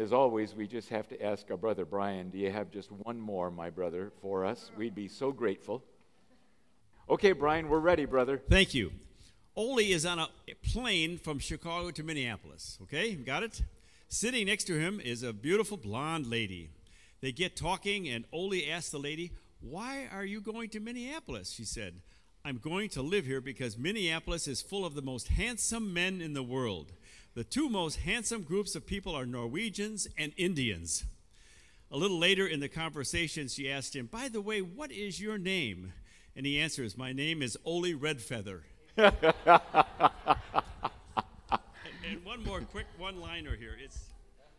And 0.00 0.06
as 0.06 0.14
always, 0.14 0.54
we 0.54 0.66
just 0.66 0.88
have 0.88 1.08
to 1.08 1.22
ask 1.22 1.50
our 1.50 1.58
brother 1.58 1.84
Brian, 1.84 2.30
do 2.30 2.38
you 2.38 2.50
have 2.50 2.70
just 2.70 2.90
one 2.90 3.20
more, 3.20 3.50
my 3.50 3.68
brother, 3.68 4.12
for 4.22 4.46
us? 4.46 4.70
We'd 4.74 4.94
be 4.94 5.08
so 5.08 5.30
grateful. 5.30 5.84
Okay, 7.10 7.32
Brian, 7.32 7.68
we're 7.68 7.80
ready, 7.80 8.06
brother. 8.06 8.40
Thank 8.48 8.72
you. 8.72 8.92
Ole 9.54 9.80
is 9.80 10.06
on 10.06 10.18
a 10.18 10.28
plane 10.62 11.18
from 11.18 11.38
Chicago 11.38 11.90
to 11.90 12.02
Minneapolis. 12.02 12.78
Okay, 12.84 13.14
got 13.14 13.42
it? 13.42 13.60
Sitting 14.08 14.46
next 14.46 14.64
to 14.68 14.80
him 14.80 15.00
is 15.00 15.22
a 15.22 15.34
beautiful 15.34 15.76
blonde 15.76 16.28
lady. 16.28 16.70
They 17.20 17.30
get 17.30 17.54
talking, 17.54 18.08
and 18.08 18.24
Ole 18.32 18.54
asks 18.70 18.88
the 18.88 18.98
lady, 18.98 19.32
Why 19.60 20.08
are 20.10 20.24
you 20.24 20.40
going 20.40 20.70
to 20.70 20.80
Minneapolis? 20.80 21.52
She 21.52 21.66
said, 21.66 22.00
I'm 22.42 22.56
going 22.56 22.88
to 22.90 23.02
live 23.02 23.26
here 23.26 23.42
because 23.42 23.76
Minneapolis 23.76 24.48
is 24.48 24.62
full 24.62 24.86
of 24.86 24.94
the 24.94 25.02
most 25.02 25.28
handsome 25.28 25.92
men 25.92 26.22
in 26.22 26.32
the 26.32 26.42
world. 26.42 26.90
The 27.34 27.44
two 27.44 27.68
most 27.68 28.00
handsome 28.00 28.42
groups 28.42 28.74
of 28.74 28.86
people 28.86 29.14
are 29.14 29.24
Norwegians 29.24 30.08
and 30.18 30.32
Indians. 30.36 31.04
A 31.92 31.96
little 31.96 32.18
later 32.18 32.44
in 32.44 32.58
the 32.58 32.68
conversation, 32.68 33.46
she 33.46 33.70
asked 33.70 33.94
him, 33.94 34.06
By 34.06 34.28
the 34.28 34.40
way, 34.40 34.60
what 34.60 34.90
is 34.90 35.20
your 35.20 35.38
name? 35.38 35.92
And 36.34 36.44
he 36.44 36.58
answers, 36.58 36.98
My 36.98 37.12
name 37.12 37.40
is 37.40 37.56
Ole 37.64 37.94
Redfeather. 37.94 38.62
and, 38.96 39.12
and 42.08 42.24
one 42.24 42.42
more 42.44 42.62
quick 42.62 42.86
one 42.98 43.20
liner 43.20 43.54
here. 43.54 43.76
It's, 43.80 44.06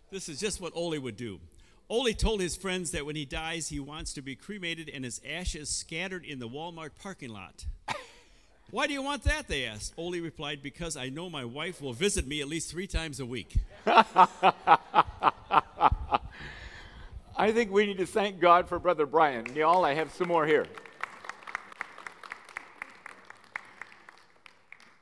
this 0.09 0.29
is 0.29 0.39
just 0.39 0.61
what 0.61 0.71
Ole 0.73 0.97
would 0.97 1.17
do. 1.17 1.41
Ole 1.89 2.13
told 2.13 2.39
his 2.39 2.55
friends 2.55 2.91
that 2.91 3.05
when 3.05 3.17
he 3.17 3.25
dies, 3.25 3.67
he 3.67 3.81
wants 3.81 4.13
to 4.13 4.21
be 4.21 4.33
cremated 4.33 4.89
and 4.93 5.03
his 5.03 5.19
ashes 5.29 5.69
scattered 5.69 6.23
in 6.23 6.39
the 6.39 6.47
Walmart 6.47 6.91
parking 7.01 7.31
lot. 7.31 7.65
Why 8.71 8.87
do 8.87 8.93
you 8.93 9.01
want 9.01 9.23
that? 9.23 9.49
They 9.49 9.65
asked. 9.65 9.93
Ole 9.97 10.21
replied, 10.21 10.63
Because 10.63 10.95
I 10.95 11.09
know 11.09 11.29
my 11.29 11.43
wife 11.43 11.81
will 11.81 11.91
visit 11.91 12.25
me 12.25 12.39
at 12.39 12.47
least 12.47 12.71
three 12.71 12.87
times 12.87 13.19
a 13.19 13.25
week. 13.25 13.57
I 13.85 14.47
think 17.51 17.69
we 17.69 17.85
need 17.85 17.97
to 17.97 18.05
thank 18.05 18.39
God 18.39 18.69
for 18.69 18.79
Brother 18.79 19.05
Brian. 19.05 19.53
Y'all, 19.55 19.83
I 19.83 19.93
have 19.95 20.13
some 20.13 20.29
more 20.29 20.45
here. 20.45 20.67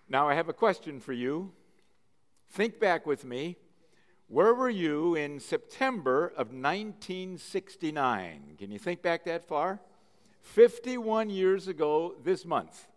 Now, 0.10 0.28
I 0.28 0.34
have 0.34 0.50
a 0.50 0.54
question 0.54 1.00
for 1.00 1.14
you. 1.14 1.52
Think 2.50 2.80
back 2.80 3.06
with 3.06 3.24
me. 3.24 3.58
Where 4.30 4.56
were 4.56 4.72
you 4.72 5.14
in 5.14 5.40
September 5.40 6.30
of 6.30 6.52
1969? 6.52 8.56
Can 8.58 8.72
you 8.72 8.80
think 8.80 9.04
back 9.04 9.26
that 9.26 9.48
far? 9.48 9.80
51 10.42 11.30
years 11.30 11.68
ago 11.68 12.16
this 12.24 12.46
month. 12.46 12.88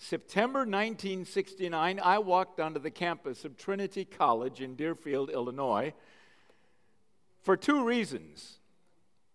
September 0.00 0.60
1969, 0.60 1.98
I 2.02 2.18
walked 2.20 2.60
onto 2.60 2.78
the 2.78 2.90
campus 2.90 3.44
of 3.44 3.56
Trinity 3.56 4.04
College 4.04 4.60
in 4.60 4.76
Deerfield, 4.76 5.28
Illinois, 5.28 5.92
for 7.42 7.56
two 7.56 7.84
reasons. 7.84 8.60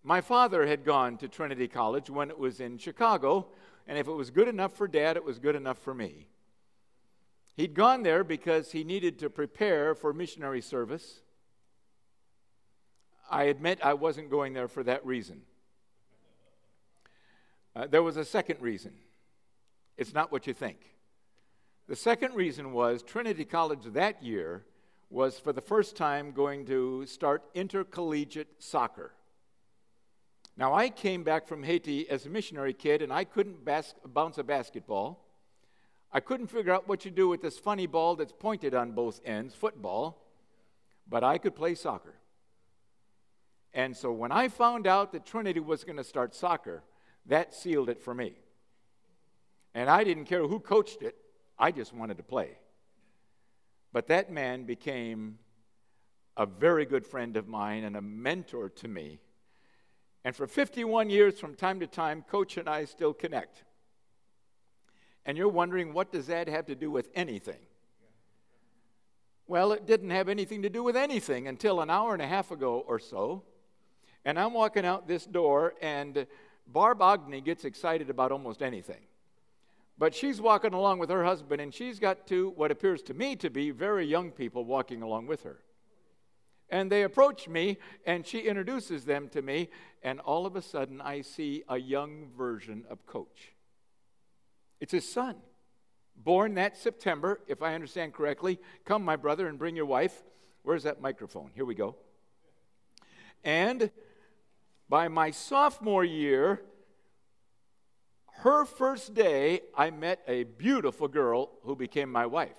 My 0.03 0.22
father 0.22 0.66
had 0.66 0.86
gone 0.86 1.17
to 1.17 1.28
Trinity 1.28 1.67
College 1.67 2.09
when 2.09 2.30
it 2.30 2.39
was 2.39 2.61
in 2.61 2.78
Chicago, 2.78 3.47
and 3.88 3.97
if 3.97 4.08
it 4.08 4.14
was 4.14 4.31
good 4.31 4.47
enough 4.47 4.72
for 4.72 4.88
dad, 4.88 5.17
it 5.17 5.25
was 5.25 5.38
good 5.38 5.56
enough 5.56 5.80
for 5.80 5.94
me. 5.94 6.28
He'd 7.58 7.73
gone 7.73 8.03
there 8.03 8.23
because 8.23 8.72
he 8.72 8.86
needed 8.86 9.19
to 9.19 9.30
prepare 9.30 9.94
for 9.94 10.14
missionary 10.14 10.61
service. 10.61 11.19
I 13.30 13.44
admit 13.44 13.80
I 13.84 13.95
wasn't 13.95 14.30
going 14.30 14.53
there 14.53 14.69
for 14.69 14.84
that 14.84 15.06
reason. 15.06 15.41
Uh, 17.75 17.86
there 17.86 18.02
was 18.02 18.16
a 18.16 18.25
second 18.25 18.61
reason. 18.61 18.94
It's 19.98 20.14
not 20.14 20.32
what 20.32 20.48
you 20.48 20.54
think. 20.54 20.78
The 21.88 21.96
second 21.96 22.36
reason 22.36 22.72
was 22.72 23.04
Trinity 23.04 23.46
College 23.46 23.86
that 23.94 24.24
year 24.24 24.64
was 25.09 25.38
for 25.38 25.54
the 25.54 25.62
first 25.62 25.96
time 25.96 26.31
going 26.31 26.66
to 26.66 27.06
start 27.06 27.44
intercollegiate 27.54 28.48
soccer. 28.58 29.14
Now, 30.56 30.74
I 30.74 30.90
came 30.90 31.24
back 31.24 31.48
from 31.48 31.64
Haiti 31.64 32.09
as 32.09 32.26
a 32.26 32.30
missionary 32.30 32.74
kid 32.74 33.02
and 33.02 33.12
I 33.12 33.24
couldn't 33.24 33.66
bas- 33.66 33.96
bounce 34.06 34.38
a 34.38 34.44
basketball. 34.44 35.24
I 36.12 36.20
couldn't 36.20 36.48
figure 36.48 36.74
out 36.74 36.88
what 36.88 37.06
you 37.06 37.12
do 37.12 37.28
with 37.28 37.42
this 37.42 37.58
funny 37.58 37.88
ball 37.88 38.16
that's 38.16 38.34
pointed 38.34 38.74
on 38.74 38.92
both 38.92 39.20
ends, 39.26 39.56
football, 39.56 40.24
but 41.09 41.24
I 41.24 41.38
could 41.38 41.56
play 41.56 41.76
soccer. 41.76 42.16
And 43.74 43.98
so 43.98 44.12
when 44.12 44.32
I 44.32 44.48
found 44.48 44.86
out 44.86 45.12
that 45.14 45.26
Trinity 45.26 45.59
was 45.59 45.84
going 45.84 45.98
to 45.98 46.03
start 46.03 46.36
soccer, 46.36 46.84
that 47.26 47.53
sealed 47.53 47.90
it 47.90 48.00
for 48.00 48.14
me. 48.14 48.34
And 49.73 49.89
I 49.89 50.03
didn't 50.03 50.25
care 50.25 50.47
who 50.47 50.59
coached 50.59 51.01
it, 51.01 51.16
I 51.57 51.72
just 51.72 51.94
wanted 51.94 52.17
to 52.17 52.23
play. 52.23 52.57
But 53.91 54.07
that 54.07 54.31
man 54.31 54.66
became 54.66 55.38
a 56.35 56.45
very 56.45 56.85
good 56.85 57.06
friend 57.06 57.38
of 57.38 57.47
mine 57.47 57.84
and 57.84 57.95
a 57.95 58.01
mentor 58.01 58.69
to 58.69 58.88
me. 58.88 59.19
And 60.23 60.35
for 60.35 60.47
51 60.47 61.09
years, 61.09 61.39
from 61.39 61.56
time 61.56 61.79
to 61.79 61.88
time, 61.88 62.23
Coach 62.23 62.57
and 62.57 62.67
I 62.67 62.85
still 62.85 63.13
connect. 63.13 63.63
And 65.25 65.38
you're 65.38 65.50
wondering, 65.50 65.94
what 65.94 66.11
does 66.11 66.28
that 66.28 66.47
have 66.47 66.66
to 66.67 66.75
do 66.75 66.90
with 66.90 67.09
anything? 67.13 67.59
Well, 69.47 69.73
it 69.73 69.85
didn't 69.85 70.09
have 70.11 70.29
anything 70.29 70.61
to 70.63 70.69
do 70.69 70.84
with 70.84 70.95
anything 70.95 71.47
until 71.47 71.81
an 71.81 71.90
hour 71.90 72.13
and 72.13 72.22
a 72.22 72.28
half 72.28 72.51
ago 72.51 72.84
or 72.88 73.00
so. 73.00 73.44
And 74.25 74.40
I'm 74.40 74.53
walking 74.53 74.85
out 74.85 75.07
this 75.07 75.25
door, 75.25 75.73
and 75.81 76.25
Barb 76.66 77.00
Ogney 77.00 77.44
gets 77.44 77.66
excited 77.66 78.09
about 78.09 78.31
almost 78.31 78.61
anything. 78.61 79.01
But 79.98 80.16
she's 80.16 80.42
walking 80.42 80.74
along 80.74 81.00
with 81.00 81.09
her 81.09 81.24
husband, 81.24 81.62
and 81.62 81.74
she's 81.74 82.00
got 82.00 82.26
two, 82.26 82.52
what 82.56 82.72
appears 82.72 83.02
to 83.04 83.14
me 83.14 83.36
to 83.38 83.50
be 83.50 83.72
very 83.72 84.06
young 84.06 84.31
people 84.31 84.66
walking 84.66 85.02
along 85.02 85.28
with 85.28 85.44
her. 85.44 85.59
And 86.70 86.92
they 86.92 87.04
approach 87.04 87.48
me, 87.48 87.78
and 88.06 88.26
she 88.26 88.40
introduces 88.40 89.06
them 89.06 89.30
to 89.30 89.42
me, 89.42 89.70
and 90.02 90.20
all 90.20 90.46
of 90.46 90.56
a 90.56 90.62
sudden 90.62 91.00
I 91.00 91.22
see 91.22 91.64
a 91.70 91.78
young 91.78 92.30
version 92.36 92.86
of 92.90 93.06
Coach. 93.06 93.53
It's 94.80 94.92
his 94.92 95.09
son, 95.09 95.36
born 96.16 96.56
that 96.56 96.76
September, 96.76 97.42
if 97.48 97.62
I 97.62 97.76
understand 97.76 98.14
correctly. 98.14 98.59
Come, 98.86 99.06
my 99.06 99.16
brother, 99.16 99.48
and 99.48 99.59
bring 99.59 99.76
your 99.76 99.86
wife. 99.86 100.24
Where's 100.64 100.84
that 100.84 101.02
microphone? 101.02 101.52
Here 101.53 101.66
we 101.66 101.76
go. 101.76 101.96
And 103.44 103.92
by 104.90 105.08
my 105.08 105.32
sophomore 105.32 106.03
year, 106.03 106.62
her 108.44 108.66
first 108.66 109.14
day, 109.14 109.62
I 109.74 109.90
met 109.90 110.22
a 110.28 110.44
beautiful 110.44 111.08
girl 111.08 111.52
who 111.64 111.78
became 111.78 112.12
my 112.12 112.26
wife. 112.26 112.52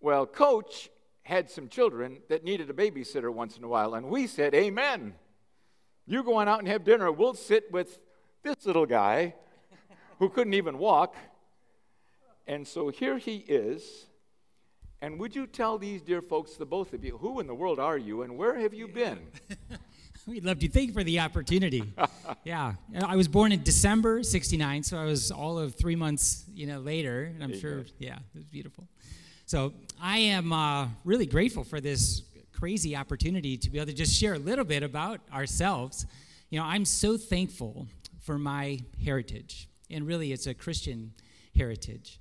Well, 0.00 0.26
Coach 0.26 0.90
had 1.22 1.48
some 1.48 1.68
children 1.68 2.18
that 2.28 2.42
needed 2.42 2.68
a 2.68 2.72
babysitter 2.72 3.32
once 3.32 3.56
in 3.56 3.62
a 3.62 3.68
while, 3.68 3.94
and 3.94 4.08
we 4.08 4.26
said, 4.26 4.54
Amen. 4.54 5.14
You 6.04 6.24
go 6.24 6.34
on 6.34 6.48
out 6.48 6.58
and 6.58 6.66
have 6.66 6.82
dinner. 6.82 7.12
We'll 7.12 7.34
sit 7.34 7.70
with 7.70 8.00
this 8.42 8.66
little 8.66 8.86
guy 8.86 9.34
who 10.18 10.28
couldn't 10.28 10.54
even 10.54 10.78
walk. 10.78 11.14
And 12.48 12.66
so 12.66 12.88
here 12.88 13.18
he 13.18 13.36
is. 13.36 14.06
And 15.00 15.20
would 15.20 15.36
you 15.36 15.46
tell 15.46 15.78
these 15.78 16.02
dear 16.02 16.22
folks, 16.22 16.54
the 16.54 16.66
both 16.66 16.92
of 16.92 17.04
you, 17.04 17.18
who 17.18 17.38
in 17.38 17.46
the 17.46 17.54
world 17.54 17.78
are 17.78 17.98
you 17.98 18.22
and 18.22 18.36
where 18.36 18.58
have 18.58 18.74
you 18.74 18.88
been? 18.88 19.28
We'd 20.26 20.44
love 20.44 20.58
to 20.58 20.68
thank 20.68 20.88
you 20.88 20.92
for 20.92 21.04
the 21.04 21.20
opportunity. 21.20 21.84
yeah, 22.44 22.72
I 23.06 23.14
was 23.14 23.28
born 23.28 23.52
in 23.52 23.62
December 23.62 24.24
'69, 24.24 24.82
so 24.82 24.98
I 24.98 25.04
was 25.04 25.30
all 25.30 25.56
of 25.56 25.76
three 25.76 25.94
months, 25.94 26.44
you 26.52 26.66
know, 26.66 26.80
later, 26.80 27.30
and 27.32 27.44
I'm 27.44 27.56
sure, 27.56 27.84
yeah, 28.00 28.16
it 28.34 28.38
was 28.38 28.46
beautiful. 28.46 28.88
So 29.44 29.72
I 30.02 30.18
am 30.18 30.52
uh, 30.52 30.88
really 31.04 31.26
grateful 31.26 31.62
for 31.62 31.80
this 31.80 32.22
crazy 32.52 32.96
opportunity 32.96 33.56
to 33.56 33.70
be 33.70 33.78
able 33.78 33.86
to 33.86 33.92
just 33.92 34.18
share 34.18 34.34
a 34.34 34.38
little 34.38 34.64
bit 34.64 34.82
about 34.82 35.20
ourselves. 35.32 36.06
You 36.50 36.58
know, 36.58 36.64
I'm 36.64 36.84
so 36.84 37.16
thankful 37.16 37.86
for 38.18 38.36
my 38.36 38.80
heritage, 39.04 39.68
and 39.92 40.08
really, 40.08 40.32
it's 40.32 40.48
a 40.48 40.54
Christian 40.54 41.12
heritage. 41.56 42.18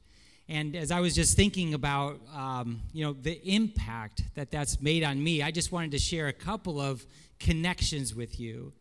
And 0.47 0.75
as 0.75 0.91
I 0.91 0.99
was 0.99 1.15
just 1.15 1.35
thinking 1.35 1.73
about, 1.73 2.19
um, 2.35 2.81
you 2.93 3.03
know, 3.03 3.13
the 3.13 3.41
impact 3.51 4.21
that 4.35 4.51
that's 4.51 4.79
made 4.79 5.03
on 5.03 5.23
me, 5.23 5.41
I 5.41 5.49
just 5.49 5.71
wanted 5.71 5.89
to 5.89 5.97
share 5.97 6.27
a 6.27 6.33
couple 6.33 6.79
of 6.79 7.03
connections 7.39 8.15
with 8.15 8.39
you. 8.39 8.73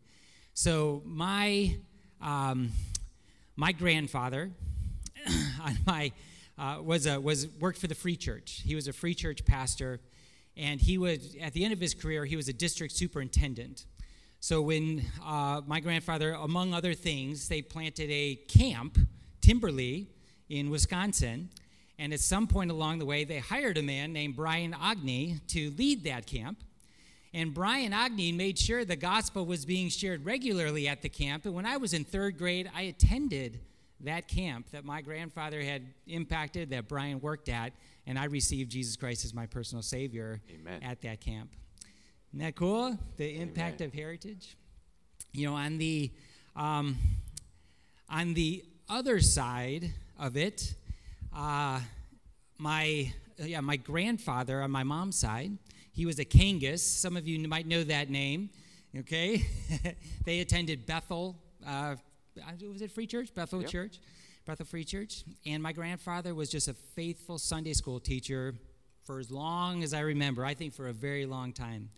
So 0.53 1.01
my 1.05 1.77
um, 2.21 2.71
my 3.55 3.71
grandfather, 3.71 4.51
my 5.85 6.11
uh, 6.57 6.79
was 6.81 7.05
a, 7.05 7.19
was 7.19 7.47
worked 7.59 7.77
for 7.77 7.87
the 7.87 7.95
Free 7.95 8.15
Church. 8.15 8.61
He 8.65 8.75
was 8.75 8.87
a 8.87 8.93
Free 8.93 9.13
Church 9.13 9.45
pastor, 9.45 9.99
and 10.55 10.79
he 10.79 10.97
was 10.97 11.35
at 11.41 11.53
the 11.53 11.63
end 11.63 11.73
of 11.73 11.79
his 11.79 11.93
career 11.93 12.25
he 12.25 12.35
was 12.35 12.47
a 12.47 12.53
district 12.53 12.93
superintendent. 12.93 13.85
So 14.39 14.61
when 14.61 15.03
uh, 15.25 15.61
my 15.65 15.79
grandfather, 15.79 16.33
among 16.33 16.73
other 16.73 16.93
things, 16.93 17.47
they 17.47 17.63
planted 17.63 18.11
a 18.11 18.35
camp, 18.47 18.99
Timber-lee, 19.41 20.07
in 20.49 20.69
Wisconsin. 20.69 21.49
And 21.97 22.13
at 22.13 22.19
some 22.19 22.45
point 22.45 22.69
along 22.69 22.99
the 22.99 23.05
way, 23.05 23.23
they 23.23 23.39
hired 23.39 23.77
a 23.77 23.81
man 23.81 24.13
named 24.13 24.35
Brian 24.35 24.73
Ogney 24.73 25.39
to 25.47 25.71
lead 25.77 26.03
that 26.03 26.27
camp. 26.27 26.59
And 27.35 27.53
Brian 27.53 27.91
Ogney 27.91 28.33
made 28.33 28.57
sure 28.57 28.85
the 28.85 28.95
gospel 28.95 29.45
was 29.45 29.65
being 29.65 29.89
shared 29.89 30.23
regularly 30.23 30.87
at 30.87 31.01
the 31.01 31.09
camp. 31.09 31.43
And 31.43 31.53
when 31.53 31.65
I 31.65 31.75
was 31.75 31.93
in 31.93 32.05
third 32.05 32.37
grade, 32.37 32.71
I 32.73 32.83
attended 32.83 33.59
that 33.99 34.29
camp 34.29 34.71
that 34.71 34.85
my 34.85 35.01
grandfather 35.01 35.61
had 35.61 35.83
impacted, 36.07 36.69
that 36.69 36.87
Brian 36.87 37.19
worked 37.19 37.49
at. 37.49 37.73
and 38.07 38.17
I 38.17 38.25
received 38.25 38.71
Jesus 38.71 38.95
Christ 38.95 39.25
as 39.25 39.33
my 39.33 39.47
personal 39.47 39.81
Savior 39.81 40.39
Amen. 40.49 40.81
at 40.81 41.01
that 41.01 41.19
camp. 41.19 41.49
Isn't 42.29 42.39
that 42.39 42.55
cool? 42.55 42.97
The 43.17 43.37
impact 43.41 43.81
Amen. 43.81 43.89
of 43.89 43.93
heritage. 43.93 44.55
You 45.33 45.47
know, 45.47 45.55
on 45.55 45.77
the 45.77 46.11
um, 46.55 46.97
on 48.09 48.33
the 48.33 48.63
other 48.87 49.19
side 49.19 49.91
of 50.17 50.37
it, 50.37 50.73
uh, 51.35 51.81
my 52.57 53.11
yeah, 53.37 53.59
my 53.59 53.75
grandfather 53.75 54.61
on 54.61 54.71
my 54.71 54.83
mom's 54.83 55.17
side, 55.17 55.51
he 55.95 56.05
was 56.05 56.19
a 56.19 56.25
Kangas. 56.25 56.79
Some 56.79 57.15
of 57.15 57.27
you 57.27 57.39
might 57.47 57.65
know 57.65 57.83
that 57.85 58.09
name. 58.09 58.49
Okay, 58.99 59.45
they 60.25 60.41
attended 60.41 60.85
Bethel. 60.85 61.35
Uh, 61.65 61.95
was 62.69 62.81
it 62.81 62.91
Free 62.91 63.07
Church? 63.07 63.33
Bethel 63.33 63.61
Yep. 63.61 63.69
Church, 63.69 63.99
Bethel 64.45 64.65
Free 64.65 64.83
Church. 64.83 65.23
And 65.45 65.63
my 65.63 65.71
grandfather 65.71 66.35
was 66.35 66.49
just 66.49 66.67
a 66.67 66.73
faithful 66.73 67.37
Sunday 67.37 67.73
school 67.73 67.99
teacher 67.99 68.55
for 69.05 69.19
as 69.19 69.31
long 69.31 69.83
as 69.83 69.93
I 69.93 70.01
remember. 70.01 70.45
I 70.45 70.53
think 70.53 70.73
for 70.73 70.87
a 70.89 70.93
very 70.93 71.25
long 71.25 71.53
time. 71.53 71.89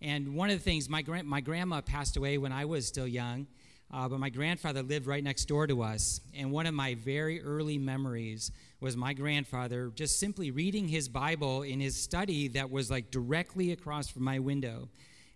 And 0.00 0.34
one 0.34 0.50
of 0.50 0.58
the 0.58 0.62
things, 0.64 0.88
my, 0.88 1.02
gran- 1.02 1.26
my 1.26 1.40
grandma 1.40 1.80
passed 1.80 2.16
away 2.16 2.38
when 2.38 2.52
I 2.52 2.64
was 2.64 2.86
still 2.86 3.06
young, 3.06 3.46
uh, 3.92 4.08
but 4.08 4.18
my 4.18 4.30
grandfather 4.30 4.82
lived 4.82 5.06
right 5.06 5.22
next 5.22 5.44
door 5.46 5.66
to 5.66 5.82
us. 5.82 6.20
And 6.36 6.50
one 6.50 6.66
of 6.66 6.74
my 6.74 6.94
very 6.94 7.42
early 7.42 7.78
memories 7.78 8.50
was 8.82 8.96
my 8.96 9.12
grandfather 9.12 9.92
just 9.94 10.18
simply 10.18 10.50
reading 10.50 10.88
his 10.88 11.08
Bible 11.08 11.62
in 11.62 11.78
his 11.78 11.94
study 11.94 12.48
that 12.48 12.68
was 12.68 12.90
like 12.90 13.12
directly 13.12 13.70
across 13.70 14.08
from 14.08 14.24
my 14.24 14.40
window. 14.40 14.88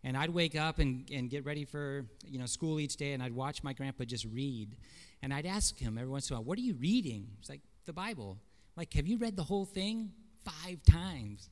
And 0.02 0.16
I'd 0.16 0.30
wake 0.30 0.56
up 0.56 0.80
and, 0.80 1.08
and 1.12 1.30
get 1.30 1.44
ready 1.44 1.64
for 1.64 2.06
you 2.26 2.38
know 2.38 2.46
school 2.46 2.80
each 2.80 2.96
day, 2.96 3.12
and 3.12 3.22
I'd 3.22 3.34
watch 3.34 3.62
my 3.62 3.72
grandpa 3.72 4.04
just 4.04 4.26
read. 4.26 4.76
And 5.22 5.32
I'd 5.32 5.46
ask 5.46 5.78
him 5.78 5.96
every 5.96 6.10
once 6.10 6.28
in 6.28 6.34
a 6.34 6.40
while, 6.40 6.44
"What 6.44 6.58
are 6.58 6.62
you 6.62 6.74
reading?" 6.74 7.28
He's 7.38 7.48
like, 7.48 7.62
"The 7.86 7.92
Bible." 7.92 8.38
Like, 8.76 8.92
have 8.94 9.06
you 9.06 9.16
read 9.16 9.36
the 9.36 9.44
whole 9.44 9.64
thing? 9.64 10.12
Five 10.44 10.82
times. 10.82 11.48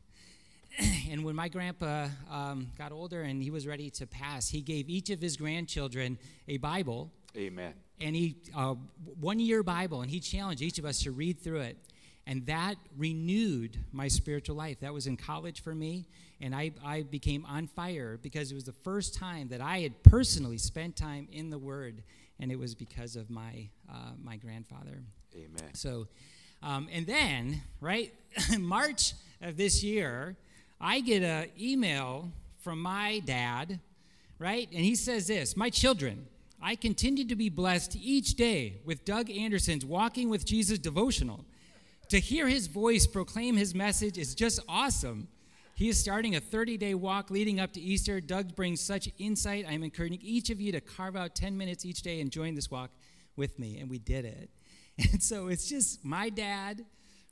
and 1.10 1.24
when 1.24 1.34
my 1.34 1.48
grandpa 1.48 2.08
um, 2.30 2.70
got 2.76 2.92
older 2.92 3.22
and 3.22 3.42
he 3.42 3.50
was 3.50 3.66
ready 3.66 3.88
to 3.90 4.06
pass, 4.06 4.48
he 4.48 4.60
gave 4.60 4.90
each 4.90 5.10
of 5.10 5.22
his 5.22 5.36
grandchildren 5.36 6.18
a 6.48 6.58
Bible, 6.58 7.10
Amen. 7.36 7.72
And 8.00 8.14
he 8.14 8.36
uh, 8.54 8.74
one 9.20 9.38
year 9.38 9.62
Bible, 9.62 10.02
and 10.02 10.10
he 10.10 10.20
challenged 10.20 10.62
each 10.62 10.78
of 10.78 10.84
us 10.84 11.02
to 11.02 11.12
read 11.12 11.40
through 11.40 11.60
it, 11.60 11.76
and 12.26 12.46
that 12.46 12.76
renewed 12.96 13.78
my 13.92 14.08
spiritual 14.08 14.56
life. 14.56 14.80
That 14.80 14.92
was 14.92 15.06
in 15.06 15.16
college 15.16 15.62
for 15.62 15.74
me, 15.74 16.06
and 16.40 16.54
I, 16.54 16.72
I 16.84 17.02
became 17.02 17.44
on 17.46 17.66
fire 17.66 18.18
because 18.22 18.50
it 18.50 18.54
was 18.54 18.64
the 18.64 18.72
first 18.72 19.14
time 19.14 19.48
that 19.48 19.60
I 19.60 19.80
had 19.80 20.02
personally 20.02 20.58
spent 20.58 20.96
time 20.96 21.28
in 21.32 21.50
the 21.50 21.58
Word, 21.58 22.02
and 22.40 22.50
it 22.50 22.58
was 22.58 22.74
because 22.74 23.16
of 23.16 23.30
my 23.30 23.68
uh, 23.90 24.12
my 24.22 24.36
grandfather. 24.36 25.02
Amen. 25.34 25.74
So, 25.74 26.06
um, 26.62 26.88
and 26.92 27.06
then, 27.06 27.62
right, 27.80 28.12
March 28.58 29.14
of 29.40 29.56
this 29.56 29.82
year, 29.82 30.36
I 30.80 31.00
get 31.00 31.22
an 31.22 31.48
email 31.60 32.30
from 32.60 32.80
my 32.80 33.20
dad, 33.20 33.80
right? 34.38 34.68
And 34.72 34.80
he 34.84 34.94
says 34.94 35.26
this 35.26 35.56
My 35.56 35.70
children, 35.70 36.26
I 36.66 36.76
continue 36.76 37.26
to 37.26 37.36
be 37.36 37.50
blessed 37.50 37.94
each 37.94 38.36
day 38.36 38.80
with 38.86 39.04
Doug 39.04 39.30
Anderson's 39.30 39.84
Walking 39.84 40.30
with 40.30 40.46
Jesus 40.46 40.78
devotional. 40.78 41.44
To 42.08 42.18
hear 42.18 42.48
his 42.48 42.68
voice 42.68 43.06
proclaim 43.06 43.54
his 43.54 43.74
message 43.74 44.16
is 44.16 44.34
just 44.34 44.60
awesome. 44.66 45.28
He 45.74 45.90
is 45.90 46.00
starting 46.00 46.36
a 46.36 46.40
30 46.40 46.78
day 46.78 46.94
walk 46.94 47.30
leading 47.30 47.60
up 47.60 47.74
to 47.74 47.82
Easter. 47.82 48.18
Doug 48.18 48.56
brings 48.56 48.80
such 48.80 49.10
insight. 49.18 49.66
I'm 49.68 49.82
encouraging 49.82 50.20
each 50.22 50.48
of 50.48 50.58
you 50.58 50.72
to 50.72 50.80
carve 50.80 51.16
out 51.16 51.34
10 51.34 51.54
minutes 51.54 51.84
each 51.84 52.00
day 52.00 52.22
and 52.22 52.30
join 52.30 52.54
this 52.54 52.70
walk 52.70 52.92
with 53.36 53.58
me. 53.58 53.78
And 53.78 53.90
we 53.90 53.98
did 53.98 54.24
it. 54.24 54.48
And 55.12 55.22
so 55.22 55.48
it's 55.48 55.68
just 55.68 56.02
my 56.02 56.30
dad, 56.30 56.82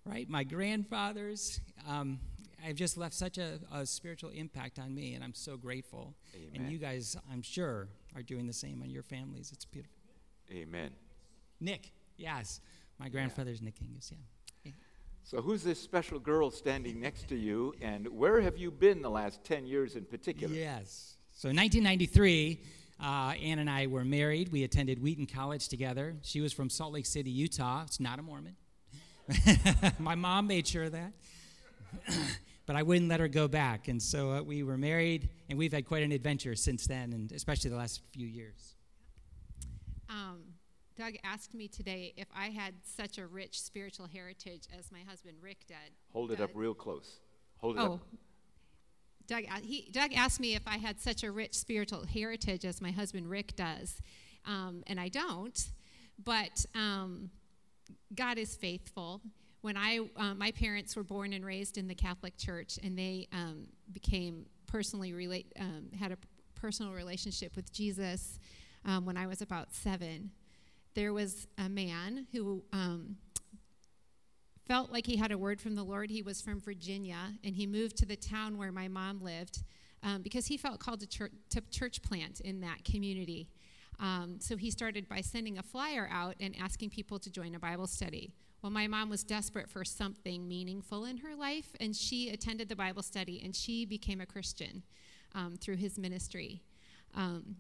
right? 0.05 0.29
My 0.29 0.45
grandfathers. 0.45 1.59
Um, 1.89 2.19
I've 2.63 2.77
just 2.77 2.99
left 2.99 3.15
such 3.15 3.39
a, 3.39 3.61
a 3.73 3.87
spiritual 3.87 4.31
impact 4.31 4.79
on 4.79 4.95
me, 4.95 5.15
and 5.15 5.25
I'm 5.25 5.35
so 5.35 5.57
grateful. 5.57 6.15
Amen. 6.35 6.51
And 6.55 6.73
you 6.73 6.79
guys, 6.79 7.17
I'm 7.33 7.43
sure, 7.43 7.89
are 8.17 8.23
doing 8.23 8.47
the 8.47 8.53
same 8.53 8.83
on 8.83 8.91
your 8.91 9.03
families. 9.03 9.51
It's 9.53 9.65
beautiful. 9.65 9.97
Amen. 10.51 10.91
Nick, 11.61 11.93
yes. 12.17 12.61
My 12.99 13.09
grandfather's 13.09 13.63
Nick 13.63 13.77
Hingus, 13.77 14.13
yeah. 14.13 14.73
So, 15.25 15.41
who's 15.41 15.63
this 15.63 15.81
special 15.81 16.19
girl 16.19 16.51
standing 16.51 17.01
next 17.01 17.29
to 17.29 17.37
you, 17.37 17.75
and 17.81 18.09
where 18.09 18.41
have 18.41 18.59
you 18.59 18.71
been 18.71 19.03
the 19.03 19.09
last 19.09 19.45
10 19.45 19.67
years 19.67 19.95
in 19.95 20.05
particular? 20.05 20.53
Yes. 20.53 21.17
So 21.33 21.49
in 21.49 21.57
1993, 21.57 22.61
uh, 23.01 23.35
Ann 23.43 23.59
and 23.59 23.71
I 23.71 23.87
were 23.87 24.05
married. 24.05 24.53
We 24.53 24.65
attended 24.65 25.03
Wheaton 25.03 25.27
College 25.27 25.69
together. 25.69 26.15
She 26.23 26.41
was 26.41 26.53
from 26.53 26.69
Salt 26.69 26.93
Lake 26.93 27.07
City, 27.07 27.31
Utah. 27.31 27.83
It's 27.85 27.99
not 27.99 28.19
a 28.19 28.23
Mormon. 28.23 28.57
My 29.99 30.15
mom 30.15 30.47
made 30.47 30.67
sure 30.67 30.85
of 30.85 30.93
that. 30.93 31.13
but 32.67 32.77
I 32.77 32.83
wouldn't 32.83 33.09
let 33.09 33.21
her 33.21 33.29
go 33.29 33.49
back. 33.49 33.89
And 33.89 34.01
so 34.03 34.33
uh, 34.33 34.43
we 34.43 34.63
were 34.63 34.77
married, 34.79 35.29
and 35.49 35.59
we've 35.59 35.73
had 35.73 35.87
quite 35.87 36.03
an 36.03 36.13
adventure 36.13 36.55
since 36.55 36.87
then, 36.87 37.13
and 37.13 37.33
especially 37.33 37.71
the 37.71 37.77
last 37.77 38.01
few 38.13 38.27
years. 38.27 38.75
Um, 40.09 40.41
Doug 40.97 41.15
asked 41.25 41.55
me 41.55 41.69
today 41.69 42.13
if 42.17 42.29
I 42.37 42.47
had 42.47 42.75
such 42.85 43.19
a 43.19 43.27
rich 43.27 43.61
spiritual 43.61 44.07
heritage 44.07 44.65
as 44.79 44.93
my 44.93 45.01
husband 45.09 45.39
Rick 45.41 45.67
did. 45.67 45.77
Hold 46.13 46.33
it 46.33 46.41
up 46.41 46.51
real 46.55 46.75
close. 46.75 47.21
Hold 47.59 47.77
it 47.77 47.81
Oh, 47.81 47.95
up. 47.95 48.01
Doug, 49.27 49.45
he, 49.63 49.89
Doug 49.93 50.13
asked 50.15 50.41
me 50.41 50.55
if 50.55 50.63
I 50.67 50.77
had 50.77 51.01
such 51.01 51.23
a 51.23 51.31
rich 51.31 51.55
spiritual 51.55 52.05
heritage 52.05 52.65
as 52.65 52.81
my 52.83 52.91
husband 52.91 53.31
Rick 53.31 53.57
does, 53.57 54.01
um, 54.45 54.83
and 54.87 55.01
I 55.01 55.09
don't. 55.09 55.59
But 56.23 56.67
um, 56.75 57.31
God 58.15 58.37
is 58.37 58.55
faithful. 58.55 59.21
When 59.63 59.77
I, 59.77 60.01
uh, 60.17 60.35
my 60.35 60.51
parents 60.51 60.97
were 60.97 61.05
born 61.05 61.33
and 61.33 61.45
raised 61.45 61.79
in 61.79 61.87
the 61.87 61.95
Catholic 61.95 62.37
Church, 62.37 62.79
and 62.83 62.99
they 62.99 63.29
um, 63.33 63.69
became 63.93 64.47
personally 64.67 65.13
relate, 65.13 65.53
um, 65.59 65.87
had 65.99 66.13
a 66.13 66.19
personal 66.55 66.93
relationship 66.93 67.55
with 67.57 67.73
Jesus 67.73 68.39
um, 68.85 69.07
when 69.07 69.17
I 69.17 69.27
was 69.27 69.41
about 69.41 69.73
seven. 69.73 70.31
There 70.95 71.13
was 71.13 71.47
a 71.59 71.69
man 71.69 72.27
who 72.33 72.65
um, 72.73 73.17
felt 74.67 74.91
like 74.91 75.07
he 75.07 75.17
had 75.17 75.33
a 75.33 75.39
word 75.39 75.61
from 75.61 75.75
the 75.75 75.85
Lord. 75.85 76.11
He 76.11 76.23
was 76.23 76.41
from 76.41 76.61
Virginia, 76.61 77.35
and 77.45 77.55
he 77.55 77.67
moved 77.67 77.97
to 77.99 78.07
the 78.07 78.17
town 78.17 78.59
where 78.59 78.73
my 78.73 78.89
mom 78.89 79.21
lived 79.21 79.63
um, 80.03 80.23
because 80.23 80.47
he 80.47 80.57
felt 80.57 80.81
called 80.81 81.01
to 81.01 81.07
church, 81.07 81.33
to 81.51 81.61
church 81.71 82.03
plant 82.03 82.41
in 82.41 82.61
that 82.63 82.85
community. 82.85 83.49
Um, 84.01 84.37
so 84.41 84.57
he 84.57 84.71
started 84.71 85.09
by 85.09 85.21
sending 85.21 85.59
a 85.59 85.63
flyer 85.63 86.09
out 86.11 86.35
and 86.41 86.57
asking 86.61 86.91
people 86.91 87.19
to 87.21 87.31
join 87.31 87.55
a 87.55 87.59
Bible 87.59 87.87
study. 87.87 88.35
Well, 88.63 88.71
my 88.71 88.87
mom 88.87 89.11
was 89.11 89.25
desperate 89.25 89.69
for 89.69 89.85
something 89.85 90.47
meaningful 90.47 91.05
in 91.05 91.17
her 91.19 91.35
life, 91.35 91.75
and 91.81 91.97
she 91.97 92.31
attended 92.31 92.69
the 92.69 92.77
Bible 92.77 93.03
study 93.03 93.41
and 93.45 93.57
she 93.57 93.85
became 93.85 94.21
a 94.21 94.27
Christian 94.27 94.85
um, 95.35 95.57
through 95.61 95.77
his 95.77 95.99
ministry. 95.99 96.63
Um, 97.13 97.57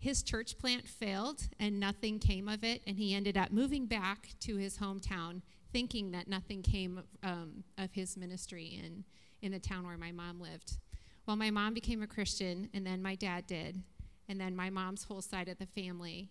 his 0.00 0.24
church 0.24 0.58
plant 0.58 0.88
failed 0.88 1.42
and 1.60 1.78
nothing 1.78 2.18
came 2.18 2.48
of 2.48 2.64
it, 2.64 2.82
and 2.88 2.96
he 2.98 3.14
ended 3.14 3.36
up 3.36 3.52
moving 3.52 3.86
back 3.86 4.30
to 4.40 4.56
his 4.56 4.78
hometown, 4.78 5.42
thinking 5.72 6.10
that 6.10 6.26
nothing 6.26 6.62
came 6.62 7.02
um, 7.22 7.62
of 7.78 7.92
his 7.92 8.16
ministry 8.16 8.80
in, 8.82 9.04
in 9.42 9.52
the 9.52 9.60
town 9.60 9.86
where 9.86 9.98
my 9.98 10.10
mom 10.10 10.40
lived. 10.40 10.78
Well, 11.24 11.36
my 11.36 11.50
mom 11.50 11.72
became 11.72 12.02
a 12.02 12.08
Christian, 12.08 12.68
and 12.74 12.84
then 12.84 13.00
my 13.00 13.14
dad 13.14 13.46
did, 13.46 13.80
and 14.28 14.40
then 14.40 14.56
my 14.56 14.70
mom's 14.70 15.04
whole 15.04 15.22
side 15.22 15.48
of 15.48 15.58
the 15.58 15.66
family, 15.66 16.30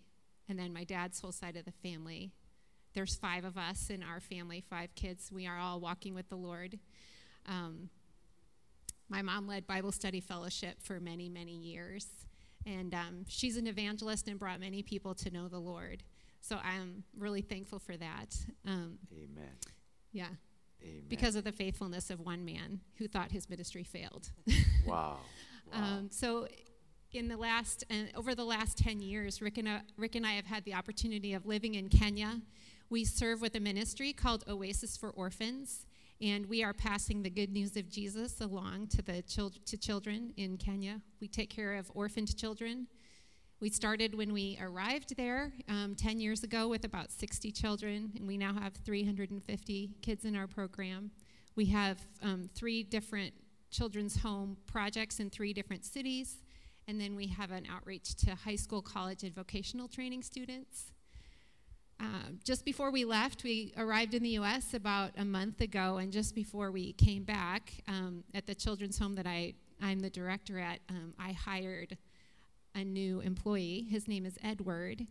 and 0.49 0.59
then 0.59 0.73
my 0.73 0.83
dad's 0.83 1.21
whole 1.21 1.31
side 1.31 1.55
of 1.55 1.63
the 1.63 1.71
family. 1.71 2.33
There's 2.93 3.15
five 3.15 3.45
of 3.45 3.57
us 3.57 3.89
in 3.89 4.03
our 4.03 4.19
family, 4.19 4.63
five 4.69 4.95
kids. 4.95 5.31
We 5.31 5.47
are 5.47 5.57
all 5.57 5.79
walking 5.79 6.15
with 6.15 6.29
the 6.29 6.35
Lord. 6.35 6.79
Um, 7.47 7.89
my 9.09 9.21
mom 9.21 9.47
led 9.47 9.65
Bible 9.67 9.91
study 9.91 10.21
fellowship 10.21 10.81
for 10.81 10.99
many, 10.99 11.29
many 11.29 11.53
years. 11.53 12.07
And 12.65 12.93
um, 12.93 13.25
she's 13.27 13.57
an 13.57 13.67
evangelist 13.67 14.27
and 14.27 14.37
brought 14.37 14.59
many 14.59 14.83
people 14.83 15.15
to 15.15 15.31
know 15.31 15.47
the 15.47 15.59
Lord. 15.59 16.03
So 16.41 16.57
I'm 16.63 17.03
really 17.17 17.41
thankful 17.41 17.79
for 17.79 17.97
that. 17.97 18.35
Um, 18.65 18.99
Amen. 19.11 19.51
yeah, 20.11 20.27
Amen. 20.81 21.03
because 21.07 21.35
of 21.35 21.43
the 21.43 21.51
faithfulness 21.51 22.09
of 22.09 22.19
one 22.19 22.45
man 22.45 22.79
who 22.97 23.07
thought 23.07 23.31
his 23.31 23.49
ministry 23.49 23.83
failed. 23.83 24.29
wow. 24.85 25.17
wow. 25.17 25.17
Um, 25.71 26.09
so, 26.09 26.47
in 27.11 27.27
the 27.27 27.37
last, 27.37 27.83
uh, 27.91 28.17
over 28.17 28.33
the 28.33 28.43
last 28.43 28.75
10 28.79 29.01
years, 29.01 29.39
Rick 29.39 29.59
and, 29.59 29.69
I, 29.69 29.81
Rick 29.97 30.15
and 30.15 30.25
I 30.25 30.31
have 30.31 30.47
had 30.47 30.65
the 30.65 30.73
opportunity 30.73 31.33
of 31.35 31.45
living 31.45 31.75
in 31.75 31.89
Kenya. 31.89 32.41
We 32.91 33.05
serve 33.05 33.39
with 33.39 33.53
a 33.53 33.59
ministry 33.59 34.13
called 34.13 34.43
Oasis 34.47 34.97
for 34.97 35.11
Orphans, 35.11 35.85
and 36.19 36.47
we 36.47 36.63
are 36.63 36.73
passing 36.73 37.21
the 37.21 37.29
good 37.29 37.51
news 37.51 37.77
of 37.77 37.87
Jesus 37.87 38.41
along 38.41 38.87
to 38.87 39.03
the 39.03 39.21
chil- 39.21 39.53
to 39.67 39.77
children 39.77 40.33
in 40.37 40.57
Kenya. 40.57 40.99
We 41.21 41.27
take 41.27 41.51
care 41.51 41.75
of 41.75 41.91
orphaned 41.93 42.35
children. 42.35 42.87
We 43.59 43.69
started 43.69 44.15
when 44.15 44.33
we 44.33 44.57
arrived 44.59 45.17
there 45.17 45.53
um, 45.67 45.93
10 45.93 46.19
years 46.19 46.43
ago 46.43 46.67
with 46.67 46.83
about 46.83 47.11
60 47.11 47.51
children, 47.51 48.11
and 48.15 48.25
we 48.25 48.37
now 48.37 48.55
have 48.55 48.73
350 48.73 49.91
kids 50.01 50.25
in 50.25 50.35
our 50.35 50.47
program. 50.47 51.11
We 51.55 51.65
have 51.65 51.99
um, 52.23 52.49
three 52.55 52.81
different 52.81 53.35
children's 53.69 54.19
home 54.19 54.57
projects 54.65 55.19
in 55.19 55.29
three 55.29 55.53
different 55.53 55.85
cities, 55.85 56.37
and 56.87 56.99
then 56.99 57.15
we 57.15 57.27
have 57.27 57.51
an 57.51 57.67
outreach 57.71 58.15
to 58.25 58.33
high 58.33 58.55
school, 58.55 58.81
college, 58.81 59.21
and 59.21 59.35
vocational 59.35 59.87
training 59.87 60.23
students. 60.23 60.91
Uh, 61.99 62.31
just 62.43 62.63
before 62.63 62.91
we 62.91 63.03
left, 63.03 63.43
we 63.43 63.73
arrived 63.77 64.13
in 64.13 64.23
the 64.23 64.29
U.S. 64.29 64.73
about 64.73 65.11
a 65.17 65.25
month 65.25 65.59
ago, 65.59 65.97
and 65.97 66.13
just 66.13 66.33
before 66.33 66.71
we 66.71 66.93
came 66.93 67.23
back 67.23 67.73
um, 67.87 68.23
at 68.33 68.47
the 68.47 68.55
children's 68.55 68.97
home 68.97 69.15
that 69.15 69.27
I, 69.27 69.53
I'm 69.81 69.99
the 69.99 70.09
director 70.09 70.59
at, 70.59 70.79
um, 70.89 71.13
I 71.19 71.33
hired 71.33 71.97
a 72.73 72.85
new 72.85 73.19
employee. 73.19 73.85
His 73.89 74.07
name 74.07 74.25
is 74.25 74.37
Edward, 74.41 75.05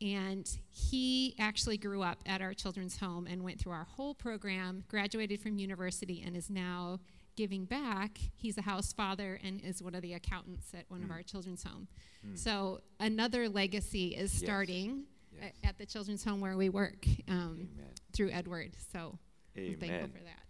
and 0.00 0.50
he 0.70 1.34
actually 1.38 1.76
grew 1.76 2.00
up 2.00 2.20
at 2.24 2.40
our 2.40 2.54
children's 2.54 2.96
home 2.96 3.26
and 3.26 3.44
went 3.44 3.60
through 3.60 3.72
our 3.72 3.86
whole 3.96 4.14
program, 4.14 4.84
graduated 4.88 5.42
from 5.42 5.58
university, 5.58 6.22
and 6.24 6.34
is 6.34 6.48
now 6.48 7.00
giving 7.36 7.66
back. 7.66 8.18
He's 8.34 8.56
a 8.56 8.62
house 8.62 8.94
father 8.94 9.38
and 9.44 9.60
is 9.62 9.82
one 9.82 9.94
of 9.94 10.00
the 10.00 10.14
accountants 10.14 10.72
at 10.72 10.84
one 10.88 11.00
mm. 11.00 11.04
of 11.04 11.10
our 11.10 11.22
children's 11.22 11.62
home. 11.62 11.86
Mm. 12.26 12.38
So 12.38 12.80
another 12.98 13.46
legacy 13.48 14.08
is 14.08 14.32
starting. 14.32 14.88
Yes 14.88 15.09
yes. 15.40 15.52
at 15.64 15.78
the 15.78 15.86
children's 15.86 16.24
home 16.24 16.40
where 16.40 16.56
we 16.56 16.68
work 16.68 17.06
um, 17.28 17.68
through 18.12 18.30
Edward. 18.30 18.72
So 18.92 19.18
Amen. 19.56 19.70
I'm 19.72 19.80
thankful 19.80 20.08
for 20.08 20.24
that. 20.24 20.40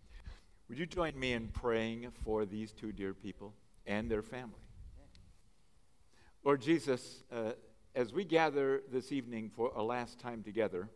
Would 0.68 0.78
you 0.78 0.86
join 0.86 1.18
me 1.18 1.32
in 1.32 1.48
praying 1.48 2.12
for 2.24 2.46
these 2.46 2.72
two 2.72 2.92
dear 2.92 3.12
people 3.12 3.54
and 3.86 4.10
their 4.10 4.22
family? 4.22 4.60
Lord 6.44 6.62
Jesus, 6.62 7.22
uh, 7.32 7.52
as 7.94 8.12
we 8.12 8.24
gather 8.24 8.82
this 8.90 9.12
evening 9.12 9.50
for 9.54 9.72
a 9.74 9.82
last 9.82 10.20
time 10.20 10.42
together, 10.42 10.88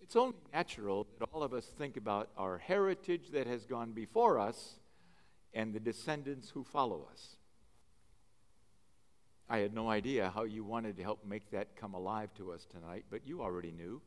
it's 0.00 0.16
only 0.16 0.36
natural 0.52 1.06
that 1.18 1.28
all 1.32 1.42
of 1.42 1.52
us 1.52 1.64
think 1.78 1.96
about 1.96 2.30
our 2.36 2.58
heritage 2.58 3.30
that 3.32 3.46
has 3.46 3.64
gone 3.64 3.92
before 3.92 4.38
us 4.38 4.76
and 5.54 5.72
the 5.72 5.80
descendants 5.80 6.50
who 6.50 6.62
follow 6.62 7.08
us. 7.10 7.36
I 9.52 9.58
had 9.58 9.74
no 9.74 9.90
idea 9.90 10.30
how 10.32 10.44
you 10.44 10.62
wanted 10.62 10.96
to 10.98 11.02
help 11.02 11.26
make 11.26 11.50
that 11.50 11.74
come 11.74 11.94
alive 11.94 12.32
to 12.34 12.52
us 12.52 12.64
tonight, 12.70 13.06
but 13.10 13.26
you 13.26 13.42
already 13.42 13.72
knew. 13.72 14.00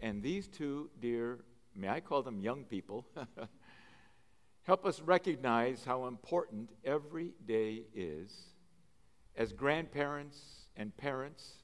And 0.00 0.22
these 0.22 0.46
two 0.46 0.88
dear, 1.00 1.40
may 1.74 1.88
I 1.88 1.98
call 1.98 2.22
them 2.22 2.38
young 2.38 2.62
people, 2.62 3.08
help 4.62 4.86
us 4.86 5.00
recognize 5.00 5.84
how 5.84 6.06
important 6.06 6.70
every 6.84 7.32
day 7.44 7.86
is 7.92 8.32
as 9.36 9.52
grandparents 9.52 10.38
and 10.76 10.96
parents, 10.96 11.54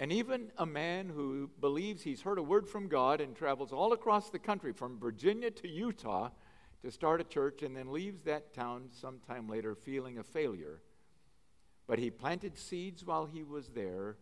and 0.00 0.10
even 0.10 0.50
a 0.58 0.66
man 0.66 1.08
who 1.08 1.48
believes 1.60 2.02
he's 2.02 2.22
heard 2.22 2.38
a 2.38 2.42
word 2.42 2.66
from 2.66 2.88
God 2.88 3.20
and 3.20 3.36
travels 3.36 3.72
all 3.72 3.92
across 3.92 4.30
the 4.30 4.38
country 4.40 4.72
from 4.72 4.98
Virginia 4.98 5.52
to 5.52 5.68
Utah 5.68 6.30
to 6.82 6.90
start 6.90 7.20
a 7.20 7.24
church 7.24 7.62
and 7.62 7.76
then 7.76 7.92
leaves 7.92 8.24
that 8.24 8.52
town 8.52 8.88
sometime 8.90 9.48
later 9.48 9.76
feeling 9.76 10.18
a 10.18 10.24
failure 10.24 10.80
but 11.88 11.98
he 11.98 12.10
planted 12.10 12.56
seeds 12.56 13.04
while 13.04 13.26
he 13.26 13.42
was 13.42 13.68
there 13.68 14.16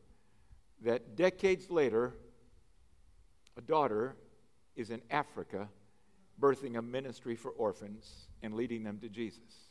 that 0.82 1.16
decades 1.16 1.68
later, 1.68 2.14
a 3.58 3.60
daughter 3.60 4.14
is 4.76 4.90
in 4.90 5.02
Africa 5.10 5.68
birthing 6.40 6.78
a 6.78 6.82
ministry 6.82 7.34
for 7.34 7.50
orphans 7.50 8.28
and 8.42 8.54
leading 8.54 8.84
them 8.84 8.98
to 8.98 9.08
Jesus. 9.08 9.70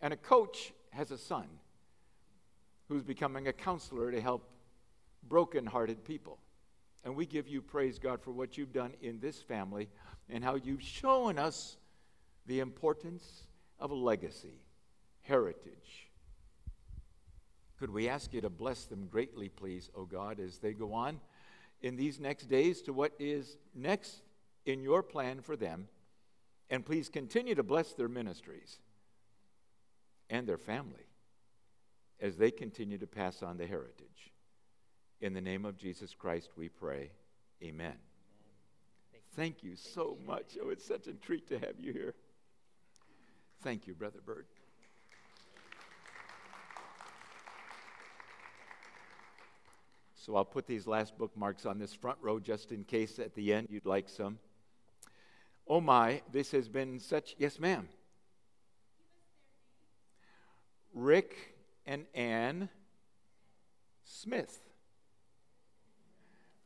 And 0.00 0.12
a 0.12 0.16
coach 0.16 0.72
has 0.90 1.10
a 1.10 1.18
son 1.18 1.46
who's 2.88 3.02
becoming 3.02 3.48
a 3.48 3.52
counselor 3.52 4.12
to 4.12 4.20
help 4.20 4.48
broken-hearted 5.28 6.04
people. 6.04 6.38
And 7.02 7.16
we 7.16 7.26
give 7.26 7.48
you 7.48 7.62
praise, 7.62 7.98
God, 7.98 8.20
for 8.22 8.30
what 8.30 8.56
you've 8.56 8.72
done 8.72 8.92
in 9.00 9.18
this 9.18 9.42
family 9.42 9.88
and 10.28 10.44
how 10.44 10.54
you've 10.54 10.82
shown 10.82 11.38
us 11.38 11.78
the 12.46 12.60
importance 12.60 13.44
of 13.80 13.90
legacy, 13.90 14.60
heritage, 15.22 16.10
could 17.84 17.92
we 17.92 18.08
ask 18.08 18.32
you 18.32 18.40
to 18.40 18.48
bless 18.48 18.86
them 18.86 19.08
greatly, 19.10 19.50
please, 19.50 19.90
O 19.94 20.00
oh 20.00 20.04
God, 20.06 20.40
as 20.40 20.56
they 20.56 20.72
go 20.72 20.94
on 20.94 21.20
in 21.82 21.96
these 21.96 22.18
next 22.18 22.46
days 22.46 22.80
to 22.80 22.94
what 22.94 23.12
is 23.18 23.58
next 23.74 24.22
in 24.64 24.82
your 24.82 25.02
plan 25.02 25.42
for 25.42 25.54
them? 25.54 25.86
And 26.70 26.82
please 26.82 27.10
continue 27.10 27.54
to 27.54 27.62
bless 27.62 27.92
their 27.92 28.08
ministries 28.08 28.78
and 30.30 30.46
their 30.46 30.56
family 30.56 31.04
as 32.22 32.38
they 32.38 32.50
continue 32.50 32.96
to 32.96 33.06
pass 33.06 33.42
on 33.42 33.58
the 33.58 33.66
heritage. 33.66 34.32
In 35.20 35.34
the 35.34 35.42
name 35.42 35.66
of 35.66 35.76
Jesus 35.76 36.14
Christ, 36.14 36.52
we 36.56 36.70
pray. 36.70 37.10
Amen. 37.62 37.98
Thank 39.36 39.62
you 39.62 39.76
so 39.76 40.16
much. 40.26 40.56
Oh, 40.58 40.70
it's 40.70 40.86
such 40.86 41.06
a 41.06 41.12
treat 41.12 41.46
to 41.48 41.58
have 41.58 41.78
you 41.78 41.92
here. 41.92 42.14
Thank 43.62 43.86
you, 43.86 43.92
Brother 43.92 44.20
Bird. 44.24 44.46
So 50.24 50.36
I'll 50.36 50.44
put 50.46 50.66
these 50.66 50.86
last 50.86 51.18
bookmarks 51.18 51.66
on 51.66 51.78
this 51.78 51.92
front 51.92 52.16
row 52.22 52.40
just 52.40 52.72
in 52.72 52.84
case 52.84 53.18
at 53.18 53.34
the 53.34 53.52
end 53.52 53.68
you'd 53.70 53.84
like 53.84 54.08
some. 54.08 54.38
Oh 55.68 55.82
my, 55.82 56.22
this 56.32 56.50
has 56.52 56.66
been 56.66 56.98
such. 56.98 57.34
Yes, 57.36 57.60
ma'am. 57.60 57.90
Rick 60.94 61.54
and 61.84 62.06
Ann 62.14 62.70
Smith. 64.04 64.60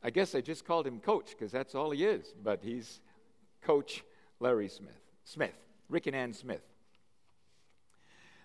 I 0.05 0.11
guess 0.11 0.37
I 0.37 0.41
just 0.41 0.65
called 0.65 0.87
him 0.87 1.01
Coach 1.01 1.31
because 1.31 1.51
that's 1.51 1.75
all 1.75 1.91
he 1.91 2.05
is, 2.05 2.33
but 2.41 2.61
he's 2.63 3.01
Coach 3.61 4.05
Larry 4.39 4.69
Smith. 4.69 5.01
Smith, 5.25 5.57
Rick 5.89 6.07
and 6.07 6.15
Ann 6.15 6.33
Smith. 6.33 6.63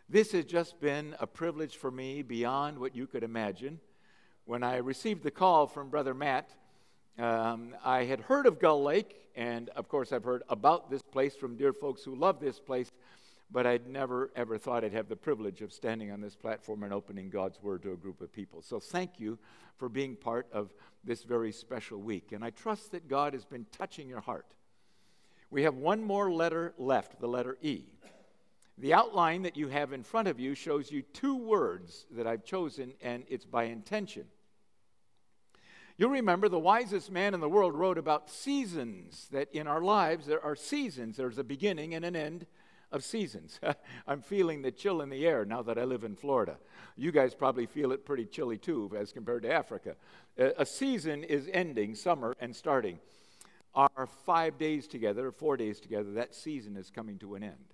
This 0.09 0.31
has 0.31 0.45
just 0.45 0.79
been 0.79 1.15
a 1.19 1.27
privilege 1.27 1.77
for 1.77 1.91
me 1.91 2.23
beyond 2.23 2.79
what 2.79 2.95
you 2.95 3.05
could 3.05 3.23
imagine. 3.23 3.79
When 4.45 4.61
I 4.61 4.77
received 4.77 5.23
the 5.23 5.31
call 5.31 5.67
from 5.67 5.89
Brother 5.89 6.13
Matt, 6.13 6.49
um, 7.17 7.75
I 7.83 8.03
had 8.03 8.19
heard 8.19 8.45
of 8.45 8.59
Gull 8.59 8.83
Lake, 8.83 9.15
and 9.37 9.69
of 9.69 9.87
course, 9.87 10.11
I've 10.11 10.25
heard 10.25 10.43
about 10.49 10.91
this 10.91 11.01
place 11.01 11.33
from 11.33 11.55
dear 11.55 11.71
folks 11.71 12.03
who 12.03 12.13
love 12.13 12.41
this 12.41 12.59
place, 12.59 12.91
but 13.49 13.65
I'd 13.65 13.87
never 13.87 14.31
ever 14.35 14.57
thought 14.57 14.83
I'd 14.83 14.91
have 14.91 15.07
the 15.07 15.15
privilege 15.15 15.61
of 15.61 15.71
standing 15.71 16.11
on 16.11 16.19
this 16.19 16.35
platform 16.35 16.83
and 16.83 16.91
opening 16.91 17.29
God's 17.29 17.63
Word 17.63 17.83
to 17.83 17.93
a 17.93 17.95
group 17.95 18.19
of 18.19 18.33
people. 18.33 18.61
So, 18.61 18.81
thank 18.81 19.17
you 19.17 19.39
for 19.77 19.87
being 19.87 20.17
part 20.17 20.47
of 20.51 20.73
this 21.05 21.23
very 21.23 21.53
special 21.53 22.01
week. 22.01 22.33
And 22.33 22.43
I 22.43 22.49
trust 22.49 22.91
that 22.91 23.07
God 23.07 23.31
has 23.31 23.45
been 23.45 23.65
touching 23.71 24.09
your 24.09 24.21
heart. 24.21 24.55
We 25.51 25.63
have 25.63 25.75
one 25.75 26.03
more 26.03 26.29
letter 26.29 26.73
left, 26.77 27.21
the 27.21 27.27
letter 27.27 27.57
E. 27.61 27.85
The 28.77 28.93
outline 28.93 29.43
that 29.43 29.55
you 29.55 29.67
have 29.67 29.93
in 29.93 30.03
front 30.03 30.27
of 30.27 30.39
you 30.39 30.55
shows 30.55 30.91
you 30.91 31.01
two 31.01 31.37
words 31.37 32.05
that 32.11 32.25
I've 32.25 32.43
chosen, 32.43 32.93
and 33.01 33.23
it's 33.27 33.45
by 33.45 33.65
intention. 33.65 34.25
You'll 35.95 36.09
remember 36.09 36.49
the 36.49 36.57
wisest 36.57 37.11
man 37.11 37.35
in 37.35 37.39
the 37.39 37.49
world 37.49 37.75
wrote 37.75 37.99
about 37.99 38.29
seasons, 38.29 39.27
that 39.31 39.53
in 39.53 39.67
our 39.67 39.81
lives 39.81 40.25
there 40.25 40.43
are 40.43 40.55
seasons. 40.55 41.17
There's 41.17 41.37
a 41.37 41.43
beginning 41.43 41.93
and 41.93 42.03
an 42.03 42.15
end 42.15 42.47
of 42.91 43.03
seasons. 43.03 43.59
I'm 44.07 44.21
feeling 44.21 44.63
the 44.63 44.71
chill 44.71 45.01
in 45.01 45.09
the 45.09 45.27
air 45.27 45.45
now 45.45 45.61
that 45.61 45.77
I 45.77 45.83
live 45.83 46.03
in 46.03 46.15
Florida. 46.15 46.57
You 46.95 47.11
guys 47.11 47.35
probably 47.35 47.67
feel 47.67 47.91
it 47.91 48.05
pretty 48.05 48.25
chilly 48.25 48.57
too 48.57 48.91
as 48.97 49.11
compared 49.11 49.43
to 49.43 49.53
Africa. 49.53 49.95
A 50.37 50.65
season 50.65 51.23
is 51.23 51.47
ending, 51.53 51.93
summer, 51.93 52.35
and 52.39 52.55
starting. 52.55 52.99
Our 53.75 54.07
five 54.25 54.57
days 54.57 54.87
together, 54.87 55.31
four 55.31 55.57
days 55.57 55.79
together, 55.79 56.11
that 56.13 56.33
season 56.33 56.75
is 56.75 56.89
coming 56.89 57.19
to 57.19 57.35
an 57.35 57.43
end. 57.43 57.72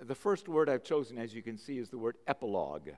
The 0.00 0.14
first 0.14 0.48
word 0.48 0.68
I've 0.68 0.84
chosen, 0.84 1.18
as 1.18 1.34
you 1.34 1.42
can 1.42 1.58
see, 1.58 1.78
is 1.78 1.88
the 1.88 1.98
word 1.98 2.16
epilogue. 2.26 2.88
It 2.88 2.96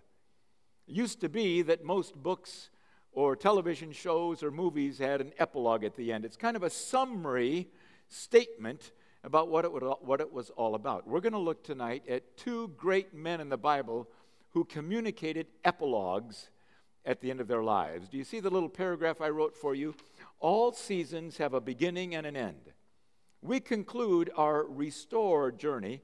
used 0.86 1.20
to 1.22 1.30
be 1.30 1.62
that 1.62 1.82
most 1.82 2.14
books 2.14 2.68
or 3.12 3.34
television 3.34 3.92
shows 3.92 4.42
or 4.42 4.50
movies 4.50 4.98
had 4.98 5.20
an 5.20 5.32
epilogue 5.38 5.82
at 5.82 5.96
the 5.96 6.12
end. 6.12 6.24
It's 6.24 6.36
kind 6.36 6.56
of 6.56 6.62
a 6.62 6.70
summary 6.70 7.68
statement 8.08 8.92
about 9.24 9.48
what 9.48 9.64
it, 9.64 9.72
would, 9.72 9.82
what 9.82 10.20
it 10.20 10.30
was 10.30 10.50
all 10.50 10.74
about. 10.74 11.06
We're 11.06 11.20
going 11.20 11.32
to 11.32 11.38
look 11.38 11.64
tonight 11.64 12.04
at 12.08 12.36
two 12.36 12.68
great 12.76 13.14
men 13.14 13.40
in 13.40 13.48
the 13.48 13.56
Bible 13.56 14.08
who 14.50 14.64
communicated 14.64 15.46
epilogues 15.64 16.50
at 17.06 17.20
the 17.20 17.30
end 17.30 17.40
of 17.40 17.48
their 17.48 17.62
lives. 17.62 18.08
Do 18.08 18.18
you 18.18 18.24
see 18.24 18.40
the 18.40 18.50
little 18.50 18.68
paragraph 18.68 19.20
I 19.20 19.30
wrote 19.30 19.56
for 19.56 19.74
you? 19.74 19.94
All 20.38 20.72
seasons 20.72 21.38
have 21.38 21.54
a 21.54 21.60
beginning 21.60 22.14
and 22.14 22.26
an 22.26 22.36
end. 22.36 22.72
We 23.42 23.58
conclude 23.60 24.30
our 24.36 24.64
restore 24.64 25.50
journey 25.50 26.02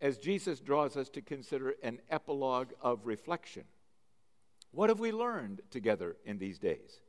as 0.00 0.18
Jesus 0.18 0.60
draws 0.60 0.96
us 0.96 1.08
to 1.10 1.22
consider 1.22 1.74
an 1.82 2.00
epilogue 2.10 2.72
of 2.80 3.06
reflection. 3.06 3.64
What 4.70 4.90
have 4.90 5.00
we 5.00 5.12
learned 5.12 5.62
together 5.70 6.16
in 6.24 6.38
these 6.38 6.58
days? 6.58 7.00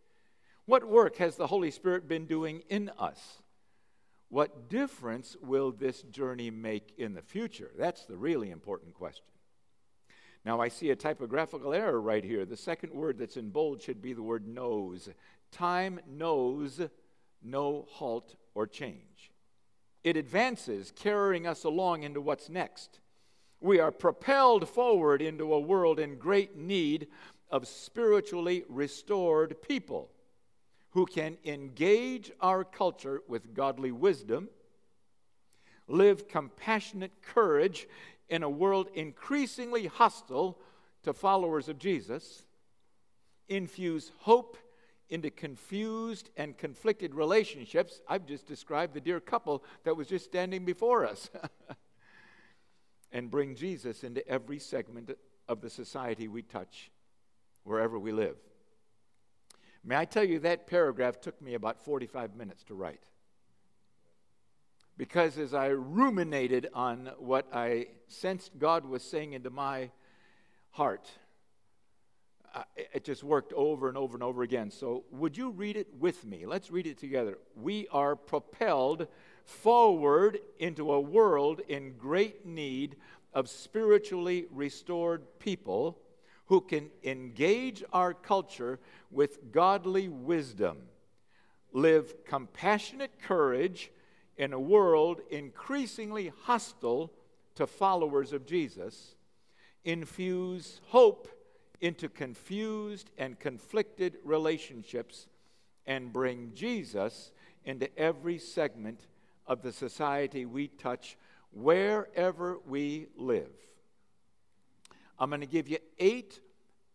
What 0.65 0.87
work 0.87 1.17
has 1.17 1.35
the 1.35 1.47
Holy 1.47 1.71
Spirit 1.71 2.07
been 2.07 2.25
doing 2.25 2.63
in 2.69 2.91
us? 2.97 3.41
What 4.29 4.69
difference 4.69 5.37
will 5.41 5.71
this 5.71 6.01
journey 6.03 6.51
make 6.51 6.93
in 6.97 7.13
the 7.13 7.21
future? 7.21 7.71
That's 7.77 8.05
the 8.05 8.17
really 8.17 8.51
important 8.51 8.93
question. 8.93 9.25
Now, 10.45 10.61
I 10.61 10.67
see 10.69 10.91
a 10.91 10.95
typographical 10.95 11.73
error 11.73 11.99
right 11.99 12.23
here. 12.23 12.45
The 12.45 12.57
second 12.57 12.93
word 12.93 13.17
that's 13.17 13.37
in 13.37 13.49
bold 13.49 13.81
should 13.81 14.01
be 14.01 14.13
the 14.13 14.23
word 14.23 14.47
knows. 14.47 15.09
Time 15.51 15.99
knows 16.07 16.81
no 17.43 17.85
halt 17.89 18.35
or 18.53 18.67
change. 18.67 19.31
It 20.03 20.17
advances, 20.17 20.91
carrying 20.95 21.45
us 21.45 21.63
along 21.63 22.03
into 22.03 22.21
what's 22.21 22.49
next. 22.49 22.99
We 23.59 23.79
are 23.79 23.91
propelled 23.91 24.69
forward 24.69 25.21
into 25.21 25.53
a 25.53 25.59
world 25.59 25.99
in 25.99 26.17
great 26.17 26.55
need 26.55 27.07
of 27.49 27.67
spiritually 27.67 28.63
restored 28.69 29.61
people. 29.61 30.11
who 30.97 31.05
can 31.05 31.37
engage 31.45 32.31
our 32.41 32.63
culture 32.63 33.21
with 33.27 33.53
godly 33.53 33.91
wisdom, 33.91 34.49
live 35.87 36.27
compassionate 36.27 37.21
courage 37.21 37.87
in 38.29 38.41
a 38.41 38.49
world 38.49 38.89
increasingly 38.95 39.85
hostile 39.85 40.57
to 41.03 41.13
followers 41.13 41.69
of 41.69 41.77
Jesus, 41.77 42.45
infuse 43.47 44.11
hope 44.21 44.57
into 45.09 45.29
confused 45.29 46.29
and 46.35 46.57
conflicted 46.57 47.15
relationships. 47.15 48.01
I've 48.07 48.25
just 48.25 48.45
described 48.45 48.93
the 48.93 49.01
dear 49.01 49.19
couple 49.19 49.63
that 49.83 49.95
was 49.95 50.07
just 50.07 50.25
standing 50.25 50.65
before 50.65 51.05
us. 51.05 51.29
and 53.11 53.31
bring 53.31 53.55
Jesus 53.55 54.03
into 54.03 54.27
every 54.27 54.59
segment 54.59 55.11
of 55.47 55.61
the 55.61 55.69
society 55.69 56.27
we 56.27 56.41
touch, 56.41 56.91
wherever 57.63 57.97
we 57.97 58.11
live. 58.11 58.35
May 59.83 59.95
I 59.95 60.05
tell 60.05 60.23
you, 60.23 60.39
that 60.39 60.67
paragraph 60.67 61.21
took 61.21 61.41
me 61.41 61.53
about 61.53 61.79
45 61.79 62.35
minutes 62.35 62.63
to 62.65 62.73
write. 62.73 63.03
Because 64.97 65.37
as 65.37 65.53
I 65.53 65.67
ruminated 65.67 66.67
on 66.73 67.11
what 67.19 67.47
I 67.53 67.87
sensed 68.07 68.57
God 68.57 68.85
was 68.85 69.03
saying 69.03 69.33
into 69.33 69.49
my 69.49 69.91
heart, 70.71 71.09
it 72.75 73.03
just 73.03 73.23
worked 73.23 73.53
over 73.53 73.87
and 73.87 73.97
over 73.97 74.15
and 74.15 74.23
over 74.23 74.43
again. 74.43 74.71
So, 74.71 75.03
would 75.11 75.37
you 75.37 75.51
read 75.51 75.77
it 75.77 75.87
with 75.99 76.25
me? 76.25 76.45
Let's 76.45 76.71
read 76.71 76.87
it 76.87 76.97
together. 76.97 77.37
We 77.55 77.87
are 77.91 78.15
propelled 78.15 79.07
forward 79.43 80.39
into 80.59 80.91
a 80.91 80.99
world 80.99 81.61
in 81.67 81.97
great 81.97 82.45
need 82.45 82.95
of 83.33 83.49
spiritually 83.49 84.45
restored 84.51 85.23
people 85.39 85.97
who 86.47 86.61
can 86.61 86.89
engage 87.03 87.83
our 87.93 88.13
culture 88.13 88.79
with 89.11 89.51
godly 89.51 90.07
wisdom, 90.07 90.77
live 91.71 92.25
compassionate 92.25 93.21
courage 93.21 93.91
in 94.37 94.53
a 94.53 94.59
world 94.59 95.21
increasingly 95.29 96.31
hostile 96.43 97.11
to 97.55 97.67
followers 97.67 98.33
of 98.33 98.45
Jesus, 98.45 99.15
infuse 99.83 100.79
hope 100.87 101.27
into 101.81 102.09
confused 102.09 103.11
and 103.17 103.39
conflicted 103.39 104.17
relationships, 104.23 105.27
and 105.85 106.11
bring 106.11 106.51
Jesus 106.53 107.31
into 107.63 107.95
every 107.97 108.37
segment 108.37 109.07
of 109.45 109.61
the 109.61 109.71
society 109.71 110.45
we 110.45 110.67
touch 110.67 111.17
wherever 111.51 112.59
we 112.65 113.07
live. 113.15 113.51
I'm 115.17 115.29
going 115.29 115.41
to 115.41 115.47
give 115.47 115.67
you 115.67 115.77
eight 115.97 116.39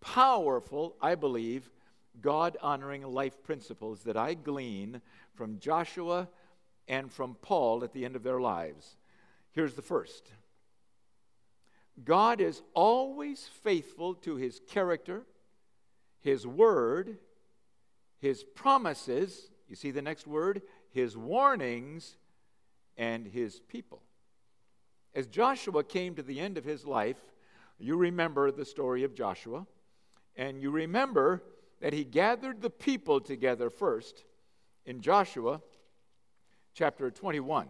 powerful, 0.00 0.96
I 1.00 1.14
believe, 1.14 1.70
God 2.20 2.56
honoring 2.60 3.02
life 3.02 3.42
principles 3.42 4.02
that 4.02 4.16
I 4.16 4.34
glean 4.34 5.00
from 5.34 5.58
Joshua 5.58 6.28
and 6.86 7.10
from 7.10 7.36
Paul 7.40 7.82
at 7.84 7.92
the 7.92 8.04
end 8.04 8.16
of 8.16 8.22
their 8.22 8.40
lives. 8.40 8.96
Here's 9.52 9.74
the 9.74 9.82
first 9.82 10.30
God 12.04 12.40
is 12.40 12.62
always 12.74 13.48
faithful 13.62 14.14
to 14.16 14.36
his 14.36 14.60
character, 14.66 15.22
his 16.20 16.46
word, 16.46 17.18
his 18.18 18.44
promises. 18.44 19.50
You 19.68 19.76
see 19.76 19.90
the 19.90 20.02
next 20.02 20.26
word? 20.26 20.62
His 20.90 21.16
warnings 21.16 22.16
and 22.96 23.26
his 23.26 23.60
people. 23.60 24.02
As 25.14 25.26
Joshua 25.26 25.84
came 25.84 26.14
to 26.14 26.22
the 26.22 26.40
end 26.40 26.56
of 26.56 26.64
his 26.64 26.86
life, 26.86 27.18
you 27.78 27.96
remember 27.96 28.50
the 28.50 28.64
story 28.64 29.04
of 29.04 29.14
Joshua, 29.14 29.66
and 30.36 30.60
you 30.60 30.70
remember 30.70 31.42
that 31.80 31.92
he 31.92 32.04
gathered 32.04 32.62
the 32.62 32.70
people 32.70 33.20
together 33.20 33.68
first 33.68 34.24
in 34.86 35.00
Joshua 35.00 35.60
chapter 36.74 37.10
21. 37.10 37.68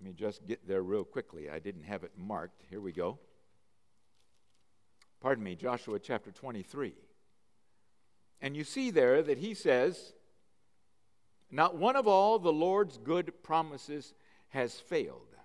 Let 0.00 0.06
me 0.06 0.12
just 0.14 0.46
get 0.46 0.66
there 0.66 0.82
real 0.82 1.04
quickly. 1.04 1.50
I 1.50 1.58
didn't 1.58 1.82
have 1.82 2.04
it 2.04 2.12
marked. 2.16 2.62
Here 2.70 2.80
we 2.80 2.90
go. 2.90 3.18
Pardon 5.20 5.44
me, 5.44 5.54
Joshua 5.54 5.98
chapter 5.98 6.30
23. 6.30 6.94
And 8.40 8.56
you 8.56 8.64
see 8.64 8.90
there 8.90 9.20
that 9.20 9.36
he 9.36 9.52
says, 9.52 10.14
Not 11.50 11.76
one 11.76 11.96
of 11.96 12.08
all 12.08 12.38
the 12.38 12.52
Lord's 12.52 12.96
good 12.96 13.42
promises 13.42 14.14
has 14.48 14.80
failed. 14.80 15.36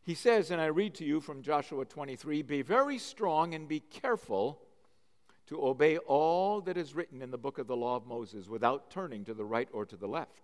He 0.00 0.14
says, 0.14 0.50
and 0.50 0.62
I 0.62 0.66
read 0.66 0.94
to 0.94 1.04
you 1.04 1.20
from 1.20 1.42
Joshua 1.42 1.84
23 1.84 2.40
Be 2.40 2.62
very 2.62 2.96
strong 2.96 3.52
and 3.52 3.68
be 3.68 3.80
careful 3.80 4.62
to 5.48 5.62
obey 5.62 5.98
all 5.98 6.62
that 6.62 6.78
is 6.78 6.94
written 6.94 7.20
in 7.20 7.30
the 7.30 7.36
book 7.36 7.58
of 7.58 7.66
the 7.66 7.76
law 7.76 7.96
of 7.96 8.06
Moses 8.06 8.48
without 8.48 8.90
turning 8.90 9.26
to 9.26 9.34
the 9.34 9.44
right 9.44 9.68
or 9.74 9.84
to 9.84 9.96
the 9.98 10.08
left. 10.08 10.40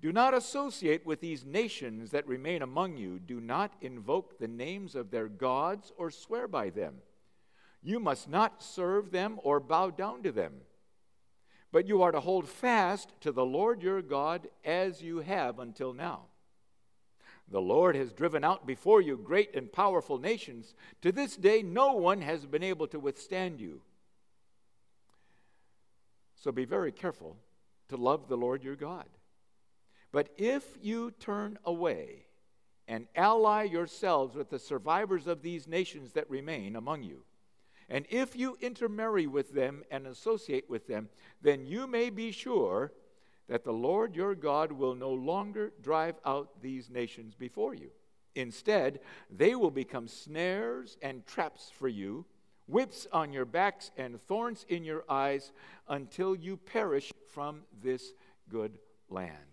Do 0.00 0.12
not 0.12 0.34
associate 0.34 1.04
with 1.04 1.20
these 1.20 1.44
nations 1.44 2.10
that 2.10 2.26
remain 2.26 2.62
among 2.62 2.96
you. 2.96 3.18
Do 3.18 3.40
not 3.40 3.74
invoke 3.80 4.38
the 4.38 4.48
names 4.48 4.94
of 4.94 5.10
their 5.10 5.28
gods 5.28 5.92
or 5.96 6.10
swear 6.10 6.46
by 6.46 6.70
them. 6.70 6.96
You 7.82 8.00
must 8.00 8.28
not 8.28 8.62
serve 8.62 9.10
them 9.10 9.38
or 9.42 9.60
bow 9.60 9.90
down 9.90 10.22
to 10.22 10.32
them. 10.32 10.54
But 11.70 11.86
you 11.86 12.02
are 12.02 12.12
to 12.12 12.20
hold 12.20 12.48
fast 12.48 13.12
to 13.20 13.32
the 13.32 13.44
Lord 13.44 13.82
your 13.82 14.02
God 14.02 14.48
as 14.64 15.02
you 15.02 15.18
have 15.18 15.58
until 15.58 15.92
now. 15.92 16.22
The 17.50 17.60
Lord 17.60 17.96
has 17.96 18.12
driven 18.12 18.44
out 18.44 18.66
before 18.66 19.00
you 19.00 19.16
great 19.16 19.54
and 19.54 19.72
powerful 19.72 20.18
nations. 20.18 20.74
To 21.02 21.12
this 21.12 21.36
day, 21.36 21.62
no 21.62 21.92
one 21.94 22.20
has 22.20 22.44
been 22.46 22.62
able 22.62 22.86
to 22.88 23.00
withstand 23.00 23.58
you. 23.58 23.80
So 26.36 26.52
be 26.52 26.64
very 26.64 26.92
careful 26.92 27.36
to 27.88 27.96
love 27.96 28.28
the 28.28 28.36
Lord 28.36 28.62
your 28.62 28.76
God. 28.76 29.06
But 30.12 30.30
if 30.36 30.64
you 30.80 31.10
turn 31.12 31.58
away 31.64 32.26
and 32.86 33.06
ally 33.14 33.64
yourselves 33.64 34.34
with 34.34 34.50
the 34.50 34.58
survivors 34.58 35.26
of 35.26 35.42
these 35.42 35.68
nations 35.68 36.12
that 36.12 36.30
remain 36.30 36.76
among 36.76 37.02
you, 37.02 37.24
and 37.90 38.06
if 38.10 38.36
you 38.36 38.56
intermarry 38.60 39.26
with 39.26 39.52
them 39.52 39.82
and 39.90 40.06
associate 40.06 40.68
with 40.68 40.86
them, 40.86 41.08
then 41.40 41.66
you 41.66 41.86
may 41.86 42.10
be 42.10 42.32
sure 42.32 42.92
that 43.48 43.64
the 43.64 43.72
Lord 43.72 44.14
your 44.14 44.34
God 44.34 44.72
will 44.72 44.94
no 44.94 45.10
longer 45.10 45.72
drive 45.82 46.16
out 46.24 46.60
these 46.60 46.90
nations 46.90 47.34
before 47.34 47.74
you. 47.74 47.90
Instead, 48.34 49.00
they 49.30 49.54
will 49.54 49.70
become 49.70 50.06
snares 50.06 50.98
and 51.02 51.26
traps 51.26 51.72
for 51.74 51.88
you, 51.88 52.26
whips 52.66 53.06
on 53.10 53.32
your 53.32 53.46
backs 53.46 53.90
and 53.96 54.20
thorns 54.20 54.66
in 54.68 54.84
your 54.84 55.04
eyes 55.08 55.52
until 55.88 56.36
you 56.36 56.56
perish 56.58 57.10
from 57.32 57.62
this 57.82 58.12
good 58.50 58.78
land. 59.08 59.47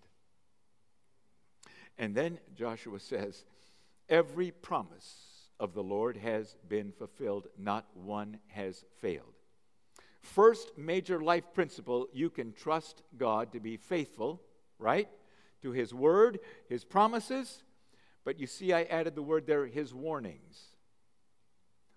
And 1.97 2.15
then 2.15 2.39
Joshua 2.55 2.99
says, 2.99 3.45
Every 4.09 4.51
promise 4.51 5.49
of 5.59 5.73
the 5.73 5.83
Lord 5.83 6.17
has 6.17 6.55
been 6.67 6.91
fulfilled, 6.91 7.47
not 7.57 7.85
one 7.93 8.39
has 8.47 8.83
failed. 8.99 9.33
First 10.21 10.77
major 10.77 11.21
life 11.21 11.53
principle 11.53 12.07
you 12.13 12.29
can 12.29 12.51
trust 12.51 13.03
God 13.17 13.53
to 13.53 13.59
be 13.59 13.77
faithful, 13.77 14.41
right? 14.79 15.07
To 15.61 15.71
His 15.71 15.93
word, 15.93 16.39
His 16.67 16.83
promises. 16.83 17.63
But 18.23 18.39
you 18.39 18.47
see, 18.47 18.73
I 18.73 18.83
added 18.83 19.15
the 19.15 19.21
word 19.21 19.45
there, 19.45 19.65
His 19.65 19.93
warnings. 19.93 20.75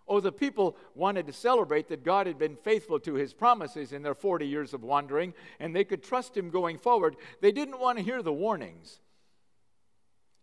Oh, 0.08 0.20
the 0.20 0.32
people 0.32 0.76
wanted 0.94 1.26
to 1.26 1.32
celebrate 1.34 1.88
that 1.88 2.02
God 2.02 2.26
had 2.26 2.38
been 2.38 2.56
faithful 2.56 2.98
to 3.00 3.14
his 3.14 3.34
promises 3.34 3.92
in 3.92 4.02
their 4.02 4.14
40 4.14 4.46
years 4.46 4.72
of 4.72 4.82
wandering, 4.82 5.34
and 5.60 5.76
they 5.76 5.84
could 5.84 6.02
trust 6.02 6.34
him 6.34 6.48
going 6.48 6.78
forward. 6.78 7.16
They 7.42 7.52
didn't 7.52 7.78
want 7.78 7.98
to 7.98 8.04
hear 8.04 8.22
the 8.22 8.32
warnings, 8.32 9.00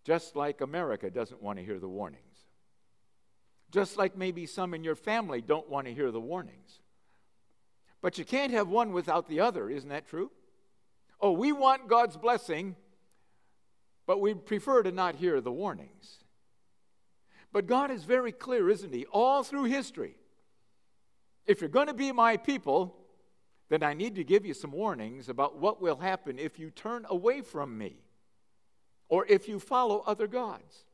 just 0.05 0.35
like 0.35 0.61
America 0.61 1.09
doesn't 1.09 1.41
want 1.41 1.57
to 1.57 1.65
hear 1.65 1.79
the 1.79 1.89
warnings. 1.89 2.21
Just 3.71 3.97
like 3.97 4.15
maybe 4.15 4.45
some 4.45 4.73
in 4.75 4.83
your 4.83 4.95
family 4.95 5.41
don't 5.41 5.67
want 5.67 5.87
to 5.87 5.93
hear 5.93 6.11
the 6.11 6.21
warnings. 6.21 6.79
But 8.01 8.19
you 8.19 8.23
can't 8.23 8.51
have 8.51 8.69
one 8.69 8.93
without 8.93 9.27
the 9.27 9.39
other, 9.39 9.67
isn't 9.67 9.89
that 9.89 10.07
true? 10.07 10.31
Oh, 11.19 11.31
we 11.31 11.51
want 11.51 11.89
God's 11.89 12.17
blessing, 12.17 12.75
but 14.05 14.21
we 14.21 14.35
prefer 14.35 14.83
to 14.83 14.91
not 14.91 15.15
hear 15.15 15.41
the 15.41 15.51
warnings. 15.51 16.19
But 17.51 17.65
God 17.65 17.89
is 17.89 18.03
very 18.03 18.31
clear, 18.31 18.69
isn't 18.69 18.93
He? 18.93 19.05
All 19.07 19.43
through 19.43 19.63
history. 19.63 20.15
If 21.47 21.61
you're 21.61 21.69
going 21.69 21.87
to 21.87 21.95
be 21.95 22.11
my 22.11 22.37
people, 22.37 22.95
then 23.69 23.81
I 23.81 23.95
need 23.95 24.15
to 24.15 24.23
give 24.23 24.45
you 24.45 24.53
some 24.53 24.71
warnings 24.71 25.29
about 25.29 25.57
what 25.57 25.81
will 25.81 25.97
happen 25.97 26.37
if 26.37 26.59
you 26.59 26.69
turn 26.69 27.07
away 27.09 27.41
from 27.41 27.75
me 27.75 28.04
or 29.07 29.25
if 29.27 29.47
you 29.47 29.59
follow 29.59 30.03
other 30.05 30.27
gods. 30.27 30.85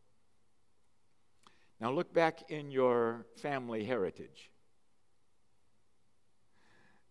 Now, 1.80 1.92
look 1.92 2.14
back 2.14 2.52
in 2.52 2.70
your 2.70 3.26
family 3.38 3.84
heritage. 3.84 4.52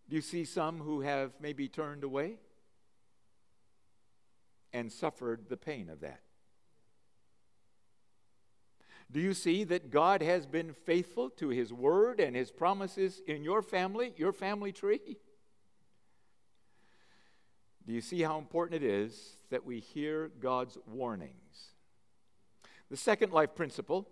Do 0.08 0.16
you 0.16 0.22
see 0.22 0.44
some 0.44 0.78
who 0.78 1.00
have 1.00 1.32
maybe 1.40 1.68
turned 1.68 2.04
away 2.04 2.36
and 4.72 4.92
suffered 4.92 5.48
the 5.48 5.56
pain 5.56 5.88
of 5.88 6.00
that? 6.00 6.20
Do 9.10 9.20
you 9.20 9.34
see 9.34 9.64
that 9.64 9.90
God 9.90 10.22
has 10.22 10.46
been 10.46 10.72
faithful 10.72 11.30
to 11.30 11.48
His 11.48 11.72
word 11.72 12.20
and 12.20 12.36
His 12.36 12.52
promises 12.52 13.20
in 13.26 13.42
your 13.42 13.62
family, 13.62 14.14
your 14.16 14.32
family 14.32 14.70
tree? 14.70 15.18
Do 17.86 17.92
you 17.92 18.00
see 18.00 18.22
how 18.22 18.38
important 18.38 18.82
it 18.82 18.86
is 18.86 19.36
that 19.50 19.64
we 19.64 19.80
hear 19.80 20.30
God's 20.40 20.78
warnings? 20.86 21.72
The 22.90 22.96
second 22.96 23.32
life 23.32 23.54
principle 23.54 24.08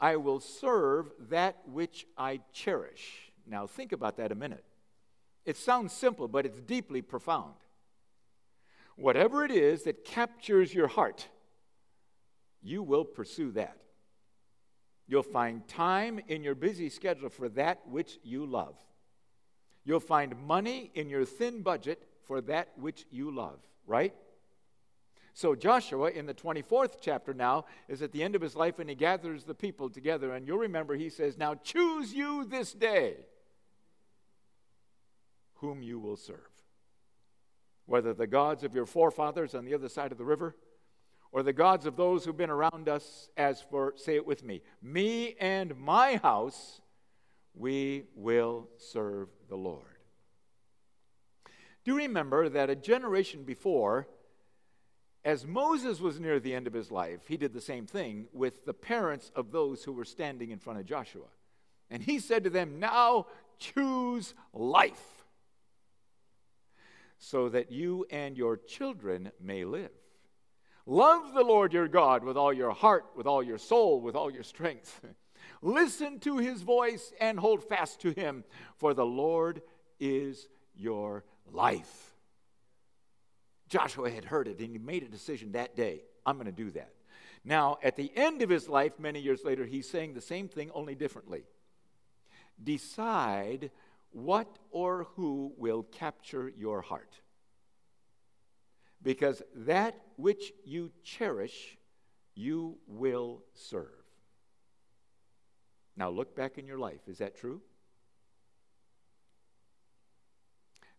I 0.00 0.16
will 0.16 0.40
serve 0.40 1.12
that 1.30 1.56
which 1.66 2.06
I 2.18 2.40
cherish. 2.52 3.32
Now, 3.46 3.66
think 3.66 3.92
about 3.92 4.16
that 4.16 4.32
a 4.32 4.34
minute. 4.34 4.64
It 5.44 5.56
sounds 5.56 5.92
simple, 5.92 6.28
but 6.28 6.46
it's 6.46 6.60
deeply 6.60 7.00
profound. 7.00 7.54
Whatever 8.96 9.44
it 9.44 9.50
is 9.50 9.84
that 9.84 10.04
captures 10.04 10.74
your 10.74 10.88
heart, 10.88 11.28
you 12.62 12.82
will 12.82 13.04
pursue 13.04 13.50
that. 13.52 13.78
You'll 15.06 15.22
find 15.22 15.66
time 15.68 16.20
in 16.28 16.42
your 16.42 16.54
busy 16.54 16.88
schedule 16.88 17.28
for 17.28 17.48
that 17.50 17.86
which 17.86 18.18
you 18.22 18.46
love. 18.46 18.76
You'll 19.84 20.00
find 20.00 20.34
money 20.46 20.90
in 20.94 21.10
your 21.10 21.26
thin 21.26 21.62
budget 21.62 22.08
for 22.26 22.40
that 22.42 22.68
which 22.76 23.06
you 23.10 23.30
love, 23.30 23.58
right? 23.86 24.14
So 25.32 25.56
Joshua 25.56 26.10
in 26.10 26.26
the 26.26 26.34
24th 26.34 26.98
chapter 27.00 27.34
now 27.34 27.64
is 27.88 28.02
at 28.02 28.12
the 28.12 28.22
end 28.22 28.36
of 28.36 28.40
his 28.40 28.54
life 28.54 28.78
and 28.78 28.88
he 28.88 28.94
gathers 28.94 29.44
the 29.44 29.54
people 29.54 29.90
together. 29.90 30.32
And 30.32 30.46
you'll 30.46 30.58
remember 30.58 30.94
he 30.94 31.10
says, 31.10 31.36
Now 31.36 31.54
choose 31.56 32.14
you 32.14 32.44
this 32.44 32.72
day 32.72 33.16
whom 35.54 35.82
you 35.82 35.98
will 35.98 36.16
serve. 36.16 36.38
Whether 37.86 38.14
the 38.14 38.28
gods 38.28 38.62
of 38.62 38.74
your 38.74 38.86
forefathers 38.86 39.54
on 39.54 39.64
the 39.64 39.74
other 39.74 39.88
side 39.88 40.12
of 40.12 40.18
the 40.18 40.24
river, 40.24 40.54
or 41.32 41.42
the 41.42 41.52
gods 41.52 41.84
of 41.84 41.96
those 41.96 42.24
who've 42.24 42.36
been 42.36 42.48
around 42.48 42.88
us, 42.88 43.28
as 43.36 43.60
for, 43.60 43.92
say 43.96 44.14
it 44.14 44.24
with 44.24 44.44
me, 44.44 44.62
me 44.80 45.34
and 45.40 45.76
my 45.76 46.16
house, 46.18 46.80
we 47.54 48.04
will 48.14 48.68
serve 48.76 49.28
the 49.48 49.56
Lord. 49.56 49.93
Do 51.84 51.96
remember 51.96 52.48
that 52.48 52.70
a 52.70 52.76
generation 52.76 53.44
before, 53.44 54.08
as 55.24 55.46
Moses 55.46 56.00
was 56.00 56.18
near 56.18 56.40
the 56.40 56.54
end 56.54 56.66
of 56.66 56.72
his 56.72 56.90
life, 56.90 57.20
he 57.28 57.36
did 57.36 57.52
the 57.52 57.60
same 57.60 57.86
thing 57.86 58.26
with 58.32 58.64
the 58.64 58.74
parents 58.74 59.30
of 59.36 59.52
those 59.52 59.84
who 59.84 59.92
were 59.92 60.04
standing 60.04 60.50
in 60.50 60.58
front 60.58 60.78
of 60.78 60.86
Joshua. 60.86 61.26
And 61.90 62.02
he 62.02 62.18
said 62.18 62.44
to 62.44 62.50
them, 62.50 62.80
Now 62.80 63.26
choose 63.58 64.34
life, 64.52 65.24
so 67.18 67.48
that 67.50 67.70
you 67.70 68.06
and 68.10 68.36
your 68.36 68.56
children 68.56 69.30
may 69.40 69.64
live. 69.64 69.92
Love 70.86 71.32
the 71.34 71.44
Lord 71.44 71.72
your 71.72 71.88
God 71.88 72.24
with 72.24 72.36
all 72.36 72.52
your 72.52 72.72
heart, 72.72 73.06
with 73.16 73.26
all 73.26 73.42
your 73.42 73.58
soul, 73.58 74.00
with 74.00 74.14
all 74.14 74.30
your 74.30 74.42
strength. 74.42 75.00
Listen 75.62 76.18
to 76.20 76.38
his 76.38 76.62
voice 76.62 77.12
and 77.20 77.38
hold 77.38 77.62
fast 77.62 78.00
to 78.00 78.10
him, 78.10 78.44
for 78.76 78.92
the 78.92 79.06
Lord 79.06 79.62
is 79.98 80.48
your 80.74 81.24
life. 81.52 82.14
Joshua 83.68 84.10
had 84.10 84.24
heard 84.24 84.48
it 84.48 84.58
and 84.60 84.70
he 84.70 84.78
made 84.78 85.02
a 85.02 85.08
decision 85.08 85.52
that 85.52 85.76
day 85.76 86.02
I'm 86.26 86.36
going 86.36 86.46
to 86.46 86.52
do 86.52 86.70
that. 86.72 86.90
Now, 87.44 87.78
at 87.82 87.96
the 87.96 88.10
end 88.16 88.40
of 88.40 88.48
his 88.48 88.68
life, 88.68 88.92
many 88.98 89.20
years 89.20 89.44
later, 89.44 89.66
he's 89.66 89.88
saying 89.88 90.14
the 90.14 90.20
same 90.20 90.48
thing, 90.48 90.70
only 90.74 90.94
differently. 90.94 91.44
Decide 92.62 93.70
what 94.12 94.58
or 94.70 95.08
who 95.16 95.52
will 95.58 95.82
capture 95.82 96.50
your 96.56 96.80
heart 96.80 97.20
because 99.02 99.42
that 99.54 99.94
which 100.16 100.52
you 100.64 100.90
cherish, 101.02 101.76
you 102.34 102.78
will 102.86 103.42
serve. 103.52 103.90
Now 105.96 106.08
look 106.08 106.34
back 106.34 106.58
in 106.58 106.66
your 106.66 106.78
life. 106.78 107.00
Is 107.06 107.18
that 107.18 107.36
true? 107.36 107.60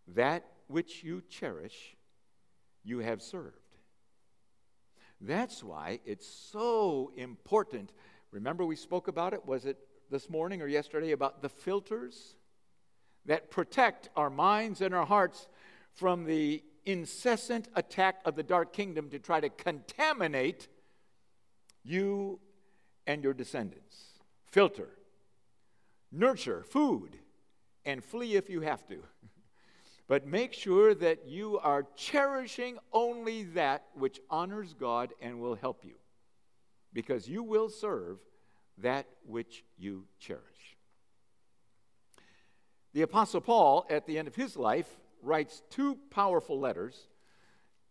That 0.08 0.46
which 0.68 1.04
you 1.04 1.22
cherish, 1.30 1.96
you 2.84 3.00
have 3.00 3.22
served. 3.22 3.58
That's 5.22 5.64
why 5.64 6.00
it's 6.06 6.28
so 6.28 7.12
important. 7.16 7.92
Remember, 8.32 8.66
we 8.66 8.76
spoke 8.76 9.08
about 9.08 9.34
it, 9.34 9.46
was 9.46 9.66
it 9.66 9.78
this 10.12 10.30
morning 10.30 10.62
or 10.62 10.68
yesterday, 10.68 11.12
about 11.12 11.42
the 11.42 11.50
filters 11.50 12.36
that 13.26 13.50
protect 13.50 14.10
our 14.16 14.30
minds 14.30 14.82
and 14.82 14.94
our 14.94 15.06
hearts 15.06 15.48
from 15.94 16.26
the 16.26 16.64
incessant 16.86 17.68
attack 17.76 18.22
of 18.26 18.36
the 18.36 18.44
dark 18.44 18.74
kingdom 18.74 19.10
to 19.10 19.20
try 19.20 19.40
to 19.40 19.50
contaminate 19.50 20.68
you 21.84 22.40
and 23.08 23.24
your 23.24 23.34
descendants. 23.34 24.20
Filter, 24.46 24.90
nurture, 26.12 26.64
food, 26.64 27.18
and 27.86 28.04
flee 28.04 28.36
if 28.36 28.50
you 28.50 28.62
have 28.62 28.86
to. 28.88 28.98
But 30.08 30.28
make 30.28 30.54
sure 30.54 30.94
that 30.94 31.28
you 31.28 31.58
are 31.60 31.88
cherishing 31.96 32.78
only 32.94 33.44
that 33.44 33.86
which 33.96 34.20
honors 34.30 34.74
God 34.74 35.14
and 35.20 35.40
will 35.40 35.56
help 35.56 35.84
you, 35.84 35.96
because 36.94 37.28
you 37.28 37.42
will 37.42 37.70
serve 37.70 38.20
that 38.78 39.08
which 39.26 39.64
you 39.78 40.06
cherish. 40.20 40.42
The 42.94 43.02
Apostle 43.02 43.42
Paul, 43.42 43.86
at 43.90 44.06
the 44.06 44.20
end 44.20 44.28
of 44.28 44.36
his 44.36 44.56
life, 44.56 44.88
writes 45.22 45.64
two 45.70 45.98
powerful 46.12 46.60
letters, 46.60 47.08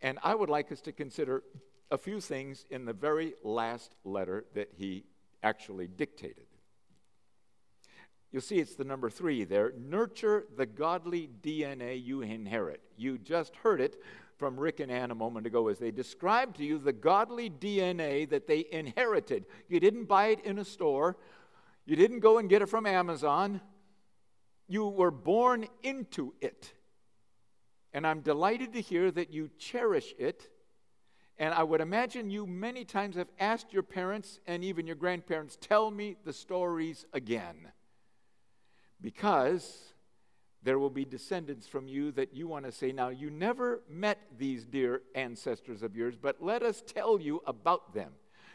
and 0.00 0.18
I 0.22 0.34
would 0.34 0.48
like 0.48 0.70
us 0.70 0.80
to 0.82 0.92
consider 0.92 1.42
a 1.90 1.98
few 1.98 2.20
things 2.20 2.64
in 2.70 2.84
the 2.84 2.92
very 2.92 3.34
last 3.42 3.96
letter 4.04 4.44
that 4.54 4.70
he 4.76 5.04
actually 5.42 5.88
dictated. 5.88 6.46
You'll 8.34 8.42
see 8.42 8.56
it's 8.56 8.74
the 8.74 8.82
number 8.82 9.10
three 9.10 9.44
there. 9.44 9.72
Nurture 9.78 10.46
the 10.56 10.66
godly 10.66 11.30
DNA 11.40 12.04
you 12.04 12.22
inherit. 12.22 12.80
You 12.96 13.16
just 13.16 13.54
heard 13.54 13.80
it 13.80 14.02
from 14.38 14.58
Rick 14.58 14.80
and 14.80 14.90
Ann 14.90 15.12
a 15.12 15.14
moment 15.14 15.46
ago 15.46 15.68
as 15.68 15.78
they 15.78 15.92
described 15.92 16.56
to 16.56 16.64
you 16.64 16.78
the 16.78 16.92
godly 16.92 17.48
DNA 17.48 18.28
that 18.30 18.48
they 18.48 18.66
inherited. 18.72 19.46
You 19.68 19.78
didn't 19.78 20.06
buy 20.06 20.30
it 20.30 20.40
in 20.40 20.58
a 20.58 20.64
store, 20.64 21.16
you 21.86 21.94
didn't 21.94 22.18
go 22.18 22.38
and 22.38 22.48
get 22.48 22.60
it 22.60 22.68
from 22.68 22.86
Amazon. 22.86 23.60
You 24.66 24.88
were 24.88 25.12
born 25.12 25.68
into 25.84 26.34
it. 26.40 26.72
And 27.92 28.04
I'm 28.04 28.20
delighted 28.20 28.72
to 28.72 28.80
hear 28.80 29.12
that 29.12 29.32
you 29.32 29.48
cherish 29.58 30.12
it. 30.18 30.50
And 31.38 31.54
I 31.54 31.62
would 31.62 31.80
imagine 31.80 32.30
you 32.30 32.48
many 32.48 32.84
times 32.84 33.14
have 33.14 33.30
asked 33.38 33.72
your 33.72 33.84
parents 33.84 34.40
and 34.44 34.64
even 34.64 34.88
your 34.88 34.96
grandparents, 34.96 35.56
tell 35.60 35.92
me 35.92 36.16
the 36.24 36.32
stories 36.32 37.06
again. 37.12 37.68
Because 39.04 39.92
there 40.62 40.78
will 40.78 40.88
be 40.88 41.04
descendants 41.04 41.66
from 41.66 41.86
you 41.86 42.10
that 42.12 42.34
you 42.34 42.48
want 42.48 42.64
to 42.64 42.72
say, 42.72 42.90
now, 42.90 43.10
you 43.10 43.28
never 43.28 43.82
met 43.86 44.18
these 44.38 44.64
dear 44.64 45.02
ancestors 45.14 45.82
of 45.82 45.94
yours, 45.94 46.16
but 46.16 46.42
let 46.42 46.62
us 46.62 46.82
tell 46.86 47.20
you 47.20 47.42
about 47.46 47.92
them 47.92 48.12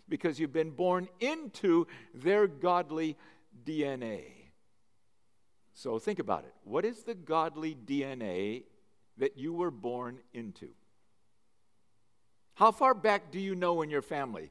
because 0.10 0.40
you've 0.40 0.52
been 0.52 0.72
born 0.72 1.08
into 1.20 1.86
their 2.16 2.48
godly 2.48 3.16
DNA. 3.64 4.24
So 5.76 6.00
think 6.00 6.18
about 6.18 6.46
it. 6.46 6.54
What 6.64 6.84
is 6.84 7.04
the 7.04 7.14
godly 7.14 7.76
DNA 7.86 8.64
that 9.20 9.38
you 9.38 9.54
were 9.54 9.70
born 9.70 10.18
into? 10.34 10.70
How 12.56 12.72
far 12.72 12.96
back 12.96 13.30
do 13.30 13.40
you 13.40 13.54
know 13.54 13.84
in 13.84 13.92
your 13.92 14.02
family? 14.02 14.50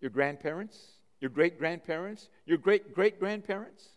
Your 0.00 0.10
grandparents? 0.10 0.78
Your 1.20 1.30
great 1.30 1.58
grandparents? 1.58 2.28
Your 2.46 2.58
great 2.58 2.94
great 2.94 3.18
grandparents? 3.18 3.88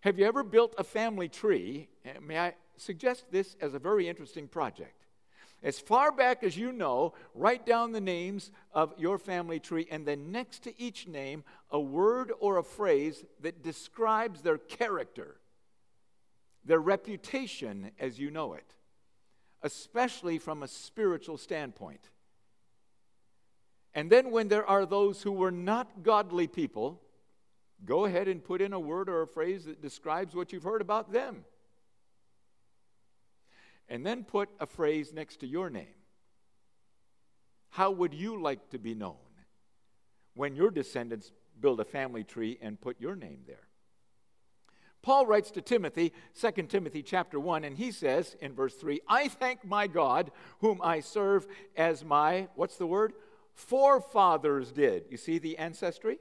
Have 0.00 0.18
you 0.18 0.26
ever 0.26 0.42
built 0.42 0.74
a 0.78 0.84
family 0.84 1.28
tree? 1.28 1.88
Eh, 2.04 2.12
may 2.20 2.38
I 2.38 2.54
suggest 2.76 3.30
this 3.30 3.56
as 3.60 3.74
a 3.74 3.78
very 3.78 4.08
interesting 4.08 4.48
project? 4.48 5.06
As 5.62 5.80
far 5.80 6.12
back 6.12 6.44
as 6.44 6.56
you 6.56 6.70
know, 6.70 7.14
write 7.34 7.66
down 7.66 7.90
the 7.90 8.00
names 8.00 8.52
of 8.72 8.94
your 8.96 9.18
family 9.18 9.58
tree, 9.58 9.88
and 9.90 10.06
then 10.06 10.30
next 10.30 10.62
to 10.64 10.80
each 10.80 11.08
name, 11.08 11.42
a 11.70 11.80
word 11.80 12.32
or 12.38 12.58
a 12.58 12.62
phrase 12.62 13.24
that 13.40 13.62
describes 13.62 14.42
their 14.42 14.58
character 14.58 15.40
their 16.68 16.78
reputation 16.78 17.90
as 17.98 18.18
you 18.18 18.30
know 18.30 18.52
it, 18.52 18.74
especially 19.62 20.38
from 20.38 20.62
a 20.62 20.68
spiritual 20.68 21.38
standpoint. 21.38 22.10
And 23.94 24.10
then, 24.10 24.30
when 24.30 24.48
there 24.48 24.66
are 24.66 24.86
those 24.86 25.22
who 25.22 25.32
were 25.32 25.50
not 25.50 26.02
godly 26.02 26.46
people, 26.46 27.00
go 27.84 28.04
ahead 28.04 28.28
and 28.28 28.42
put 28.42 28.60
in 28.60 28.72
a 28.72 28.80
word 28.80 29.08
or 29.08 29.22
a 29.22 29.26
phrase 29.26 29.64
that 29.64 29.80
describes 29.80 30.34
what 30.34 30.52
you've 30.52 30.64
heard 30.64 30.80
about 30.80 31.12
them. 31.12 31.44
And 33.88 34.04
then 34.04 34.24
put 34.24 34.50
a 34.60 34.66
phrase 34.66 35.12
next 35.12 35.40
to 35.40 35.46
your 35.46 35.70
name. 35.70 35.86
How 37.70 37.90
would 37.90 38.12
you 38.12 38.40
like 38.40 38.70
to 38.70 38.78
be 38.78 38.94
known 38.94 39.16
when 40.34 40.56
your 40.56 40.70
descendants 40.70 41.32
build 41.60 41.80
a 41.80 41.84
family 41.84 42.24
tree 42.24 42.58
and 42.60 42.80
put 42.80 43.00
your 43.00 43.16
name 43.16 43.40
there? 43.46 43.68
Paul 45.00 45.26
writes 45.26 45.50
to 45.52 45.62
Timothy, 45.62 46.12
2 46.38 46.62
Timothy 46.64 47.02
chapter 47.02 47.38
1, 47.38 47.64
and 47.64 47.76
he 47.76 47.92
says 47.92 48.36
in 48.40 48.52
verse 48.52 48.74
3, 48.74 49.00
I 49.08 49.28
thank 49.28 49.64
my 49.64 49.86
God, 49.86 50.30
whom 50.58 50.80
I 50.82 51.00
serve 51.00 51.46
as 51.76 52.04
my, 52.04 52.48
what's 52.56 52.76
the 52.76 52.86
word? 52.86 53.12
Forefathers 53.54 54.72
did. 54.72 55.04
You 55.08 55.16
see 55.16 55.38
the 55.38 55.56
ancestry? 55.56 56.18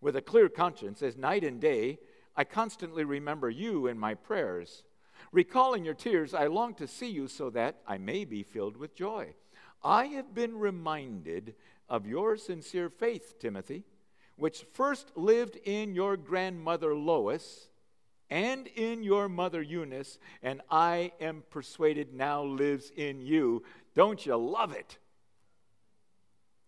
With 0.00 0.16
a 0.16 0.22
clear 0.22 0.48
conscience, 0.48 1.02
as 1.02 1.16
night 1.16 1.44
and 1.44 1.60
day, 1.60 1.98
I 2.34 2.44
constantly 2.44 3.04
remember 3.04 3.50
you 3.50 3.86
in 3.86 3.98
my 3.98 4.14
prayers. 4.14 4.84
Recalling 5.32 5.84
your 5.84 5.94
tears, 5.94 6.32
I 6.32 6.46
long 6.46 6.74
to 6.74 6.86
see 6.86 7.10
you 7.10 7.28
so 7.28 7.50
that 7.50 7.76
I 7.86 7.98
may 7.98 8.24
be 8.24 8.42
filled 8.42 8.76
with 8.76 8.94
joy. 8.94 9.34
I 9.82 10.06
have 10.06 10.34
been 10.34 10.58
reminded 10.58 11.54
of 11.88 12.06
your 12.06 12.36
sincere 12.36 12.88
faith, 12.88 13.38
Timothy, 13.38 13.84
which 14.36 14.64
first 14.72 15.12
lived 15.16 15.56
in 15.64 15.94
your 15.94 16.16
grandmother 16.16 16.94
Lois 16.94 17.68
and 18.30 18.68
in 18.68 19.02
your 19.02 19.28
mother 19.28 19.60
Eunice, 19.60 20.18
and 20.42 20.62
I 20.70 21.12
am 21.20 21.42
persuaded 21.50 22.14
now 22.14 22.44
lives 22.44 22.92
in 22.96 23.20
you. 23.20 23.64
Don't 23.94 24.24
you 24.24 24.36
love 24.36 24.72
it? 24.72 24.98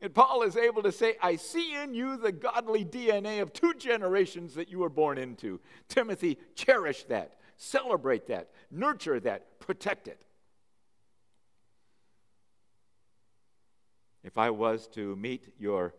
And 0.02 0.12
Paul 0.12 0.42
is 0.42 0.56
able 0.56 0.82
to 0.82 0.90
say, 0.90 1.16
I 1.22 1.36
see 1.36 1.76
in 1.76 1.94
you 1.94 2.16
the 2.16 2.32
godly 2.32 2.84
DNA 2.84 3.40
of 3.40 3.52
two 3.52 3.72
generations 3.74 4.56
that 4.56 4.68
you 4.68 4.80
were 4.80 4.88
born 4.88 5.16
into. 5.16 5.60
Timothy, 5.88 6.38
cherish 6.56 7.04
that, 7.04 7.38
celebrate 7.56 8.26
that, 8.26 8.50
nurture 8.68 9.20
that, 9.20 9.60
protect 9.60 10.08
it. 10.08 10.20
If 14.24 14.38
I 14.38 14.50
was 14.50 14.88
to 14.88 15.14
meet 15.14 15.54
your 15.56 15.94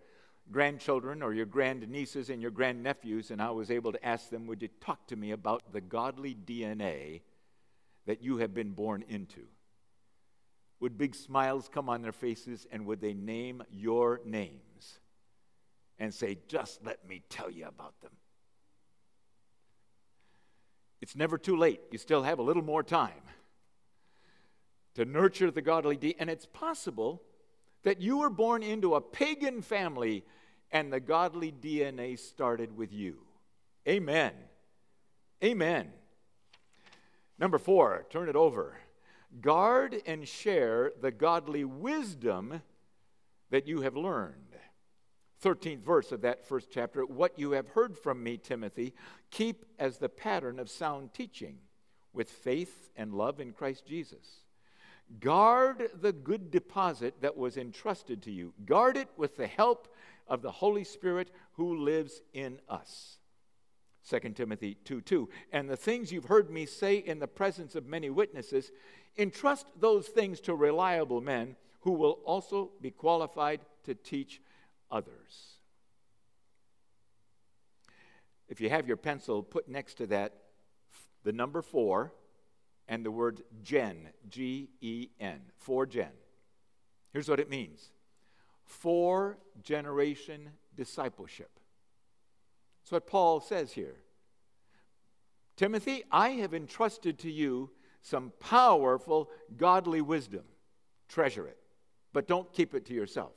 grandchildren 0.52 1.24
or 1.24 1.34
your 1.34 1.46
grandnieces 1.46 2.30
and 2.30 2.42
your 2.42 2.52
grandnephews, 2.52 3.32
and 3.32 3.42
I 3.42 3.52
was 3.52 3.72
able 3.72 3.94
to 3.94 4.06
ask 4.06 4.30
them, 4.30 4.48
Would 4.48 4.62
you 4.62 4.70
talk 4.82 5.08
to 5.08 5.16
me 5.16 5.32
about 5.32 5.72
the 5.72 5.82
godly 5.82 6.36
DNA 6.36 7.22
that 8.06 8.22
you 8.22 8.38
have 8.38 8.54
been 8.54 8.72
born 8.72 9.06
into? 9.08 9.48
Would 10.84 10.98
big 10.98 11.16
smiles 11.16 11.70
come 11.74 11.88
on 11.88 12.02
their 12.02 12.12
faces 12.12 12.68
and 12.70 12.86
would 12.88 13.00
they 13.00 13.14
name 13.14 13.64
your 13.72 14.20
names 14.26 15.00
and 15.98 16.14
say, 16.14 16.40
Just 16.50 16.84
let 16.84 17.08
me 17.08 17.22
tell 17.30 17.50
you 17.50 17.68
about 17.68 18.02
them? 18.02 18.12
It's 21.02 21.16
never 21.16 21.38
too 21.38 21.56
late. 21.56 21.80
You 21.94 21.98
still 21.98 22.24
have 22.24 22.38
a 22.38 22.42
little 22.42 22.66
more 22.66 22.84
time 22.84 23.22
to 24.96 25.06
nurture 25.06 25.52
the 25.52 25.62
godly 25.62 25.96
deed. 25.96 26.18
And 26.20 26.30
it's 26.30 26.48
possible 26.48 27.22
that 27.84 28.02
you 28.02 28.18
were 28.18 28.30
born 28.30 28.62
into 28.62 28.96
a 28.96 29.00
pagan 29.00 29.62
family 29.62 30.26
and 30.70 30.92
the 30.92 31.00
godly 31.00 31.54
DNA 31.54 32.20
started 32.20 32.76
with 32.76 32.92
you. 32.92 33.20
Amen. 33.88 34.34
Amen. 35.42 35.94
Number 37.40 37.58
four, 37.58 38.06
turn 38.10 38.28
it 38.28 38.36
over. 38.36 38.76
Guard 39.42 40.02
and 40.06 40.28
share 40.28 40.92
the 41.02 41.12
godly 41.12 41.66
wisdom 41.66 42.62
that 43.50 43.68
you 43.68 43.82
have 43.82 43.96
learned. 43.96 44.36
13th 45.44 45.82
verse 45.82 46.12
of 46.12 46.22
that 46.22 46.46
first 46.46 46.70
chapter 46.72 47.06
What 47.06 47.38
you 47.38 47.52
have 47.52 47.70
heard 47.70 47.98
from 47.98 48.24
me, 48.24 48.38
Timothy, 48.38 48.94
keep 49.30 49.66
as 49.78 49.98
the 49.98 50.10
pattern 50.10 50.60
of 50.60 50.70
sound 50.70 51.14
teaching 51.14 51.58
with 52.14 52.30
faith 52.30 52.90
and 52.96 53.14
love 53.14 53.40
in 53.40 53.52
Christ 53.52 53.86
Jesus. 53.86 54.46
Guard 55.20 55.90
the 56.00 56.14
good 56.14 56.50
deposit 56.50 57.16
that 57.22 57.36
was 57.36 57.58
entrusted 57.58 58.22
to 58.24 58.32
you. 58.32 58.54
Guard 58.66 58.96
it 58.96 59.10
with 59.18 59.36
the 59.36 59.48
help 59.48 59.94
of 60.28 60.42
the 60.42 60.52
Holy 60.52 60.84
Spirit 60.84 61.30
who 61.54 61.84
lives 61.84 62.22
in 62.34 62.60
us. 62.70 63.18
2 64.10 64.20
Timothy 64.30 64.78
2 64.86 65.02
2. 65.02 65.30
And 65.52 65.70
the 65.70 65.78
things 65.78 66.12
you've 66.12 66.26
heard 66.26 66.50
me 66.50 66.66
say 66.66 66.98
in 66.98 67.20
the 67.20 67.28
presence 67.28 67.76
of 67.76 67.86
many 67.86 68.10
witnesses, 68.10 68.72
entrust 69.18 69.68
those 69.80 70.08
things 70.08 70.40
to 70.42 70.56
reliable 70.56 71.22
men 71.22 71.56
who 71.82 71.92
will 71.92 72.20
also 72.26 72.72
be 72.82 72.92
qualified 72.92 73.60
to 73.84 73.94
teach 73.94 74.42
others. 74.90 75.58
If 78.48 78.62
you 78.62 78.70
have 78.70 78.88
your 78.88 78.98
pencil, 78.98 79.44
put 79.44 79.68
next 79.68 79.96
to 79.96 80.08
that 80.08 80.34
the 81.24 81.32
number 81.32 81.62
four 81.62 82.14
and 82.88 83.06
the 83.06 83.12
word 83.12 83.42
gen, 83.64 84.10
G 84.30 84.70
E 84.82 85.10
N, 85.20 85.40
for 85.58 85.86
gen. 85.86 86.12
Here's 87.12 87.30
what 87.30 87.40
it 87.40 87.50
means 87.50 87.92
four 88.66 89.38
generation 89.62 90.50
discipleship. 90.76 91.60
That's 92.82 92.92
what 92.92 93.08
Paul 93.08 93.40
says 93.40 93.72
here. 93.72 93.96
Timothy, 95.56 96.04
I 96.12 96.30
have 96.30 96.54
entrusted 96.54 97.20
to 97.20 97.32
you 97.32 97.70
some 98.04 98.32
powerful 98.40 99.32
godly 99.58 100.02
wisdom. 100.02 100.44
Treasure 101.08 101.48
it, 101.48 101.58
but 102.12 102.28
don't 102.28 102.52
keep 102.54 102.76
it 102.76 102.86
to 102.86 102.94
yourself. 102.94 103.32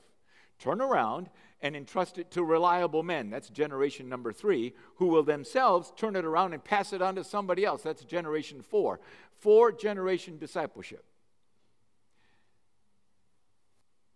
Turn 0.58 0.80
around 0.80 1.30
and 1.60 1.74
entrust 1.74 2.18
it 2.18 2.30
to 2.32 2.42
reliable 2.42 3.02
men. 3.02 3.30
That's 3.30 3.48
generation 3.48 4.08
number 4.08 4.32
three, 4.32 4.74
who 4.96 5.06
will 5.06 5.22
themselves 5.22 5.92
turn 5.96 6.16
it 6.16 6.24
around 6.24 6.52
and 6.52 6.62
pass 6.62 6.92
it 6.92 7.00
on 7.00 7.14
to 7.14 7.24
somebody 7.24 7.64
else. 7.64 7.82
That's 7.82 8.04
generation 8.04 8.60
four. 8.60 9.00
Four 9.38 9.72
generation 9.72 10.38
discipleship. 10.38 11.04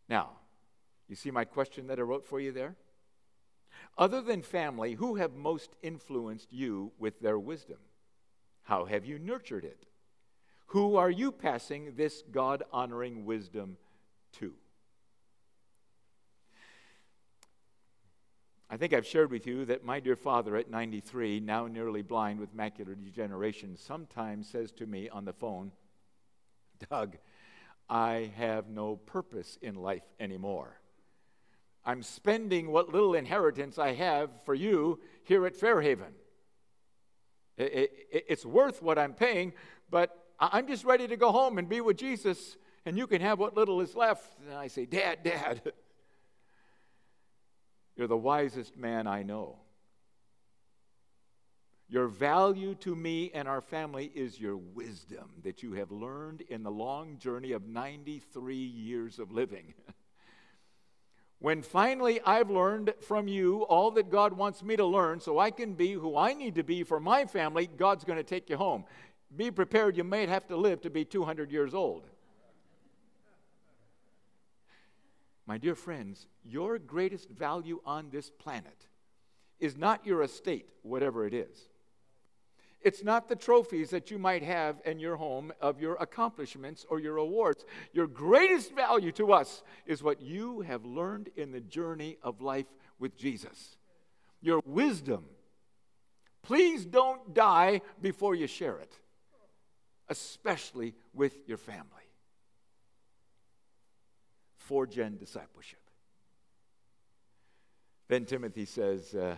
Now, 0.09 0.31
you 1.09 1.17
see 1.17 1.31
my 1.31 1.45
question 1.45 1.87
that 1.87 1.99
I 1.99 2.03
wrote 2.03 2.27
for 2.27 2.41
you 2.41 2.53
there? 2.53 2.77
Other 3.97 4.21
than 4.21 4.43
family, 4.43 4.95
who 4.95 5.15
have 5.17 5.35
most 5.35 5.71
influenced 5.83 6.53
you 6.53 6.93
with 6.99 7.21
their 7.21 7.39
wisdom? 7.39 7.79
How 8.65 8.85
have 8.87 9.05
you 9.05 9.19
nurtured 9.19 9.65
it? 9.65 9.87
Who 10.71 10.95
are 10.95 11.11
you 11.11 11.33
passing 11.33 11.95
this 11.97 12.23
God 12.31 12.63
honoring 12.73 13.25
wisdom 13.25 13.77
to? 14.39 14.53
I 18.71 18.77
think 18.77 18.93
I've 18.93 19.07
shared 19.07 19.33
with 19.33 19.49
you 19.49 19.65
that 19.65 19.85
my 19.85 19.99
dear 19.99 20.15
father 20.15 20.55
at 20.55 20.71
93, 20.71 21.41
now 21.41 21.67
nearly 21.67 22.03
blind 22.03 22.39
with 22.39 22.57
macular 22.57 22.95
degeneration, 22.95 23.77
sometimes 23.77 24.49
says 24.49 24.71
to 24.73 24.87
me 24.87 25.09
on 25.09 25.25
the 25.25 25.33
phone, 25.33 25.73
Doug, 26.89 27.17
I 27.89 28.31
have 28.37 28.69
no 28.69 28.95
purpose 28.95 29.59
in 29.61 29.75
life 29.75 30.05
anymore. 30.21 30.81
I'm 31.85 32.05
spending 32.05 32.71
what 32.71 32.93
little 32.93 33.15
inheritance 33.15 33.77
I 33.77 33.95
have 33.95 34.31
for 34.45 34.55
you 34.55 35.01
here 35.25 35.47
at 35.47 35.57
Fairhaven. 35.57 36.15
It's 37.57 38.47
worth 38.47 38.81
what 38.81 39.01
I'm 39.01 39.15
paying, 39.15 39.53
but 39.91 40.20
I'm 40.41 40.67
just 40.67 40.85
ready 40.85 41.07
to 41.07 41.17
go 41.17 41.33
home 41.33 41.59
and 41.59 41.69
be 41.69 41.83
with 41.83 41.99
Jesus, 41.99 42.57
and 42.87 42.97
you 42.97 43.07
can 43.07 43.21
have 43.21 43.39
what 43.39 43.55
little 43.55 43.83
is 43.83 43.95
left. 43.95 44.39
And 44.49 44.57
I 44.57 44.69
say, 44.69 44.87
Dad, 44.87 45.23
Dad, 45.23 45.61
you're 47.97 48.09
the 48.09 48.17
wisest 48.17 48.77
man 48.77 49.07
I 49.07 49.23
know. 49.23 49.59
Your 51.91 52.07
value 52.07 52.77
to 52.77 52.95
me 52.95 53.33
and 53.35 53.49
our 53.49 53.61
family 53.61 54.13
is 54.15 54.41
your 54.41 54.57
wisdom 54.57 55.29
that 55.43 55.63
you 55.63 55.73
have 55.73 55.91
learned 55.91 56.41
in 56.43 56.63
the 56.63 56.71
long 56.71 57.19
journey 57.19 57.51
of 57.51 57.67
93 57.67 58.55
years 58.55 59.19
of 59.19 59.33
living. 59.33 59.75
when 61.41 61.63
finally 61.63 62.21
I've 62.25 62.49
learned 62.49 62.95
from 63.01 63.27
you 63.27 63.63
all 63.63 63.91
that 63.93 64.09
God 64.09 64.35
wants 64.35 64.63
me 64.63 64.77
to 64.77 64.85
learn 64.85 65.19
so 65.19 65.41
I 65.41 65.51
can 65.51 65.75
be 65.75 65.93
who 65.93 66.17
I 66.17 66.33
need 66.33 66.55
to 66.55 66.63
be 66.63 66.85
for 66.85 67.01
my 67.01 67.25
family, 67.25 67.67
God's 67.67 68.05
going 68.05 68.19
to 68.19 68.25
take 68.25 68.49
you 68.49 68.57
home. 68.57 68.85
Be 69.35 69.51
prepared, 69.51 69.97
you 69.97 70.05
may 70.05 70.27
have 70.27 70.47
to 70.49 70.57
live 70.57 70.81
to 70.83 70.91
be 70.91 71.05
200 71.05 71.51
years 71.51 71.75
old. 71.75 72.07
My 75.47 75.59
dear 75.59 75.75
friends, 75.75 76.27
your 76.45 76.79
greatest 76.79 77.29
value 77.29 77.81
on 77.85 78.11
this 78.11 78.31
planet 78.31 78.87
is 79.59 79.77
not 79.77 80.07
your 80.07 80.23
estate, 80.23 80.69
whatever 80.83 81.27
it 81.27 81.35
is. 81.35 81.69
It's 82.83 83.05
not 83.05 83.29
the 83.29 83.37
trophies 83.37 83.91
that 83.91 84.11
you 84.11 84.19
might 84.19 84.43
have 84.43 84.81
in 84.87 84.99
your 84.99 85.17
home 85.17 85.53
of 85.61 85.81
your 85.81 85.97
accomplishments 85.97 86.87
or 86.89 86.99
your 86.99 87.19
awards. 87.19 87.67
Your 87.93 88.07
greatest 88.07 88.75
value 88.75 89.13
to 89.13 89.33
us 89.33 89.63
is 89.85 90.03
what 90.03 90.23
you 90.23 90.63
have 90.63 90.87
learned 90.87 91.29
in 91.37 91.53
the 91.53 91.61
journey 91.61 92.17
of 92.23 92.41
life 92.41 92.67
with 92.99 93.19
Jesus. 93.19 93.77
Your 94.41 94.63
wisdom. 94.65 95.25
Please 96.43 96.87
don't 96.87 97.35
die 97.35 97.83
before 98.01 98.35
you 98.35 98.47
share 98.47 98.79
it, 98.79 98.99
especially 100.11 100.95
with 101.15 101.49
your 101.49 101.57
family 101.57 101.87
four 104.71 104.87
gen 104.87 105.17
discipleship. 105.17 105.81
Then 108.07 108.25
Timothy 108.25 108.65
says, 108.65 109.17
uh, 109.17 109.35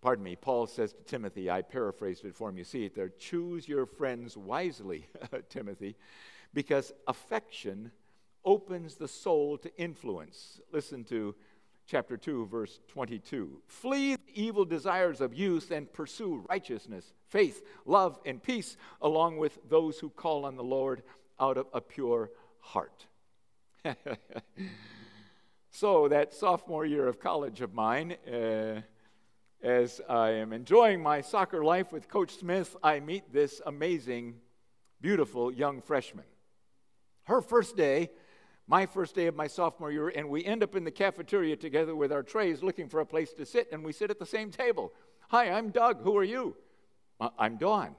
pardon 0.00 0.24
me, 0.24 0.36
Paul 0.36 0.66
says 0.66 0.94
to 0.94 1.02
Timothy, 1.02 1.50
I 1.50 1.60
paraphrased 1.60 2.24
it 2.24 2.34
for 2.34 2.48
him. 2.48 2.56
You 2.56 2.64
see 2.64 2.86
it 2.86 2.94
there. 2.94 3.10
Choose 3.10 3.68
your 3.68 3.84
friends 3.84 4.34
wisely, 4.34 5.06
Timothy, 5.50 5.96
because 6.54 6.92
affection 7.06 7.90
opens 8.42 8.94
the 8.94 9.06
soul 9.06 9.58
to 9.58 9.76
influence. 9.76 10.62
Listen 10.72 11.04
to 11.04 11.34
chapter 11.86 12.16
2, 12.16 12.46
verse 12.46 12.80
22. 12.88 13.62
Flee 13.66 14.16
the 14.16 14.42
evil 14.42 14.64
desires 14.64 15.20
of 15.20 15.34
youth 15.34 15.70
and 15.70 15.92
pursue 15.92 16.44
righteousness, 16.48 17.12
faith, 17.28 17.62
love, 17.84 18.18
and 18.26 18.42
peace, 18.42 18.76
along 19.00 19.38
with 19.38 19.58
those 19.68 19.98
who 19.98 20.10
call 20.10 20.44
on 20.44 20.56
the 20.56 20.64
Lord 20.64 21.02
out 21.38 21.56
of 21.56 21.66
a 21.72 21.80
pure 21.80 22.30
heart. 22.60 23.06
so, 25.70 26.08
that 26.08 26.34
sophomore 26.34 26.84
year 26.84 27.06
of 27.06 27.20
college 27.20 27.60
of 27.60 27.72
mine, 27.72 28.16
uh, 28.30 28.80
as 29.62 30.00
I 30.08 30.30
am 30.30 30.52
enjoying 30.52 31.02
my 31.02 31.20
soccer 31.20 31.64
life 31.64 31.92
with 31.92 32.08
Coach 32.08 32.36
Smith, 32.36 32.76
I 32.82 33.00
meet 33.00 33.32
this 33.32 33.60
amazing, 33.64 34.36
beautiful 35.00 35.52
young 35.52 35.80
freshman. 35.80 36.24
Her 37.24 37.40
first 37.40 37.76
day, 37.76 38.10
my 38.68 38.86
first 38.86 39.14
day 39.14 39.26
of 39.26 39.36
my 39.36 39.46
sophomore 39.46 39.92
year, 39.92 40.08
and 40.08 40.28
we 40.28 40.44
end 40.44 40.62
up 40.62 40.74
in 40.74 40.84
the 40.84 40.90
cafeteria 40.90 41.56
together 41.56 41.94
with 41.94 42.12
our 42.12 42.22
trays 42.22 42.62
looking 42.62 42.88
for 42.88 43.00
a 43.00 43.06
place 43.06 43.32
to 43.34 43.46
sit, 43.46 43.68
and 43.72 43.84
we 43.84 43.92
sit 43.92 44.10
at 44.10 44.18
the 44.18 44.26
same 44.26 44.50
table. 44.50 44.92
Hi, 45.28 45.50
I'm 45.50 45.70
Doug. 45.70 46.02
Who 46.02 46.16
are 46.16 46.24
you? 46.24 46.56
Uh, 47.20 47.30
I'm 47.38 47.56
Dawn. 47.56 47.94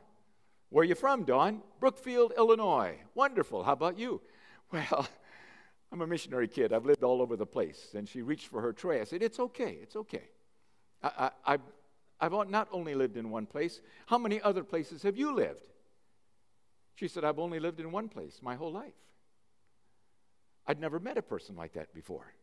Where 0.70 0.82
are 0.82 0.86
you 0.86 0.96
from, 0.96 1.24
Dawn? 1.24 1.62
Brookfield, 1.80 2.34
Illinois. 2.38 2.98
Wonderful. 3.16 3.64
How 3.64 3.74
about 3.74 3.98
you? 3.98 4.22
Well, 4.70 5.08
I'm 5.94 6.02
a 6.02 6.08
missionary 6.08 6.50
kid. 6.50 6.74
I've 6.74 6.86
lived 6.86 7.02
all 7.02 7.22
over 7.22 7.38
the 7.38 7.46
place. 7.46 7.94
And 7.96 8.06
she 8.10 8.22
reached 8.22 8.48
for 8.48 8.60
her 8.60 8.74
tray. 8.74 9.00
I 9.00 9.06
said, 9.06 9.24
It's 9.24 9.40
okay. 9.40 9.78
It's 9.82 9.96
okay. 9.96 10.24
I, 11.02 11.32
I, 11.46 11.58
I've 12.20 12.50
not 12.50 12.68
only 12.74 12.94
lived 12.94 13.16
in 13.16 13.30
one 13.30 13.46
place. 13.46 13.80
How 14.08 14.18
many 14.18 14.42
other 14.42 14.66
places 14.66 15.04
have 15.04 15.16
you 15.16 15.34
lived? 15.34 15.70
She 16.96 17.08
said, 17.08 17.24
I've 17.24 17.40
only 17.40 17.62
lived 17.62 17.80
in 17.80 17.94
one 17.94 18.10
place 18.10 18.42
my 18.42 18.56
whole 18.56 18.74
life. 18.74 18.92
I'd 20.68 20.80
never 20.80 21.00
met 21.00 21.18
a 21.18 21.22
person 21.22 21.56
like 21.56 21.74
that 21.74 21.94
before. 21.94 22.34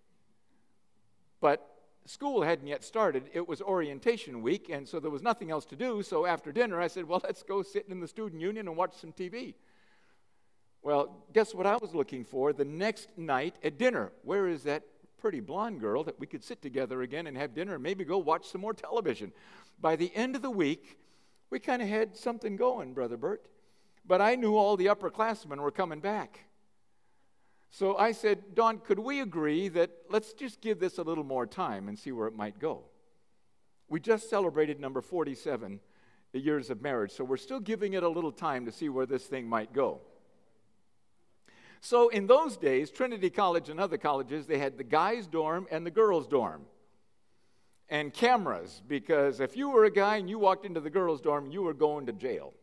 But 1.40 1.66
school 2.06 2.42
hadn't 2.42 2.66
yet 2.66 2.84
started. 2.84 3.24
It 3.32 3.46
was 3.46 3.60
orientation 3.60 4.42
week, 4.42 4.70
and 4.70 4.88
so 4.88 4.98
there 4.98 5.10
was 5.10 5.22
nothing 5.22 5.50
else 5.50 5.64
to 5.66 5.76
do. 5.76 6.02
So 6.02 6.24
after 6.24 6.52
dinner, 6.52 6.80
I 6.80 6.88
said, 6.88 7.06
Well, 7.06 7.20
let's 7.22 7.42
go 7.42 7.62
sit 7.62 7.86
in 7.88 8.00
the 8.00 8.08
student 8.08 8.40
union 8.40 8.66
and 8.66 8.76
watch 8.76 8.94
some 8.94 9.12
TV. 9.12 9.54
Well, 10.82 11.24
guess 11.32 11.54
what 11.54 11.66
I 11.66 11.76
was 11.76 11.94
looking 11.94 12.24
for 12.24 12.52
the 12.52 12.64
next 12.64 13.08
night 13.16 13.56
at 13.64 13.78
dinner? 13.78 14.12
Where 14.22 14.46
is 14.46 14.64
that 14.64 14.82
pretty 15.16 15.40
blonde 15.40 15.80
girl 15.80 16.04
that 16.04 16.20
we 16.20 16.26
could 16.26 16.44
sit 16.44 16.60
together 16.60 17.00
again 17.00 17.26
and 17.26 17.36
have 17.38 17.54
dinner 17.54 17.74
and 17.74 17.82
maybe 17.82 18.04
go 18.04 18.18
watch 18.18 18.46
some 18.46 18.60
more 18.60 18.74
television? 18.74 19.32
By 19.80 19.96
the 19.96 20.14
end 20.14 20.36
of 20.36 20.42
the 20.42 20.50
week, 20.50 20.98
we 21.48 21.58
kind 21.58 21.80
of 21.80 21.88
had 21.88 22.16
something 22.16 22.56
going, 22.56 22.92
Brother 22.92 23.16
Bert. 23.16 23.46
But 24.06 24.20
I 24.20 24.34
knew 24.34 24.56
all 24.56 24.76
the 24.76 24.86
upperclassmen 24.86 25.58
were 25.58 25.70
coming 25.70 26.00
back. 26.00 26.40
So 27.74 27.96
I 27.96 28.12
said, 28.12 28.54
Dawn, 28.54 28.78
could 28.78 29.00
we 29.00 29.20
agree 29.20 29.66
that 29.66 29.90
let's 30.08 30.32
just 30.32 30.60
give 30.60 30.78
this 30.78 30.98
a 30.98 31.02
little 31.02 31.24
more 31.24 31.44
time 31.44 31.88
and 31.88 31.98
see 31.98 32.12
where 32.12 32.28
it 32.28 32.36
might 32.36 32.60
go? 32.60 32.84
We 33.88 33.98
just 33.98 34.30
celebrated 34.30 34.78
number 34.78 35.00
47 35.00 35.80
years 36.34 36.70
of 36.70 36.82
marriage, 36.82 37.10
so 37.10 37.24
we're 37.24 37.36
still 37.36 37.58
giving 37.58 37.94
it 37.94 38.04
a 38.04 38.08
little 38.08 38.30
time 38.30 38.64
to 38.66 38.70
see 38.70 38.88
where 38.88 39.06
this 39.06 39.24
thing 39.24 39.48
might 39.48 39.72
go. 39.72 40.02
So 41.80 42.10
in 42.10 42.28
those 42.28 42.56
days, 42.56 42.92
Trinity 42.92 43.28
College 43.28 43.68
and 43.68 43.80
other 43.80 43.98
colleges, 43.98 44.46
they 44.46 44.58
had 44.58 44.78
the 44.78 44.84
guys' 44.84 45.26
dorm 45.26 45.66
and 45.68 45.84
the 45.84 45.90
girls' 45.90 46.28
dorm. 46.28 46.66
And 47.88 48.14
cameras, 48.14 48.82
because 48.86 49.40
if 49.40 49.56
you 49.56 49.70
were 49.70 49.84
a 49.84 49.90
guy 49.90 50.18
and 50.18 50.30
you 50.30 50.38
walked 50.38 50.64
into 50.64 50.78
the 50.78 50.90
girls' 50.90 51.20
dorm, 51.20 51.50
you 51.50 51.62
were 51.62 51.74
going 51.74 52.06
to 52.06 52.12
jail. 52.12 52.54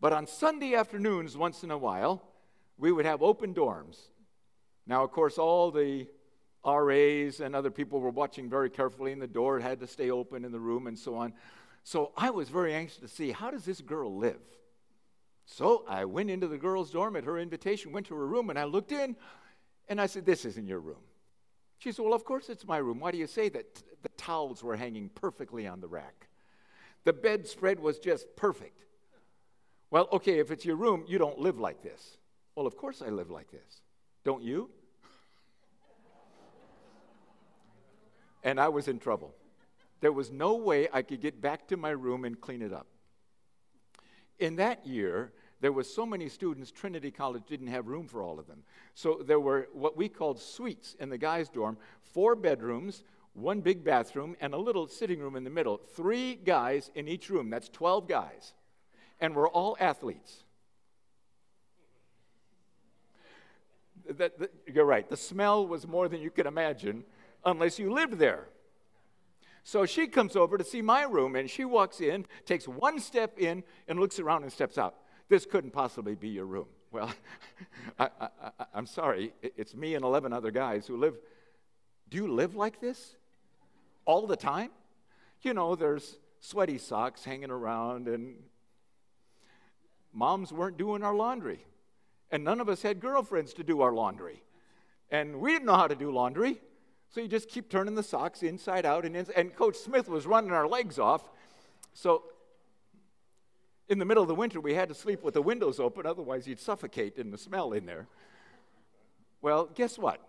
But 0.00 0.14
on 0.14 0.26
Sunday 0.26 0.74
afternoons, 0.74 1.36
once 1.36 1.62
in 1.62 1.70
a 1.70 1.76
while, 1.76 2.30
we 2.78 2.92
would 2.92 3.06
have 3.06 3.22
open 3.22 3.54
dorms. 3.54 3.98
Now, 4.86 5.04
of 5.04 5.10
course, 5.12 5.38
all 5.38 5.70
the 5.70 6.06
RAs 6.64 7.40
and 7.40 7.54
other 7.54 7.70
people 7.70 8.00
were 8.00 8.10
watching 8.10 8.48
very 8.48 8.70
carefully, 8.70 9.12
and 9.12 9.20
the 9.20 9.26
door 9.26 9.60
had 9.60 9.80
to 9.80 9.86
stay 9.86 10.10
open 10.10 10.44
in 10.44 10.52
the 10.52 10.60
room 10.60 10.86
and 10.86 10.98
so 10.98 11.14
on. 11.14 11.32
So 11.82 12.12
I 12.16 12.30
was 12.30 12.48
very 12.48 12.74
anxious 12.74 12.98
to 12.98 13.08
see 13.08 13.30
how 13.30 13.50
does 13.50 13.64
this 13.64 13.80
girl 13.80 14.16
live? 14.16 14.40
So 15.46 15.84
I 15.86 16.06
went 16.06 16.30
into 16.30 16.48
the 16.48 16.56
girl's 16.56 16.90
dorm 16.90 17.16
at 17.16 17.24
her 17.24 17.38
invitation, 17.38 17.92
went 17.92 18.06
to 18.06 18.14
her 18.14 18.26
room, 18.26 18.48
and 18.48 18.58
I 18.58 18.64
looked 18.64 18.92
in, 18.92 19.16
and 19.88 20.00
I 20.00 20.06
said, 20.06 20.24
This 20.24 20.44
isn't 20.46 20.66
your 20.66 20.80
room. 20.80 21.02
She 21.78 21.92
said, 21.92 22.04
Well, 22.04 22.14
of 22.14 22.24
course 22.24 22.48
it's 22.48 22.66
my 22.66 22.78
room. 22.78 23.00
Why 23.00 23.10
do 23.10 23.18
you 23.18 23.26
say 23.26 23.50
that? 23.50 23.82
The 24.02 24.08
towels 24.16 24.62
were 24.62 24.76
hanging 24.76 25.10
perfectly 25.10 25.66
on 25.66 25.80
the 25.80 25.88
rack. 25.88 26.28
The 27.04 27.12
bedspread 27.12 27.80
was 27.80 27.98
just 27.98 28.34
perfect. 28.36 28.84
Well, 29.90 30.08
okay, 30.12 30.38
if 30.38 30.50
it's 30.50 30.64
your 30.64 30.76
room, 30.76 31.04
you 31.06 31.18
don't 31.18 31.38
live 31.38 31.60
like 31.60 31.82
this. 31.82 32.16
Well, 32.54 32.66
of 32.66 32.76
course 32.76 33.02
I 33.02 33.08
live 33.10 33.30
like 33.30 33.50
this. 33.50 33.82
Don't 34.24 34.42
you? 34.42 34.70
and 38.44 38.60
I 38.60 38.68
was 38.68 38.86
in 38.86 38.98
trouble. 39.00 39.34
There 40.00 40.12
was 40.12 40.30
no 40.30 40.54
way 40.54 40.86
I 40.92 41.02
could 41.02 41.20
get 41.20 41.40
back 41.40 41.66
to 41.68 41.76
my 41.76 41.90
room 41.90 42.24
and 42.24 42.40
clean 42.40 42.62
it 42.62 42.72
up. 42.72 42.86
In 44.38 44.56
that 44.56 44.86
year, 44.86 45.32
there 45.60 45.72
were 45.72 45.82
so 45.82 46.04
many 46.04 46.28
students, 46.28 46.70
Trinity 46.70 47.10
College 47.10 47.44
didn't 47.48 47.68
have 47.68 47.88
room 47.88 48.06
for 48.06 48.22
all 48.22 48.38
of 48.38 48.46
them. 48.46 48.62
So 48.94 49.22
there 49.24 49.40
were 49.40 49.68
what 49.72 49.96
we 49.96 50.08
called 50.10 50.38
suites 50.38 50.94
in 51.00 51.08
the 51.08 51.16
guys' 51.16 51.48
dorm, 51.48 51.78
four 52.02 52.36
bedrooms, 52.36 53.02
one 53.32 53.60
big 53.60 53.82
bathroom, 53.82 54.36
and 54.40 54.52
a 54.52 54.58
little 54.58 54.86
sitting 54.86 55.20
room 55.20 55.36
in 55.36 55.44
the 55.44 55.50
middle. 55.50 55.78
Three 55.78 56.34
guys 56.34 56.90
in 56.94 57.08
each 57.08 57.30
room. 57.30 57.48
That's 57.48 57.70
12 57.70 58.06
guys. 58.06 58.52
And 59.20 59.34
we're 59.34 59.48
all 59.48 59.76
athletes. 59.80 60.43
That, 64.08 64.38
that, 64.38 64.52
you're 64.72 64.84
right. 64.84 65.08
The 65.08 65.16
smell 65.16 65.66
was 65.66 65.86
more 65.86 66.08
than 66.08 66.20
you 66.20 66.30
could 66.30 66.46
imagine 66.46 67.04
unless 67.44 67.78
you 67.78 67.92
lived 67.92 68.18
there. 68.18 68.48
So 69.62 69.86
she 69.86 70.06
comes 70.06 70.36
over 70.36 70.58
to 70.58 70.64
see 70.64 70.82
my 70.82 71.04
room, 71.04 71.36
and 71.36 71.48
she 71.48 71.64
walks 71.64 72.00
in, 72.00 72.26
takes 72.44 72.68
one 72.68 73.00
step 73.00 73.38
in, 73.38 73.64
and 73.88 73.98
looks 73.98 74.18
around 74.18 74.42
and 74.42 74.52
steps 74.52 74.76
out. 74.76 74.94
This 75.30 75.46
couldn't 75.46 75.70
possibly 75.70 76.14
be 76.14 76.28
your 76.28 76.44
room. 76.44 76.66
Well, 76.92 77.10
I, 77.98 78.10
am 78.74 78.86
sorry. 78.86 79.32
It's 79.42 79.74
me 79.74 79.94
and 79.94 80.04
11 80.04 80.34
other 80.34 80.50
guys 80.50 80.86
who 80.86 80.98
live. 80.98 81.14
Do 82.10 82.18
you 82.18 82.30
live 82.30 82.54
like 82.54 82.78
this? 82.80 83.16
All 84.04 84.26
the 84.26 84.36
time? 84.36 84.70
You 85.40 85.54
know, 85.54 85.74
there's 85.74 86.18
sweaty 86.40 86.76
socks 86.76 87.24
hanging 87.24 87.50
around, 87.50 88.06
and 88.06 88.36
moms 90.12 90.52
weren't 90.52 90.76
doing 90.76 91.02
our 91.02 91.14
laundry. 91.14 91.64
And 92.34 92.42
none 92.42 92.60
of 92.60 92.68
us 92.68 92.82
had 92.82 92.98
girlfriends 92.98 93.54
to 93.54 93.62
do 93.62 93.80
our 93.80 93.92
laundry. 93.92 94.42
And 95.08 95.36
we 95.36 95.52
didn't 95.52 95.66
know 95.66 95.76
how 95.76 95.86
to 95.86 95.94
do 95.94 96.10
laundry. 96.10 96.60
So 97.08 97.20
you 97.20 97.28
just 97.28 97.48
keep 97.48 97.70
turning 97.70 97.94
the 97.94 98.02
socks 98.02 98.42
inside 98.42 98.84
out. 98.84 99.04
And, 99.04 99.14
and 99.36 99.54
Coach 99.54 99.76
Smith 99.76 100.08
was 100.08 100.26
running 100.26 100.50
our 100.50 100.66
legs 100.66 100.98
off. 100.98 101.30
So 101.92 102.24
in 103.88 104.00
the 104.00 104.04
middle 104.04 104.24
of 104.24 104.26
the 104.26 104.34
winter, 104.34 104.60
we 104.60 104.74
had 104.74 104.88
to 104.88 104.96
sleep 104.96 105.22
with 105.22 105.34
the 105.34 105.42
windows 105.42 105.78
open, 105.78 106.06
otherwise, 106.06 106.48
you'd 106.48 106.58
suffocate 106.58 107.18
in 107.18 107.30
the 107.30 107.38
smell 107.38 107.72
in 107.72 107.86
there. 107.86 108.08
Well, 109.40 109.70
guess 109.72 109.96
what? 109.96 110.20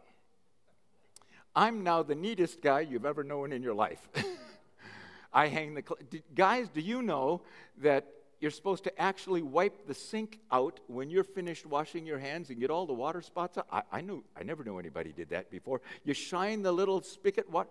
I'm 1.56 1.84
now 1.84 2.04
the 2.04 2.14
neatest 2.14 2.62
guy 2.62 2.82
you've 2.82 3.08
ever 3.08 3.24
known 3.24 3.52
in 3.52 3.64
your 3.64 3.74
life. 3.74 4.08
I 5.34 5.48
hang 5.48 5.74
the. 5.74 5.82
Cl- 5.82 6.22
guys, 6.36 6.70
do 6.70 6.82
you 6.82 7.02
know 7.02 7.42
that 7.82 8.06
you're 8.40 8.52
supposed 8.52 8.84
to 8.84 9.02
actually 9.02 9.42
wipe 9.42 9.88
the 9.88 9.94
sink 9.94 10.40
out 10.52 10.80
when 10.88 11.10
you're 11.10 11.24
finished 11.24 11.66
washing 11.66 12.06
your 12.06 12.20
hands 12.20 12.50
and 12.50 12.60
get 12.60 12.70
all 12.70 12.86
the 12.86 12.94
water 12.94 13.22
spots 13.22 13.58
out. 13.58 13.68
I, 13.72 13.82
I 13.92 14.02
knew 14.02 14.24
I 14.40 14.44
never 14.44 14.64
knew 14.64 14.78
anybody 14.78 15.12
did 15.12 15.30
that 15.30 15.50
before. 15.50 15.82
You 16.04 16.14
shine 16.14 16.62
the 16.62 16.72
little 16.72 17.02
spigot 17.02 17.50
water. 17.50 17.70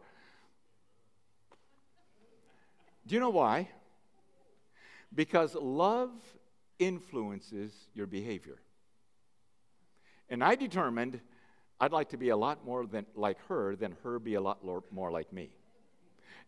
Do 3.07 3.15
you 3.15 3.21
know 3.21 3.31
why? 3.31 3.69
Because 5.15 5.55
love 5.55 6.11
influences 6.79 7.73
your 7.95 8.07
behavior. 8.07 8.59
And 10.29 10.43
I 10.43 10.55
determined 10.55 11.21
I'd 11.81 11.93
like 11.93 12.11
to 12.11 12.17
be 12.17 12.31
a 12.31 12.37
lot 12.37 12.65
more 12.65 12.87
than, 12.87 13.05
like 13.15 13.39
her 13.49 13.77
than 13.77 13.97
her 14.05 14.19
be 14.19 14.35
a 14.35 14.41
lot 14.41 14.65
more 14.91 15.11
like 15.11 15.33
me. 15.33 15.51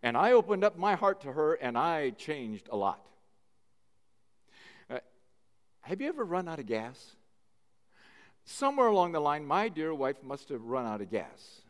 And 0.02 0.16
I 0.16 0.33
opened 0.33 0.64
up 0.64 0.79
my 0.79 0.94
heart 0.94 1.22
to 1.22 1.33
her 1.33 1.55
and 1.55 1.76
I 1.76 2.11
changed 2.11 2.68
a 2.70 2.76
lot. 2.76 3.05
Have 5.87 6.01
you 6.01 6.09
ever 6.09 6.25
run 6.25 6.49
out 6.49 6.59
of 6.59 6.66
gas? 6.66 7.14
Somewhere 8.44 8.88
along 8.88 9.12
the 9.12 9.20
line, 9.20 9.47
my 9.47 9.68
dear 9.68 9.95
wife 9.95 10.20
must 10.20 10.49
have 10.49 10.62
run 10.62 10.84
out 10.84 11.01
of 11.01 11.11
gas 11.11 11.61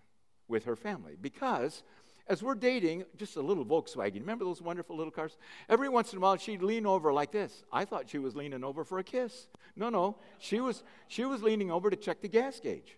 with 0.48 0.64
her 0.64 0.74
family 0.74 1.16
because 1.20 1.82
as 2.26 2.42
we're 2.42 2.54
dating, 2.54 3.04
just 3.18 3.36
a 3.36 3.42
little 3.42 3.64
Volkswagen, 3.64 4.20
remember 4.20 4.46
those 4.46 4.62
wonderful 4.62 4.96
little 4.96 5.10
cars? 5.10 5.36
Every 5.68 5.90
once 5.90 6.12
in 6.12 6.18
a 6.18 6.20
while, 6.22 6.38
she'd 6.38 6.62
lean 6.62 6.86
over 6.86 7.12
like 7.12 7.30
this. 7.30 7.62
I 7.70 7.84
thought 7.84 8.08
she 8.08 8.18
was 8.18 8.34
leaning 8.34 8.64
over 8.64 8.84
for 8.84 8.98
a 8.98 9.04
kiss. 9.04 9.48
No, 9.76 9.90
no, 9.90 10.16
she 10.38 10.60
was, 10.60 10.82
she 11.08 11.26
was 11.26 11.42
leaning 11.42 11.70
over 11.70 11.90
to 11.90 11.96
check 11.96 12.22
the 12.22 12.28
gas 12.28 12.58
gauge. 12.58 12.96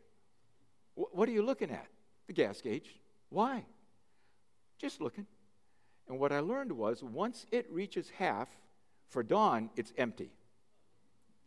W- 0.96 1.10
what 1.12 1.28
are 1.28 1.32
you 1.32 1.42
looking 1.42 1.72
at? 1.72 1.88
The 2.28 2.32
gas 2.32 2.60
gauge. 2.60 2.94
Why? 3.28 3.64
Just 4.78 5.00
looking. 5.00 5.26
And 6.08 6.20
what 6.20 6.30
I 6.30 6.38
learned 6.38 6.70
was 6.70 7.02
once 7.02 7.44
it 7.50 7.66
reaches 7.72 8.10
half, 8.18 8.48
for 9.08 9.24
Dawn, 9.24 9.70
it's 9.74 9.92
empty. 9.98 10.30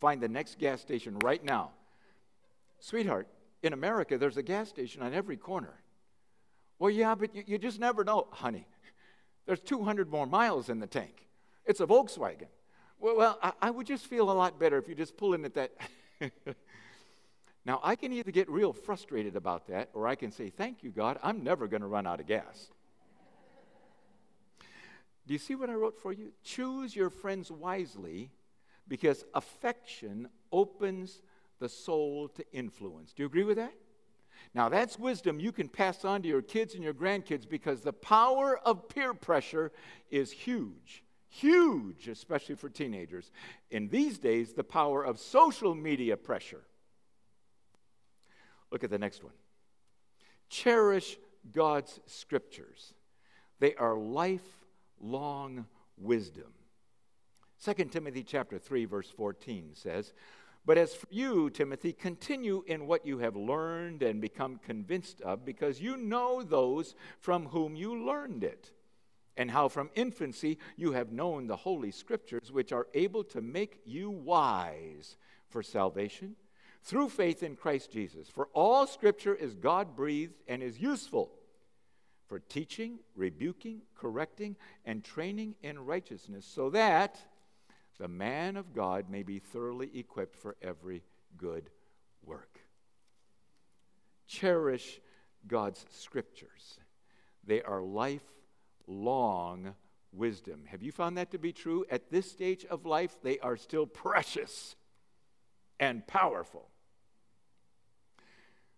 Find 0.02 0.20
the 0.20 0.28
next 0.28 0.58
gas 0.58 0.80
station 0.80 1.16
right 1.20 1.44
now. 1.44 1.70
Sweetheart, 2.80 3.28
in 3.62 3.72
America, 3.72 4.18
there's 4.18 4.36
a 4.36 4.42
gas 4.42 4.68
station 4.68 5.00
on 5.00 5.14
every 5.14 5.36
corner. 5.36 5.74
Well, 6.80 6.90
yeah, 6.90 7.14
but 7.14 7.32
you, 7.36 7.44
you 7.46 7.56
just 7.56 7.78
never 7.78 8.02
know, 8.02 8.26
honey. 8.32 8.66
There's 9.46 9.60
200 9.60 10.10
more 10.10 10.26
miles 10.26 10.68
in 10.68 10.80
the 10.80 10.88
tank. 10.88 11.28
It's 11.64 11.78
a 11.78 11.86
Volkswagen. 11.86 12.48
Well, 12.98 13.16
well 13.16 13.38
I, 13.40 13.52
I 13.62 13.70
would 13.70 13.86
just 13.86 14.08
feel 14.08 14.28
a 14.28 14.32
lot 14.32 14.58
better 14.58 14.76
if 14.76 14.88
you 14.88 14.96
just 14.96 15.16
pull 15.16 15.34
in 15.34 15.44
at 15.44 15.54
that. 15.54 15.70
now, 17.64 17.78
I 17.84 17.94
can 17.94 18.12
either 18.12 18.32
get 18.32 18.50
real 18.50 18.72
frustrated 18.72 19.36
about 19.36 19.68
that, 19.68 19.90
or 19.94 20.08
I 20.08 20.16
can 20.16 20.32
say, 20.32 20.50
Thank 20.50 20.82
you, 20.82 20.90
God, 20.90 21.20
I'm 21.22 21.44
never 21.44 21.68
going 21.68 21.82
to 21.82 21.86
run 21.86 22.08
out 22.08 22.18
of 22.18 22.26
gas. 22.26 22.72
Do 25.28 25.32
you 25.32 25.38
see 25.38 25.54
what 25.54 25.70
I 25.70 25.74
wrote 25.74 25.96
for 25.96 26.12
you? 26.12 26.32
Choose 26.42 26.96
your 26.96 27.08
friends 27.08 27.52
wisely 27.52 28.32
because 28.92 29.24
affection 29.32 30.28
opens 30.52 31.22
the 31.60 31.68
soul 31.70 32.28
to 32.28 32.44
influence. 32.52 33.14
Do 33.14 33.22
you 33.22 33.26
agree 33.26 33.42
with 33.42 33.56
that? 33.56 33.72
Now, 34.52 34.68
that's 34.68 34.98
wisdom 34.98 35.40
you 35.40 35.50
can 35.50 35.66
pass 35.66 36.04
on 36.04 36.20
to 36.20 36.28
your 36.28 36.42
kids 36.42 36.74
and 36.74 36.84
your 36.84 36.92
grandkids 36.92 37.48
because 37.48 37.80
the 37.80 37.94
power 37.94 38.58
of 38.58 38.90
peer 38.90 39.14
pressure 39.14 39.72
is 40.10 40.30
huge. 40.30 41.02
Huge, 41.30 42.06
especially 42.08 42.54
for 42.54 42.68
teenagers. 42.68 43.30
In 43.70 43.88
these 43.88 44.18
days, 44.18 44.52
the 44.52 44.62
power 44.62 45.02
of 45.02 45.18
social 45.18 45.74
media 45.74 46.18
pressure. 46.18 46.60
Look 48.70 48.84
at 48.84 48.90
the 48.90 48.98
next 48.98 49.24
one. 49.24 49.32
Cherish 50.50 51.16
God's 51.50 51.98
scriptures, 52.04 52.92
they 53.58 53.74
are 53.76 53.96
lifelong 53.96 55.64
wisdom. 55.96 56.52
2 57.64 57.74
Timothy 57.84 58.22
chapter 58.22 58.58
3 58.58 58.84
verse 58.86 59.08
14 59.10 59.70
says, 59.74 60.12
but 60.64 60.78
as 60.78 60.94
for 60.94 61.08
you, 61.10 61.50
Timothy, 61.50 61.92
continue 61.92 62.62
in 62.66 62.86
what 62.86 63.04
you 63.04 63.18
have 63.18 63.34
learned 63.34 64.02
and 64.02 64.20
become 64.20 64.60
convinced 64.64 65.20
of, 65.20 65.44
because 65.44 65.80
you 65.80 65.96
know 65.96 66.42
those 66.42 66.94
from 67.18 67.46
whom 67.46 67.74
you 67.74 68.06
learned 68.06 68.44
it, 68.44 68.70
and 69.36 69.50
how 69.50 69.66
from 69.66 69.90
infancy 69.96 70.58
you 70.76 70.92
have 70.92 71.10
known 71.10 71.48
the 71.48 71.56
Holy 71.56 71.90
Scriptures, 71.90 72.52
which 72.52 72.70
are 72.70 72.86
able 72.94 73.24
to 73.24 73.40
make 73.40 73.80
you 73.84 74.08
wise 74.08 75.16
for 75.48 75.64
salvation 75.64 76.36
through 76.84 77.08
faith 77.08 77.42
in 77.42 77.56
Christ 77.56 77.90
Jesus. 77.90 78.28
For 78.28 78.48
all 78.52 78.86
Scripture 78.86 79.34
is 79.34 79.54
God 79.54 79.96
breathed 79.96 80.42
and 80.46 80.62
is 80.62 80.78
useful 80.78 81.32
for 82.28 82.38
teaching, 82.38 83.00
rebuking, 83.16 83.82
correcting, 83.96 84.56
and 84.84 85.02
training 85.02 85.56
in 85.62 85.84
righteousness, 85.84 86.46
so 86.46 86.70
that 86.70 87.18
the 88.02 88.08
man 88.08 88.56
of 88.56 88.74
God 88.74 89.08
may 89.08 89.22
be 89.22 89.38
thoroughly 89.38 89.88
equipped 89.96 90.34
for 90.34 90.56
every 90.60 91.04
good 91.38 91.70
work. 92.26 92.58
Cherish 94.26 95.00
God's 95.46 95.86
scriptures, 95.88 96.80
they 97.44 97.62
are 97.62 97.80
lifelong 97.80 99.76
wisdom. 100.10 100.64
Have 100.66 100.82
you 100.82 100.90
found 100.90 101.16
that 101.16 101.30
to 101.30 101.38
be 101.38 101.52
true? 101.52 101.84
At 101.92 102.10
this 102.10 102.28
stage 102.28 102.64
of 102.64 102.84
life, 102.84 103.18
they 103.22 103.38
are 103.38 103.56
still 103.56 103.86
precious 103.86 104.74
and 105.78 106.04
powerful. 106.04 106.66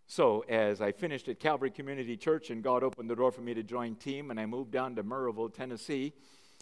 So, 0.07 0.45
as 0.51 0.83
I 0.83 0.93
finished 0.93 1.31
at 1.31 1.41
Calvary 1.41 1.71
Community 1.71 2.19
Church 2.19 2.51
and 2.51 2.63
God 2.63 2.83
opened 2.83 3.09
the 3.09 3.17
door 3.17 3.33
for 3.33 3.41
me 3.41 3.55
to 3.55 3.63
join 3.63 3.95
team, 3.95 4.31
and 4.31 4.39
I 4.39 4.45
moved 4.45 4.71
down 4.71 4.97
to 4.97 5.03
Maryville, 5.03 5.55
Tennessee, 5.55 6.13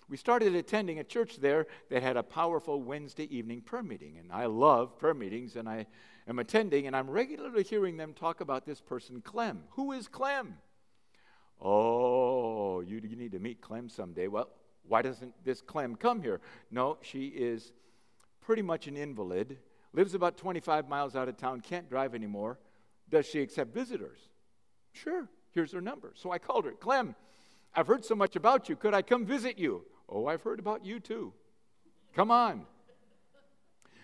we 0.09 0.17
started 0.17 0.55
attending 0.55 0.99
a 0.99 1.05
church 1.05 1.37
there 1.39 1.67
that 1.91 2.03
had 2.03 2.17
a 2.17 2.23
powerful 2.23 2.83
Wednesday 2.83 3.25
evening 3.35 3.61
prayer 3.61 3.83
meeting. 3.83 4.19
And 4.19 4.31
I 4.33 4.47
love 4.47 4.99
prayer 4.99 5.15
meetings, 5.15 5.57
and 5.57 5.69
I 5.69 5.87
am 6.29 6.39
attending, 6.39 6.87
and 6.87 6.97
I'm 6.97 7.09
regularly 7.09 7.63
hearing 7.63 7.97
them 7.97 8.13
talk 8.13 8.41
about 8.41 8.67
this 8.67 8.81
person, 8.81 9.21
Clem. 9.21 9.65
Who 9.71 9.93
is 9.93 10.09
Clem? 10.09 10.59
Oh, 11.61 12.81
you, 12.81 13.01
need 13.01 13.33
to 13.33 13.39
meet 13.39 13.61
Clem 13.61 13.89
someday. 13.89 14.27
Well, 14.27 14.49
why 14.87 15.03
doesn't 15.03 15.33
this 15.45 15.63
Clem 15.63 15.95
come 15.95 16.21
here? 16.21 16.41
No, 16.71 16.99
she 17.03 17.27
is 17.27 17.73
pretty 18.41 18.63
much 18.63 18.89
an 18.89 18.97
invalid, 18.97 19.59
lives 19.93 20.15
about 20.15 20.37
25 20.37 20.89
miles 20.89 21.15
out 21.15 21.29
of 21.29 21.37
town, 21.37 21.61
can't 21.61 21.89
drive 21.89 22.15
anymore. 22.15 22.59
Does 23.09 23.27
she 23.27 23.41
accept 23.41 23.73
visitors? 23.73 24.19
Sure, 24.93 25.29
here's 25.53 25.73
her 25.73 25.81
number. 25.81 26.13
So 26.17 26.33
I 26.33 26.39
called 26.39 26.65
her, 26.65 26.73
Clem, 26.73 27.15
I've 27.75 27.87
heard 27.87 28.05
so 28.05 28.15
much 28.15 28.37
about 28.37 28.69
you. 28.69 28.77
Could 28.77 28.95
I 28.95 29.03
come 29.03 29.25
visit 29.25 29.59
you? 29.59 29.85
Oh, 30.13 30.27
I've 30.27 30.43
heard 30.43 30.59
about 30.59 30.85
you 30.85 31.01
too. 31.01 31.33
Come 32.15 32.31
on. 32.31 32.67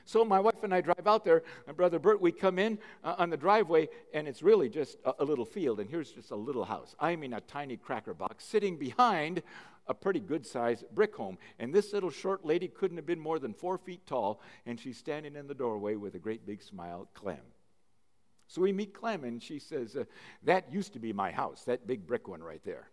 So 0.06 0.24
my 0.24 0.40
wife 0.40 0.62
and 0.62 0.72
I 0.72 0.80
drive 0.80 1.06
out 1.06 1.22
there, 1.22 1.42
and 1.66 1.76
Brother 1.76 1.98
Bert, 1.98 2.18
we 2.18 2.32
come 2.32 2.58
in 2.58 2.78
uh, 3.04 3.16
on 3.18 3.28
the 3.28 3.36
driveway, 3.36 3.90
and 4.14 4.26
it's 4.26 4.42
really 4.42 4.70
just 4.70 4.96
a, 5.04 5.16
a, 5.18 5.24
little 5.24 5.44
field, 5.44 5.80
and 5.80 5.90
here's 5.90 6.10
just 6.10 6.30
a 6.30 6.36
little 6.36 6.64
house. 6.64 6.94
I 6.98 7.14
mean, 7.14 7.34
a 7.34 7.42
tiny 7.42 7.76
cracker 7.76 8.14
box 8.14 8.46
sitting 8.46 8.78
behind 8.78 9.42
a 9.86 9.92
pretty 9.92 10.20
good 10.20 10.46
sized 10.46 10.84
brick 10.94 11.14
home. 11.14 11.36
And 11.58 11.74
this 11.74 11.92
little 11.92 12.10
short 12.10 12.42
lady 12.42 12.68
couldn't 12.68 12.96
have 12.96 13.04
been 13.04 13.20
more 13.20 13.38
than 13.38 13.52
four 13.52 13.76
feet 13.76 14.06
tall, 14.06 14.40
and 14.64 14.80
she's 14.80 14.96
standing 14.96 15.36
in 15.36 15.46
the 15.46 15.54
doorway 15.54 15.96
with 15.96 16.14
a 16.14 16.18
great 16.18 16.46
big 16.46 16.62
smile, 16.62 17.06
Clem. 17.12 17.36
So 18.46 18.62
we 18.62 18.72
meet 18.72 18.94
Clem, 18.94 19.24
and 19.24 19.42
she 19.42 19.58
says, 19.58 19.94
uh, 19.94 20.04
That 20.44 20.72
used 20.72 20.94
to 20.94 20.98
be 20.98 21.12
my 21.12 21.32
house, 21.32 21.64
that 21.64 21.86
big 21.86 22.06
brick 22.06 22.28
one 22.28 22.42
right 22.42 22.62
there. 22.64 22.88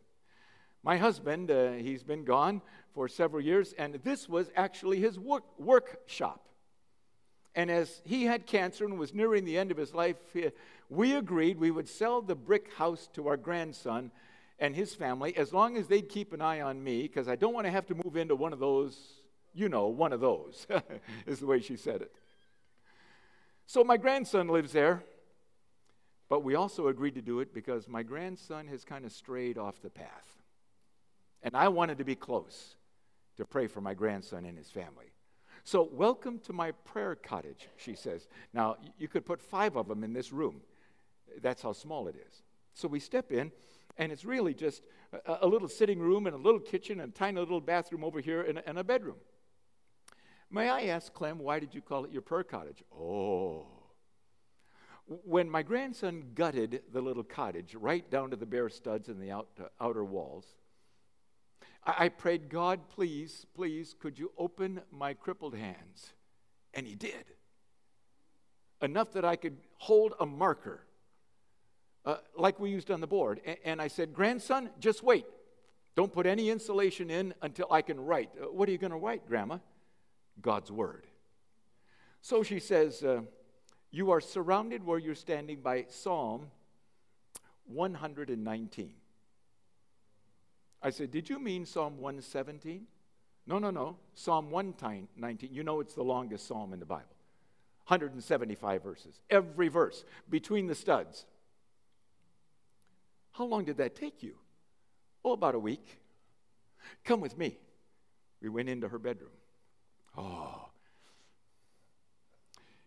My 0.85 0.97
husband, 0.97 1.49
uh, 1.49 1.71
he's 1.71 2.03
been 2.03 2.23
gone 2.23 2.61
for 2.93 3.07
several 3.07 3.41
years, 3.41 3.73
and 3.75 3.95
this 4.03 4.29
was 4.29 4.51
actually 4.55 4.99
his 4.99 5.17
work, 5.17 5.43
workshop. 5.57 6.47
And 7.55 7.71
as 7.71 8.03
he 8.05 8.25
had 8.25 8.45
cancer 8.45 8.85
and 8.85 8.99
was 8.99 9.11
nearing 9.11 9.45
the 9.45 9.57
end 9.57 9.71
of 9.71 9.77
his 9.77 9.95
life, 9.95 10.17
we 10.89 11.15
agreed 11.15 11.57
we 11.57 11.71
would 11.71 11.89
sell 11.89 12.21
the 12.21 12.35
brick 12.35 12.71
house 12.73 13.09
to 13.13 13.27
our 13.27 13.35
grandson 13.35 14.11
and 14.59 14.75
his 14.75 14.93
family 14.93 15.35
as 15.35 15.51
long 15.51 15.75
as 15.75 15.87
they'd 15.87 16.07
keep 16.07 16.33
an 16.33 16.41
eye 16.41 16.61
on 16.61 16.83
me, 16.83 17.01
because 17.01 17.27
I 17.27 17.35
don't 17.35 17.55
want 17.55 17.65
to 17.65 17.71
have 17.71 17.87
to 17.87 17.95
move 17.95 18.15
into 18.15 18.35
one 18.35 18.53
of 18.53 18.59
those, 18.59 18.95
you 19.55 19.69
know, 19.69 19.87
one 19.87 20.13
of 20.13 20.19
those, 20.19 20.67
is 21.25 21.39
the 21.39 21.47
way 21.47 21.61
she 21.61 21.77
said 21.77 22.03
it. 22.03 22.13
So 23.65 23.83
my 23.83 23.97
grandson 23.97 24.49
lives 24.49 24.71
there, 24.71 25.01
but 26.29 26.43
we 26.43 26.53
also 26.53 26.89
agreed 26.89 27.15
to 27.15 27.23
do 27.23 27.39
it 27.39 27.55
because 27.55 27.87
my 27.87 28.03
grandson 28.03 28.67
has 28.67 28.85
kind 28.85 29.03
of 29.03 29.11
strayed 29.11 29.57
off 29.57 29.81
the 29.81 29.89
path. 29.89 30.44
And 31.45 31.55
I 31.55 31.67
wanted 31.67 31.99
to 31.99 32.03
be 32.03 32.15
close 32.15 32.75
to 33.37 33.45
pray 33.45 33.67
for 33.67 33.79
my 33.79 33.93
grandson 33.93 34.45
and 34.45 34.57
his 34.57 34.71
family. 34.71 35.13
So, 35.63 35.87
welcome 35.91 36.39
to 36.39 36.53
my 36.53 36.71
prayer 36.71 37.15
cottage, 37.15 37.67
she 37.77 37.93
says. 37.93 38.27
Now, 38.51 38.77
you 38.97 39.07
could 39.07 39.25
put 39.25 39.39
five 39.39 39.75
of 39.75 39.87
them 39.87 40.03
in 40.03 40.11
this 40.11 40.33
room. 40.33 40.61
That's 41.43 41.61
how 41.61 41.71
small 41.71 42.07
it 42.07 42.15
is. 42.15 42.41
So, 42.73 42.87
we 42.87 42.99
step 42.99 43.31
in, 43.31 43.51
and 43.99 44.11
it's 44.11 44.25
really 44.25 44.55
just 44.55 44.81
a, 45.27 45.37
a 45.41 45.47
little 45.47 45.67
sitting 45.67 45.99
room 45.99 46.25
and 46.25 46.35
a 46.35 46.39
little 46.39 46.59
kitchen 46.59 46.99
and 46.99 47.13
a 47.13 47.15
tiny 47.15 47.39
little 47.39 47.61
bathroom 47.61 48.03
over 48.03 48.19
here 48.19 48.41
and 48.41 48.57
a, 48.57 48.67
and 48.67 48.79
a 48.79 48.83
bedroom. 48.83 49.17
May 50.49 50.67
I 50.67 50.85
ask, 50.85 51.13
Clem, 51.13 51.37
why 51.37 51.59
did 51.59 51.75
you 51.75 51.81
call 51.81 52.05
it 52.05 52.11
your 52.11 52.23
prayer 52.23 52.43
cottage? 52.43 52.83
Oh. 52.91 53.67
When 55.05 55.47
my 55.47 55.61
grandson 55.61 56.31
gutted 56.33 56.81
the 56.91 57.01
little 57.01 57.23
cottage 57.23 57.75
right 57.75 58.09
down 58.09 58.31
to 58.31 58.35
the 58.35 58.47
bare 58.47 58.69
studs 58.69 59.09
and 59.09 59.21
the 59.21 59.31
out, 59.31 59.47
uh, 59.59 59.65
outer 59.79 60.03
walls, 60.03 60.45
I, 61.85 62.05
I 62.05 62.09
prayed, 62.09 62.49
God, 62.49 62.79
please, 62.89 63.45
please, 63.55 63.95
could 63.99 64.17
you 64.17 64.31
open 64.37 64.81
my 64.91 65.13
crippled 65.13 65.55
hands? 65.55 66.13
And 66.73 66.85
He 66.87 66.95
did. 66.95 67.25
Enough 68.81 69.13
that 69.13 69.25
I 69.25 69.35
could 69.35 69.57
hold 69.77 70.13
a 70.19 70.25
marker 70.25 70.81
uh, 72.05 72.17
like 72.37 72.59
we 72.59 72.69
used 72.69 72.91
on 72.91 73.01
the 73.01 73.07
board. 73.07 73.41
And, 73.45 73.57
and, 73.65 73.81
I 73.81 73.87
said, 73.87 74.13
Grandson, 74.13 74.69
just 74.79 75.03
wait. 75.03 75.25
Don't 75.95 76.11
put 76.11 76.25
any 76.25 76.49
insulation 76.49 77.09
in 77.09 77.33
until 77.41 77.67
I 77.71 77.81
can 77.81 77.99
write. 77.99 78.29
Uh, 78.39 78.51
what 78.51 78.69
are 78.69 78.71
you 78.71 78.77
going 78.77 78.91
to 78.91 78.97
write, 78.97 79.27
Grandma? 79.27 79.57
God's 80.41 80.71
Word. 80.71 81.07
So 82.21 82.43
she 82.43 82.59
says, 82.59 83.03
uh, 83.03 83.21
You 83.91 84.11
are 84.11 84.21
surrounded 84.21 84.85
where 84.85 84.99
you're 84.99 85.15
standing 85.15 85.61
by 85.61 85.85
Psalm 85.89 86.47
119. 87.67 88.93
I 90.85 90.91
said, 90.91 91.09
Did 91.09 91.31
you 91.31 91.39
mean 91.39 91.65
Psalm 91.65 91.97
117? 91.97 92.85
No, 93.47 93.57
no, 93.57 93.71
no. 93.71 93.97
Psalm 94.13 94.51
119. 94.51 95.49
You 95.51 95.63
know 95.63 95.79
it's 95.79 95.95
the 95.95 96.03
longest 96.03 96.45
psalm 96.45 96.73
in 96.73 96.79
the 96.79 96.85
Bible. 96.85 97.15
175 97.87 98.83
verses. 98.83 99.19
Every 99.31 99.67
verse 99.67 100.05
between 100.29 100.67
the 100.67 100.75
studs. 100.75 101.25
How 103.31 103.45
long 103.45 103.65
did 103.65 103.77
that 103.77 103.95
take 103.95 104.21
you? 104.21 104.35
Oh, 105.23 105.31
about 105.31 105.55
a 105.55 105.59
week. 105.59 106.01
Come 107.03 107.19
with 107.19 107.35
me. 107.35 107.57
We 108.39 108.49
went 108.49 108.69
into 108.69 108.87
her 108.87 108.99
bedroom. 108.99 109.31
Oh. 110.15 110.69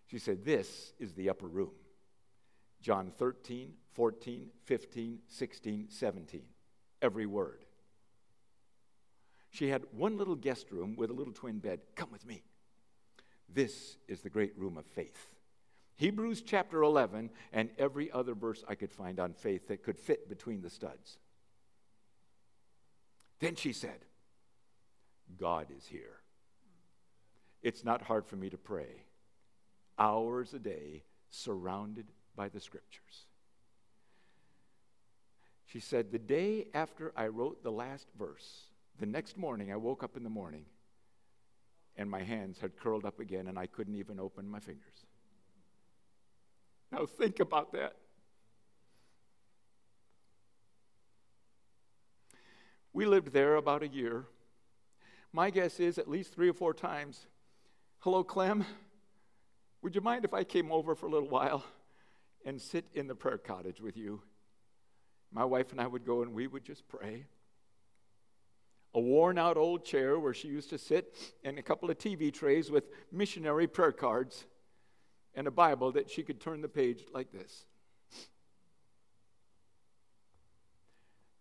She 0.07 0.21
said, 0.21 0.45
This 0.45 0.93
is 1.01 1.15
the 1.15 1.31
upper 1.31 1.49
room. 1.49 1.73
John 2.81 3.11
13, 3.19 3.73
14, 3.95 4.51
15, 4.67 5.19
16, 5.27 5.87
17. 5.89 6.43
Every 7.03 7.27
word. 7.27 7.65
She 9.51 9.69
had 9.69 9.83
one 9.93 10.19
little 10.19 10.35
guest 10.35 10.71
room 10.71 10.95
with 10.97 11.11
a 11.11 11.15
little 11.15 11.33
twin 11.33 11.59
bed. 11.59 11.81
Come 11.95 12.11
with 12.11 12.27
me. 12.27 12.43
This 13.49 13.97
is 14.07 14.21
the 14.21 14.31
great 14.31 14.57
room 14.59 14.77
of 14.77 14.87
faith. 14.87 15.35
Hebrews 15.97 16.43
chapter 16.43 16.83
11 16.83 17.31
and 17.53 17.71
every 17.79 18.11
other 18.13 18.35
verse 18.35 18.63
I 18.69 18.75
could 18.75 18.93
find 18.93 19.19
on 19.19 19.33
faith 19.33 19.69
that 19.69 19.83
could 19.83 19.99
fit 19.99 20.29
between 20.29 20.63
the 20.63 20.71
studs. 20.71 21.19
Then 23.41 23.57
she 23.57 23.73
said, 23.73 23.99
God 25.39 25.67
is 25.77 25.87
here. 25.87 26.21
It's 27.63 27.85
not 27.85 28.03
hard 28.03 28.27
for 28.27 28.37
me 28.37 28.51
to 28.51 28.59
pray 28.59 29.05
hours 29.99 30.55
a 30.55 30.59
day 30.59 31.03
surrounded 31.31 32.07
by 32.37 32.49
the 32.49 32.61
scriptures. 32.61 33.27
She 35.67 35.81
said, 35.81 36.13
The 36.13 36.19
day 36.19 36.69
after 36.73 37.13
I 37.17 37.27
wrote 37.27 37.63
the 37.63 37.73
last 37.73 38.07
verse, 38.19 38.69
The 38.99 39.07
next 39.07 39.37
morning, 39.37 39.73
I 39.73 39.77
woke 39.77 40.03
up 40.03 40.17
in 40.17 40.25
the 40.25 40.31
morning 40.31 40.65
and 41.97 42.11
my 42.11 42.23
hands 42.23 42.59
had 42.59 42.77
curled 42.77 43.05
up 43.05 43.21
again 43.21 43.47
and 43.47 43.59
I 43.59 43.67
couldn't 43.67 43.95
even 43.95 44.19
open 44.19 44.49
my 44.49 44.61
fingers. 44.61 45.07
Now, 46.91 47.07
think 47.07 47.39
about 47.39 47.73
that. 47.73 47.95
We 52.93 53.07
lived 53.07 53.33
there 53.33 53.57
about 53.57 53.83
a 53.83 53.89
year. 53.89 54.25
My 55.33 55.51
guess 55.51 55.79
is 55.79 55.99
at 55.99 56.09
least 56.09 56.35
three 56.35 56.49
or 56.49 56.55
four 56.55 56.75
times. 56.75 57.27
Hello, 57.99 58.25
Clem. 58.25 58.65
Would 59.83 59.95
you 59.95 60.01
mind 60.01 60.25
if 60.25 60.35
I 60.35 60.43
came 60.43 60.73
over 60.73 60.97
for 60.97 61.07
a 61.07 61.11
little 61.11 61.29
while 61.29 61.65
and 62.45 62.61
sit 62.61 62.87
in 62.95 63.07
the 63.07 63.15
prayer 63.15 63.39
cottage 63.39 63.81
with 63.81 63.97
you? 63.97 64.23
My 65.31 65.45
wife 65.45 65.71
and 65.71 65.81
I 65.81 65.87
would 65.87 66.05
go 66.05 66.23
and 66.23 66.33
we 66.33 66.47
would 66.47 66.65
just 66.65 66.89
pray. 66.89 67.27
A 68.95 69.01
worn 69.01 69.39
out 69.39 69.57
old 69.57 69.85
chair 69.85 70.19
where 70.19 70.35
she 70.35 70.49
used 70.49 70.71
to 70.71 70.79
sit, 70.79 71.15
and 71.45 71.59
a 71.59 71.63
couple 71.63 71.91
of 71.91 71.99
TV 71.99 72.33
trays 72.33 72.71
with 72.71 72.85
missionary 73.13 73.67
prayer 73.67 73.93
cards, 73.93 74.45
and 75.35 75.47
a 75.47 75.51
Bible 75.51 75.93
that 75.93 76.11
she 76.11 76.23
could 76.23 76.41
turn 76.41 76.63
the 76.63 76.69
page 76.69 77.05
like 77.13 77.31
this. 77.31 77.67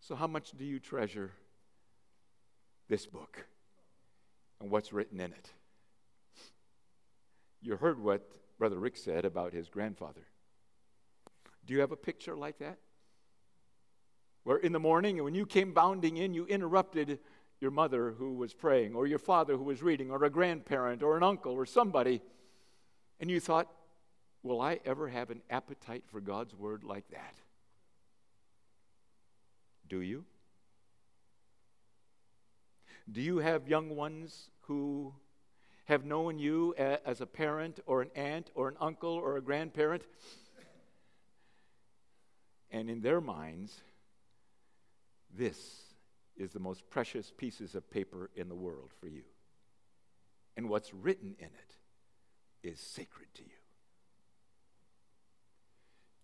So, 0.01 0.15
how 0.15 0.27
much 0.27 0.51
do 0.57 0.63
you 0.63 0.79
treasure 0.79 1.31
this 2.87 3.05
book 3.05 3.45
and 4.61 4.71
what's 4.71 4.93
written 4.93 5.19
in 5.19 5.31
it? 5.31 5.51
You 7.61 7.75
heard 7.75 8.01
what 8.01 8.29
Brother 8.57 8.79
Rick 8.79 8.97
said 8.97 9.25
about 9.25 9.53
his 9.53 9.67
grandfather. 9.67 10.25
Do 11.65 11.73
you 11.73 11.81
have 11.81 11.91
a 11.91 11.97
picture 11.97 12.35
like 12.35 12.59
that? 12.59 12.77
Where 14.43 14.57
in 14.57 14.71
the 14.71 14.79
morning, 14.79 15.21
when 15.23 15.35
you 15.35 15.45
came 15.45 15.73
bounding 15.73 16.15
in, 16.15 16.33
you 16.33 16.45
interrupted 16.45 17.19
your 17.59 17.71
mother 17.71 18.11
who 18.11 18.33
was 18.33 18.53
praying, 18.53 18.95
or 18.95 19.07
your 19.07 19.19
father 19.19 19.55
who 19.57 19.63
was 19.63 19.81
reading, 19.81 20.11
or 20.11 20.23
a 20.23 20.29
grandparent, 20.29 21.01
or 21.01 21.17
an 21.17 21.23
uncle, 21.23 21.53
or 21.53 21.65
somebody, 21.65 22.21
and 23.19 23.29
you 23.29 23.39
thought, 23.39 23.67
Will 24.43 24.61
I 24.61 24.79
ever 24.85 25.09
have 25.09 25.29
an 25.29 25.41
appetite 25.49 26.03
for 26.07 26.21
God's 26.21 26.55
word 26.55 26.83
like 26.85 27.09
that? 27.09 27.35
Do 29.89 29.99
you? 29.99 30.23
Do 33.11 33.21
you 33.21 33.39
have 33.39 33.67
young 33.67 33.95
ones 33.95 34.49
who 34.61 35.13
have 35.85 36.05
known 36.05 36.39
you 36.39 36.75
as 36.77 37.19
a 37.19 37.25
parent 37.25 37.79
or 37.85 38.01
an 38.01 38.11
aunt 38.15 38.51
or 38.53 38.67
an 38.67 38.75
uncle 38.79 39.11
or 39.11 39.37
a 39.37 39.41
grandparent? 39.41 40.03
And 42.69 42.89
in 42.89 43.01
their 43.01 43.21
minds, 43.21 43.81
this 45.33 45.86
is 46.37 46.51
the 46.51 46.59
most 46.59 46.89
precious 46.89 47.31
pieces 47.35 47.75
of 47.75 47.89
paper 47.89 48.29
in 48.35 48.49
the 48.49 48.55
world 48.55 48.91
for 48.99 49.07
you. 49.07 49.23
And 50.55 50.69
what's 50.69 50.93
written 50.93 51.35
in 51.39 51.45
it 51.47 52.67
is 52.67 52.79
sacred 52.79 53.27
to 53.35 53.43
you. 53.43 53.49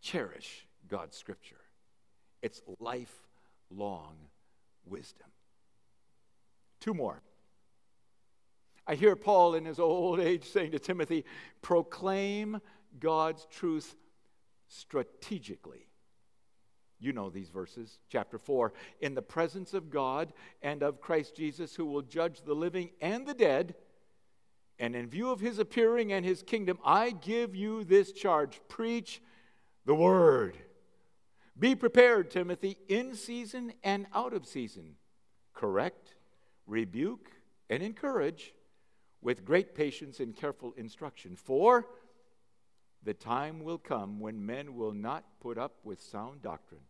Cherish 0.01 0.67
God's 0.87 1.15
scripture, 1.15 1.61
it's 2.41 2.61
lifelong 2.79 4.15
wisdom. 4.85 5.27
Two 6.79 6.93
more. 6.93 7.21
I 8.85 8.95
hear 8.95 9.15
Paul 9.15 9.55
in 9.55 9.63
his 9.63 9.79
old 9.79 10.19
age 10.19 10.43
saying 10.43 10.71
to 10.71 10.79
Timothy, 10.79 11.23
proclaim 11.61 12.59
God's 12.99 13.47
truth 13.49 13.95
strategically. 14.67 15.87
You 17.03 17.11
know 17.11 17.29
these 17.29 17.49
verses, 17.49 17.99
chapter 18.07 18.37
4. 18.37 18.71
In 19.01 19.13
the 19.13 19.21
presence 19.21 19.73
of 19.73 19.89
God 19.89 20.31
and 20.61 20.81
of 20.81 21.01
Christ 21.01 21.35
Jesus, 21.35 21.75
who 21.75 21.85
will 21.85 22.01
judge 22.01 22.41
the 22.41 22.53
living 22.53 22.91
and 23.01 23.27
the 23.27 23.33
dead, 23.33 23.75
and 24.79 24.95
in 24.95 25.07
view 25.07 25.29
of 25.29 25.41
his 25.41 25.59
appearing 25.59 26.13
and 26.13 26.25
his 26.25 26.41
kingdom, 26.41 26.79
I 26.83 27.11
give 27.11 27.57
you 27.57 27.83
this 27.83 28.13
charge 28.13 28.61
preach 28.69 29.21
the 29.85 29.93
word. 29.93 30.57
Be 31.59 31.75
prepared, 31.75 32.31
Timothy, 32.31 32.77
in 32.87 33.15
season 33.15 33.73
and 33.83 34.07
out 34.13 34.33
of 34.33 34.45
season. 34.45 34.95
Correct, 35.53 36.15
rebuke, 36.65 37.29
and 37.69 37.83
encourage 37.83 38.53
with 39.21 39.43
great 39.43 39.75
patience 39.75 40.21
and 40.21 40.33
careful 40.33 40.73
instruction. 40.77 41.35
For 41.35 41.85
the 43.03 43.13
time 43.13 43.61
will 43.61 43.77
come 43.77 44.21
when 44.21 44.45
men 44.45 44.75
will 44.75 44.93
not 44.93 45.25
put 45.41 45.57
up 45.57 45.75
with 45.83 46.01
sound 46.01 46.41
doctrine. 46.41 46.81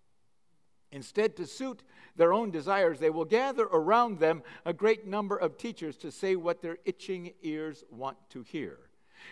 Instead, 0.94 1.36
to 1.36 1.48
suit 1.48 1.82
their 2.16 2.32
own 2.32 2.52
desires, 2.52 3.00
they 3.00 3.10
will 3.10 3.26
gather 3.26 3.64
around 3.64 4.20
them 4.20 4.44
a 4.64 4.72
great 4.72 5.08
number 5.08 5.36
of 5.36 5.58
teachers 5.58 5.98
to 5.98 6.12
say 6.12 6.36
what 6.36 6.62
their 6.62 6.78
itching 6.86 7.34
ears 7.41 7.84
want 7.89 8.16
to 8.30 8.44
hear. 8.44 8.78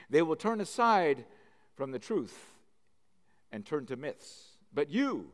They 0.10 0.24
will 0.24 0.36
turn 0.36 0.60
aside 0.60 1.24
from 1.76 1.92
the 1.92 2.00
truth 2.00 2.52
and 3.52 3.64
turn 3.64 3.86
to 3.86 3.96
myths. 3.96 4.48
But 4.74 4.90
you 4.90 5.32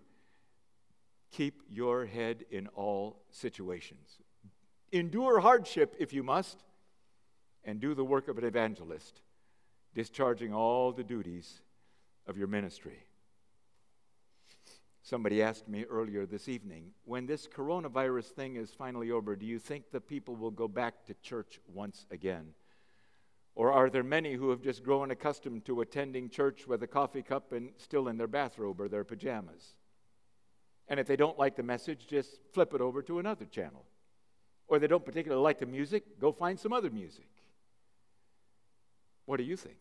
keep 1.32 1.62
your 1.70 2.06
head 2.06 2.44
in 2.52 2.68
all 2.68 3.22
situations. 3.32 4.20
Endure 4.92 5.40
hardship 5.40 5.96
if 5.98 6.12
you 6.12 6.24
must, 6.24 6.62
and 7.64 7.80
do 7.80 7.94
the 7.94 8.04
work 8.04 8.28
of 8.28 8.38
an 8.38 8.44
evangelist, 8.44 9.22
discharging 9.94 10.54
all 10.54 10.92
the 10.92 11.04
duties 11.04 11.62
of 12.26 12.38
your 12.38 12.48
ministry. 12.48 13.06
Somebody 15.10 15.42
asked 15.42 15.70
me 15.70 15.86
earlier 15.86 16.26
this 16.26 16.50
evening 16.50 16.92
when 17.06 17.28
this 17.28 17.48
coronavirus 17.48 18.26
thing 18.26 18.58
is 18.58 18.72
finally 18.72 19.10
over, 19.10 19.38
do 19.38 19.46
you 19.46 19.58
think 19.58 19.90
the 19.90 20.02
people 20.02 20.36
will 20.36 20.52
go 20.52 20.68
back 20.68 21.06
to 21.06 21.14
church 21.24 21.62
once 21.74 22.06
again? 22.12 22.48
Or 23.56 23.72
are 23.72 23.90
there 23.90 24.04
many 24.04 24.34
who 24.34 24.50
have 24.50 24.62
just 24.62 24.84
grown 24.84 25.10
accustomed 25.12 25.64
to 25.64 25.80
attending 25.80 26.30
church 26.30 26.68
with 26.68 26.84
a 26.84 26.88
coffee 26.88 27.22
cup 27.22 27.54
and 27.54 27.70
still 27.78 28.10
in 28.10 28.18
their 28.18 28.28
bathrobe 28.28 28.82
or 28.82 28.90
their 28.90 29.06
pajamas? 29.06 29.76
And 30.90 31.00
if 31.00 31.08
they 31.08 31.16
don't 31.16 31.40
like 31.40 31.56
the 31.56 31.64
message, 31.64 32.06
just 32.06 32.42
flip 32.52 32.74
it 32.74 32.82
over 32.82 33.02
to 33.04 33.20
another 33.20 33.46
channel. 33.46 33.86
Or 34.68 34.78
they 34.78 34.88
don't 34.88 35.06
particularly 35.06 35.42
like 35.42 35.60
the 35.60 35.68
music, 35.68 36.20
go 36.20 36.34
find 36.34 36.60
some 36.60 36.74
other 36.74 36.90
music. 36.90 37.30
What 39.26 39.38
do 39.38 39.44
you 39.44 39.56
think? 39.56 39.78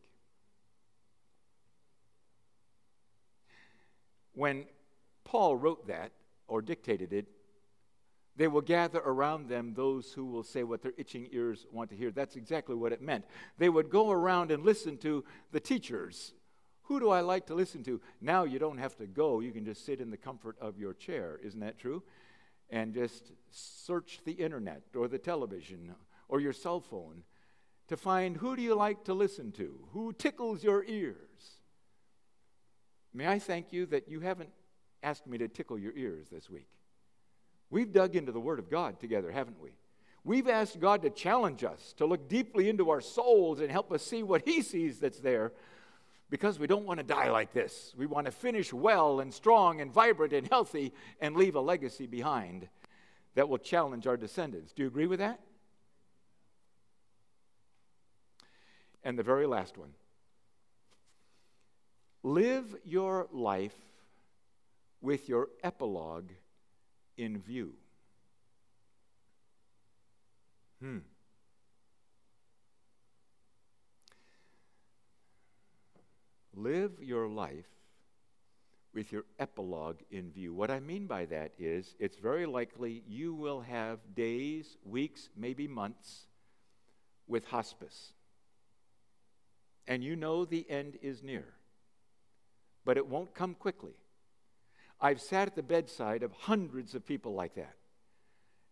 When 4.32 4.66
Paul 5.26 5.56
wrote 5.56 5.88
that 5.88 6.12
or 6.46 6.62
dictated 6.62 7.12
it, 7.12 7.26
they 8.36 8.46
will 8.46 8.60
gather 8.60 9.00
around 9.00 9.48
them 9.48 9.74
those 9.74 10.12
who 10.12 10.24
will 10.24 10.44
say 10.44 10.62
what 10.62 10.82
their 10.82 10.92
itching 10.96 11.28
ears 11.32 11.66
want 11.72 11.90
to 11.90 11.96
hear. 11.96 12.10
That's 12.10 12.36
exactly 12.36 12.76
what 12.76 12.92
it 12.92 13.02
meant. 13.02 13.24
They 13.58 13.68
would 13.68 13.90
go 13.90 14.10
around 14.10 14.50
and 14.50 14.64
listen 14.64 14.98
to 14.98 15.24
the 15.52 15.60
teachers. 15.60 16.32
Who 16.82 17.00
do 17.00 17.10
I 17.10 17.22
like 17.22 17.46
to 17.46 17.54
listen 17.54 17.82
to? 17.84 18.00
Now 18.20 18.44
you 18.44 18.60
don't 18.60 18.78
have 18.78 18.96
to 18.98 19.06
go. 19.06 19.40
You 19.40 19.50
can 19.50 19.64
just 19.64 19.84
sit 19.84 20.00
in 20.00 20.10
the 20.10 20.16
comfort 20.16 20.56
of 20.60 20.78
your 20.78 20.94
chair. 20.94 21.40
Isn't 21.42 21.60
that 21.60 21.78
true? 21.78 22.04
And 22.70 22.94
just 22.94 23.32
search 23.50 24.20
the 24.24 24.32
internet 24.32 24.82
or 24.94 25.08
the 25.08 25.18
television 25.18 25.94
or 26.28 26.40
your 26.40 26.52
cell 26.52 26.80
phone 26.80 27.24
to 27.88 27.96
find 27.96 28.36
who 28.36 28.54
do 28.54 28.62
you 28.62 28.76
like 28.76 29.04
to 29.04 29.14
listen 29.14 29.50
to? 29.52 29.88
Who 29.92 30.12
tickles 30.12 30.62
your 30.62 30.84
ears? 30.84 31.60
May 33.12 33.26
I 33.26 33.38
thank 33.38 33.72
you 33.72 33.86
that 33.86 34.08
you 34.08 34.20
haven't 34.20 34.50
asked 35.06 35.26
me 35.28 35.38
to 35.38 35.46
tickle 35.46 35.78
your 35.78 35.92
ears 35.96 36.26
this 36.32 36.50
week. 36.50 36.66
We've 37.70 37.92
dug 37.92 38.16
into 38.16 38.32
the 38.32 38.40
Word 38.40 38.58
of 38.58 38.68
God 38.68 38.98
together, 38.98 39.30
haven't 39.30 39.62
we? 39.62 39.70
We've 40.24 40.48
asked 40.48 40.80
God 40.80 41.02
to 41.02 41.10
challenge 41.10 41.62
us, 41.62 41.94
to 41.98 42.06
look 42.06 42.28
deeply 42.28 42.68
into 42.68 42.90
our 42.90 43.00
souls 43.00 43.60
and 43.60 43.70
help 43.70 43.92
us 43.92 44.02
see 44.02 44.24
what 44.24 44.42
He 44.44 44.62
sees 44.62 44.98
that's 44.98 45.20
there 45.20 45.52
because 46.28 46.58
we 46.58 46.66
don't 46.66 46.84
want 46.84 46.98
to 46.98 47.06
die 47.06 47.30
like 47.30 47.52
this. 47.52 47.94
We 47.96 48.06
want 48.06 48.26
to 48.26 48.32
finish 48.32 48.72
well 48.72 49.20
and 49.20 49.32
strong 49.32 49.80
and 49.80 49.92
vibrant 49.92 50.32
and 50.32 50.48
healthy 50.48 50.92
and 51.20 51.36
leave 51.36 51.54
a 51.54 51.60
legacy 51.60 52.08
behind 52.08 52.68
that 53.36 53.48
will 53.48 53.58
challenge 53.58 54.08
our 54.08 54.16
descendants. 54.16 54.72
Do 54.72 54.82
you 54.82 54.88
agree 54.88 55.06
with 55.06 55.20
that? 55.20 55.38
And 59.04 59.16
the 59.16 59.22
very 59.22 59.46
last 59.46 59.78
one 59.78 59.90
live 62.24 62.74
your 62.84 63.28
life 63.30 63.85
with 65.00 65.28
your 65.28 65.48
epilogue 65.62 66.30
in 67.16 67.38
view. 67.38 67.74
Hmm. 70.80 70.98
Live 76.54 76.92
your 77.00 77.28
life 77.28 77.66
with 78.94 79.12
your 79.12 79.24
epilogue 79.38 80.00
in 80.10 80.30
view. 80.30 80.54
What 80.54 80.70
I 80.70 80.80
mean 80.80 81.06
by 81.06 81.26
that 81.26 81.52
is 81.58 81.94
it's 81.98 82.16
very 82.16 82.46
likely 82.46 83.02
you 83.06 83.34
will 83.34 83.60
have 83.60 83.98
days, 84.14 84.78
weeks, 84.84 85.28
maybe 85.36 85.68
months 85.68 86.26
with 87.28 87.46
hospice 87.46 88.12
and 89.86 90.02
you 90.02 90.16
know 90.16 90.44
the 90.44 90.68
end 90.68 90.98
is 91.02 91.22
near. 91.22 91.44
But 92.84 92.96
it 92.96 93.06
won't 93.06 93.34
come 93.34 93.54
quickly. 93.54 93.94
I've 95.00 95.20
sat 95.20 95.48
at 95.48 95.54
the 95.54 95.62
bedside 95.62 96.22
of 96.22 96.32
hundreds 96.32 96.94
of 96.94 97.04
people 97.04 97.34
like 97.34 97.54
that. 97.54 97.74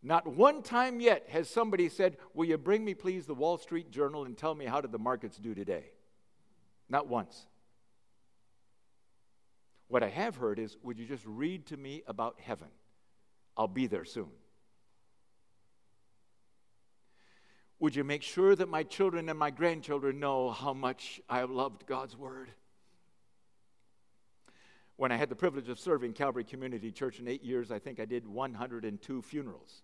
Not 0.02 0.26
one 0.26 0.62
time 0.62 1.00
yet 1.00 1.26
has 1.30 1.48
somebody 1.48 1.88
said, 1.88 2.18
Will 2.34 2.46
you 2.46 2.58
bring 2.58 2.84
me, 2.84 2.94
please, 2.94 3.26
the 3.26 3.34
Wall 3.34 3.56
Street 3.56 3.90
Journal 3.90 4.24
and 4.24 4.36
tell 4.36 4.54
me 4.54 4.66
how 4.66 4.80
did 4.80 4.92
the 4.92 4.98
markets 4.98 5.38
do 5.38 5.54
today? 5.54 5.84
Not 6.88 7.08
once. 7.08 7.46
What 9.88 10.02
I 10.02 10.08
have 10.08 10.36
heard 10.36 10.58
is, 10.58 10.76
Would 10.82 10.98
you 10.98 11.06
just 11.06 11.24
read 11.26 11.66
to 11.66 11.76
me 11.76 12.02
about 12.06 12.36
heaven? 12.38 12.68
I'll 13.56 13.68
be 13.68 13.86
there 13.86 14.04
soon. 14.04 14.30
Would 17.78 17.96
you 17.96 18.04
make 18.04 18.22
sure 18.22 18.54
that 18.54 18.68
my 18.68 18.82
children 18.82 19.28
and 19.28 19.38
my 19.38 19.50
grandchildren 19.50 20.20
know 20.20 20.50
how 20.50 20.72
much 20.72 21.20
I 21.28 21.38
have 21.38 21.50
loved 21.50 21.86
God's 21.86 22.16
Word? 22.16 22.50
When 24.96 25.10
I 25.10 25.16
had 25.16 25.28
the 25.28 25.36
privilege 25.36 25.68
of 25.68 25.78
serving 25.78 26.12
Calvary 26.12 26.44
Community 26.44 26.92
Church 26.92 27.18
in 27.18 27.26
eight 27.26 27.42
years, 27.42 27.70
I 27.70 27.78
think 27.78 27.98
I 27.98 28.04
did 28.04 28.26
102 28.26 29.22
funerals. 29.22 29.82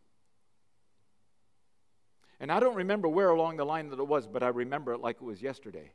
And 2.39 2.51
I 2.51 2.61
don't 2.61 2.77
remember 2.77 3.09
where 3.09 3.31
along 3.31 3.57
the 3.57 3.67
line 3.67 3.91
that 3.91 3.99
it 3.99 4.07
was, 4.07 4.27
but 4.27 4.43
I 4.43 4.49
remember 4.49 4.93
it 4.93 5.01
like 5.01 5.17
it 5.17 5.25
was 5.25 5.43
yesterday. 5.43 5.93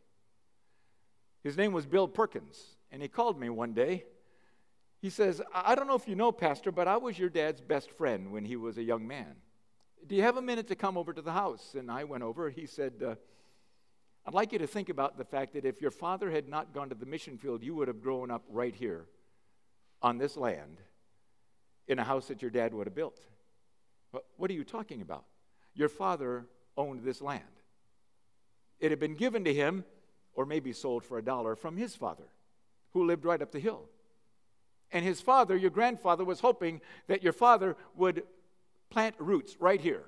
His 1.43 1.57
name 1.57 1.73
was 1.73 1.85
Bill 1.85 2.07
Perkins, 2.07 2.77
and 2.91 3.01
he 3.01 3.07
called 3.07 3.39
me 3.39 3.49
one 3.49 3.73
day. 3.73 4.05
He 5.01 5.09
says, 5.09 5.41
I 5.53 5.75
don't 5.75 5.87
know 5.87 5.95
if 5.95 6.07
you 6.07 6.15
know, 6.15 6.31
Pastor, 6.31 6.71
but 6.71 6.87
I 6.87 6.97
was 6.97 7.17
your 7.17 7.29
dad's 7.29 7.61
best 7.61 7.91
friend 7.91 8.31
when 8.31 8.45
he 8.45 8.55
was 8.55 8.77
a 8.77 8.83
young 8.83 9.07
man. 9.07 9.35
Do 10.07 10.15
you 10.15 10.23
have 10.23 10.37
a 10.37 10.41
minute 10.41 10.67
to 10.67 10.75
come 10.75 10.97
over 10.97 11.13
to 11.13 11.21
the 11.21 11.31
house? 11.31 11.75
And 11.77 11.89
I 11.89 12.03
went 12.03 12.23
over. 12.23 12.49
He 12.49 12.65
said, 12.65 12.93
uh, 13.05 13.15
I'd 14.27 14.33
like 14.33 14.51
you 14.53 14.59
to 14.59 14.67
think 14.67 14.89
about 14.89 15.17
the 15.17 15.23
fact 15.23 15.53
that 15.53 15.65
if 15.65 15.81
your 15.81 15.91
father 15.91 16.31
had 16.31 16.49
not 16.49 16.73
gone 16.73 16.89
to 16.89 16.95
the 16.95 17.05
mission 17.05 17.37
field, 17.37 17.61
you 17.61 17.75
would 17.75 17.87
have 17.87 18.01
grown 18.01 18.31
up 18.31 18.43
right 18.49 18.73
here 18.73 19.05
on 20.01 20.17
this 20.17 20.35
land 20.35 20.79
in 21.87 21.99
a 21.99 22.03
house 22.03 22.27
that 22.29 22.41
your 22.41 22.49
dad 22.49 22.73
would 22.73 22.87
have 22.87 22.95
built. 22.95 23.19
What 24.37 24.49
are 24.49 24.55
you 24.55 24.63
talking 24.63 25.01
about? 25.01 25.25
Your 25.75 25.89
father 25.89 26.45
owned 26.75 27.03
this 27.03 27.21
land. 27.21 27.43
It 28.79 28.89
had 28.89 28.99
been 28.99 29.15
given 29.15 29.43
to 29.43 29.53
him, 29.53 29.85
or 30.33 30.45
maybe 30.45 30.73
sold 30.73 31.03
for 31.03 31.19
a 31.19 31.23
dollar, 31.23 31.55
from 31.55 31.77
his 31.77 31.95
father, 31.95 32.25
who 32.93 33.05
lived 33.05 33.25
right 33.25 33.41
up 33.41 33.51
the 33.51 33.59
hill. 33.59 33.89
And 34.91 35.05
his 35.05 35.21
father, 35.21 35.55
your 35.55 35.69
grandfather, 35.69 36.25
was 36.25 36.39
hoping 36.39 36.81
that 37.07 37.21
your 37.21 37.33
father 37.33 37.77
would 37.95 38.23
plant 38.89 39.15
roots 39.19 39.57
right 39.59 39.79
here 39.79 40.03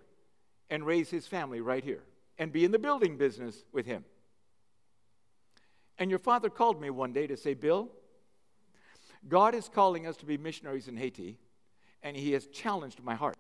and 0.70 0.86
raise 0.86 1.10
his 1.10 1.28
family 1.28 1.62
right 1.62 1.84
here 1.84 2.04
and 2.38 2.52
be 2.52 2.66
in 2.66 2.72
the 2.72 2.80
building 2.80 3.18
business 3.18 3.64
with 3.72 3.86
him. 3.86 4.06
And 5.98 6.10
your 6.10 6.20
father 6.20 6.50
called 6.50 6.80
me 6.80 6.90
one 6.90 7.14
day 7.14 7.28
to 7.28 7.38
say, 7.38 7.54
Bill, 7.54 7.90
God 9.28 9.56
is 9.56 9.68
calling 9.68 10.06
us 10.06 10.18
to 10.18 10.26
be 10.26 10.38
missionaries 10.38 10.88
in 10.88 10.96
Haiti, 10.96 11.40
and 12.04 12.16
he 12.16 12.34
has 12.34 12.48
challenged 12.48 13.04
my 13.04 13.16
heart. 13.16 13.38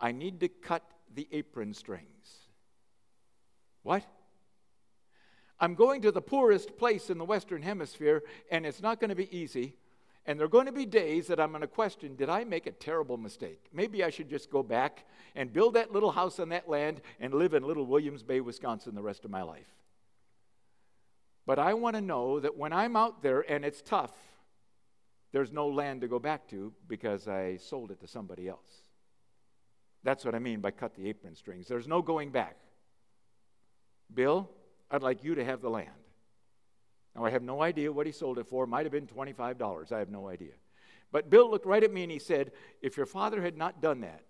I 0.00 0.12
need 0.12 0.40
to 0.40 0.48
cut 0.48 0.82
the 1.14 1.28
apron 1.32 1.74
strings. 1.74 2.38
What? 3.82 4.04
I'm 5.58 5.74
going 5.74 6.00
to 6.02 6.10
the 6.10 6.22
poorest 6.22 6.78
place 6.78 7.10
in 7.10 7.18
the 7.18 7.24
Western 7.24 7.60
Hemisphere, 7.60 8.22
and 8.50 8.64
it's 8.64 8.80
not 8.80 8.98
going 8.98 9.10
to 9.10 9.14
be 9.14 9.36
easy. 9.36 9.76
And 10.26 10.38
there 10.38 10.44
are 10.44 10.50
going 10.50 10.66
to 10.66 10.72
be 10.72 10.86
days 10.86 11.26
that 11.28 11.40
I'm 11.40 11.50
going 11.50 11.62
to 11.62 11.66
question 11.66 12.14
did 12.14 12.28
I 12.28 12.44
make 12.44 12.66
a 12.66 12.72
terrible 12.72 13.16
mistake? 13.16 13.66
Maybe 13.72 14.04
I 14.04 14.10
should 14.10 14.28
just 14.28 14.50
go 14.50 14.62
back 14.62 15.06
and 15.34 15.52
build 15.52 15.74
that 15.74 15.92
little 15.92 16.12
house 16.12 16.38
on 16.38 16.50
that 16.50 16.68
land 16.68 17.00
and 17.18 17.32
live 17.32 17.54
in 17.54 17.62
little 17.62 17.86
Williams 17.86 18.22
Bay, 18.22 18.40
Wisconsin 18.40 18.94
the 18.94 19.02
rest 19.02 19.24
of 19.24 19.30
my 19.30 19.42
life. 19.42 19.66
But 21.46 21.58
I 21.58 21.74
want 21.74 21.96
to 21.96 22.02
know 22.02 22.38
that 22.38 22.56
when 22.56 22.72
I'm 22.72 22.96
out 22.96 23.22
there 23.22 23.40
and 23.40 23.64
it's 23.64 23.82
tough, 23.82 24.12
there's 25.32 25.52
no 25.52 25.68
land 25.68 26.02
to 26.02 26.08
go 26.08 26.18
back 26.18 26.48
to 26.48 26.72
because 26.86 27.26
I 27.28 27.56
sold 27.56 27.90
it 27.90 28.00
to 28.00 28.06
somebody 28.06 28.48
else. 28.48 28.82
That's 30.02 30.24
what 30.24 30.34
I 30.34 30.38
mean 30.38 30.60
by 30.60 30.70
cut 30.70 30.94
the 30.94 31.08
apron 31.08 31.34
strings. 31.34 31.66
There's 31.66 31.88
no 31.88 32.02
going 32.02 32.30
back. 32.30 32.56
Bill, 34.12 34.50
I'd 34.90 35.02
like 35.02 35.22
you 35.22 35.34
to 35.36 35.44
have 35.44 35.60
the 35.60 35.70
land. 35.70 35.90
Now, 37.14 37.24
I 37.24 37.30
have 37.30 37.42
no 37.42 37.62
idea 37.62 37.92
what 37.92 38.06
he 38.06 38.12
sold 38.12 38.38
it 38.38 38.46
for. 38.46 38.64
It 38.64 38.68
might 38.68 38.86
have 38.86 38.92
been 38.92 39.06
$25. 39.06 39.92
I 39.92 39.98
have 39.98 40.10
no 40.10 40.28
idea. 40.28 40.52
But 41.12 41.28
Bill 41.28 41.50
looked 41.50 41.66
right 41.66 41.82
at 41.82 41.92
me 41.92 42.04
and 42.04 42.12
he 42.12 42.18
said, 42.18 42.52
If 42.80 42.96
your 42.96 43.06
father 43.06 43.42
had 43.42 43.56
not 43.56 43.82
done 43.82 44.00
that, 44.02 44.22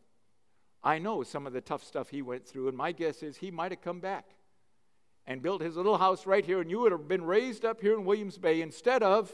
I 0.83 0.99
know 0.99 1.22
some 1.22 1.47
of 1.47 1.53
the 1.53 1.61
tough 1.61 1.85
stuff 1.85 2.09
he 2.09 2.22
went 2.22 2.47
through, 2.47 2.68
and 2.68 2.76
my 2.76 2.93
guess 2.93 3.22
is 3.22 3.37
he 3.37 3.51
might 3.51 3.70
have 3.70 3.83
come 3.83 4.01
back 4.01 4.31
and 5.26 5.43
built 5.43 5.61
his 5.61 5.76
little 5.76 5.99
house 5.99 6.26
right 6.26 6.45
here, 6.45 6.61
and 6.61 6.70
you 6.70 6.81
would 6.81 6.93
have 6.93 7.07
been 7.07 7.24
raised 7.24 7.66
up 7.66 7.83
here 7.83 7.95
in 7.95 8.07
Williams 8.07 8.39
Bay 8.39 8.62
instead 8.62 9.03
of 9.03 9.31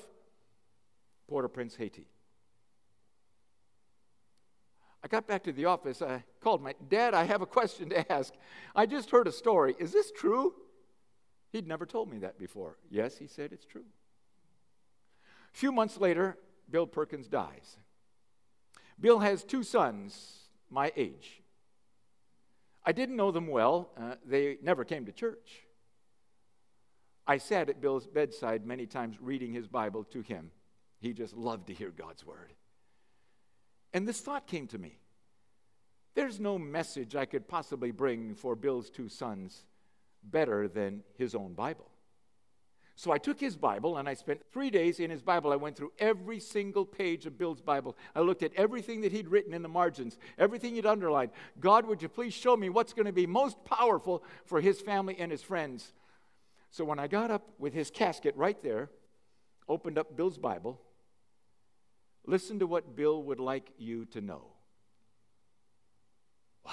Port 1.28 1.44
au 1.44 1.48
Prince, 1.48 1.76
Haiti. 1.76 2.08
I 5.04 5.08
got 5.08 5.28
back 5.28 5.44
to 5.44 5.52
the 5.52 5.66
office. 5.66 6.02
I 6.02 6.24
called 6.40 6.60
my 6.60 6.74
dad. 6.88 7.14
I 7.14 7.24
have 7.24 7.40
a 7.40 7.46
question 7.46 7.90
to 7.90 8.12
ask. 8.12 8.34
I 8.74 8.86
just 8.86 9.10
heard 9.10 9.28
a 9.28 9.32
story. 9.32 9.76
Is 9.78 9.92
this 9.92 10.10
true? 10.10 10.54
He'd 11.56 11.66
never 11.66 11.86
told 11.86 12.10
me 12.10 12.18
that 12.18 12.38
before. 12.38 12.76
Yes, 12.90 13.16
he 13.16 13.26
said, 13.26 13.50
it's 13.50 13.64
true. 13.64 13.86
A 15.54 15.56
few 15.56 15.72
months 15.72 15.96
later, 15.96 16.36
Bill 16.70 16.86
Perkins 16.86 17.28
dies. 17.28 17.78
Bill 19.00 19.20
has 19.20 19.42
two 19.42 19.62
sons 19.62 20.40
my 20.68 20.92
age. 20.98 21.40
I 22.84 22.92
didn't 22.92 23.16
know 23.16 23.30
them 23.30 23.46
well, 23.46 23.88
uh, 23.98 24.16
they 24.26 24.58
never 24.62 24.84
came 24.84 25.06
to 25.06 25.12
church. 25.12 25.62
I 27.26 27.38
sat 27.38 27.70
at 27.70 27.80
Bill's 27.80 28.06
bedside 28.06 28.66
many 28.66 28.84
times 28.84 29.16
reading 29.18 29.54
his 29.54 29.66
Bible 29.66 30.04
to 30.12 30.20
him. 30.20 30.50
He 31.00 31.14
just 31.14 31.34
loved 31.34 31.68
to 31.68 31.72
hear 31.72 31.90
God's 31.90 32.26
word. 32.26 32.52
And 33.94 34.06
this 34.06 34.20
thought 34.20 34.46
came 34.46 34.66
to 34.66 34.78
me 34.78 34.98
there's 36.14 36.38
no 36.38 36.58
message 36.58 37.16
I 37.16 37.24
could 37.24 37.48
possibly 37.48 37.92
bring 37.92 38.34
for 38.34 38.54
Bill's 38.54 38.90
two 38.90 39.08
sons 39.08 39.64
better 40.30 40.68
than 40.68 41.02
his 41.16 41.34
own 41.34 41.54
Bible. 41.54 41.90
So 42.98 43.12
I 43.12 43.18
took 43.18 43.38
his 43.38 43.58
Bible 43.58 43.98
and 43.98 44.08
I 44.08 44.14
spent 44.14 44.40
three 44.50 44.70
days 44.70 45.00
in 45.00 45.10
his 45.10 45.20
Bible. 45.20 45.52
I 45.52 45.56
went 45.56 45.76
through 45.76 45.92
every 45.98 46.40
single 46.40 46.86
page 46.86 47.26
of 47.26 47.36
Bill's 47.36 47.60
Bible. 47.60 47.94
I 48.14 48.20
looked 48.20 48.42
at 48.42 48.54
everything 48.54 49.02
that 49.02 49.12
he'd 49.12 49.28
written 49.28 49.52
in 49.52 49.60
the 49.60 49.68
margins, 49.68 50.16
everything 50.38 50.74
he'd 50.74 50.86
underlined. 50.86 51.30
God, 51.60 51.86
would 51.86 52.00
you 52.00 52.08
please 52.08 52.32
show 52.32 52.56
me 52.56 52.70
what's 52.70 52.94
going 52.94 53.04
to 53.04 53.12
be 53.12 53.26
most 53.26 53.62
powerful 53.66 54.24
for 54.46 54.62
his 54.62 54.80
family 54.80 55.14
and 55.18 55.30
his 55.30 55.42
friends? 55.42 55.92
So 56.70 56.86
when 56.86 56.98
I 56.98 57.06
got 57.06 57.30
up 57.30 57.50
with 57.58 57.74
his 57.74 57.90
casket 57.90 58.34
right 58.34 58.60
there, 58.62 58.88
opened 59.68 59.98
up 59.98 60.16
Bill's 60.16 60.38
Bible, 60.38 60.80
listen 62.26 62.58
to 62.60 62.66
what 62.66 62.96
Bill 62.96 63.22
would 63.24 63.40
like 63.40 63.72
you 63.76 64.06
to 64.06 64.22
know. 64.22 64.42
Wow, 66.64 66.72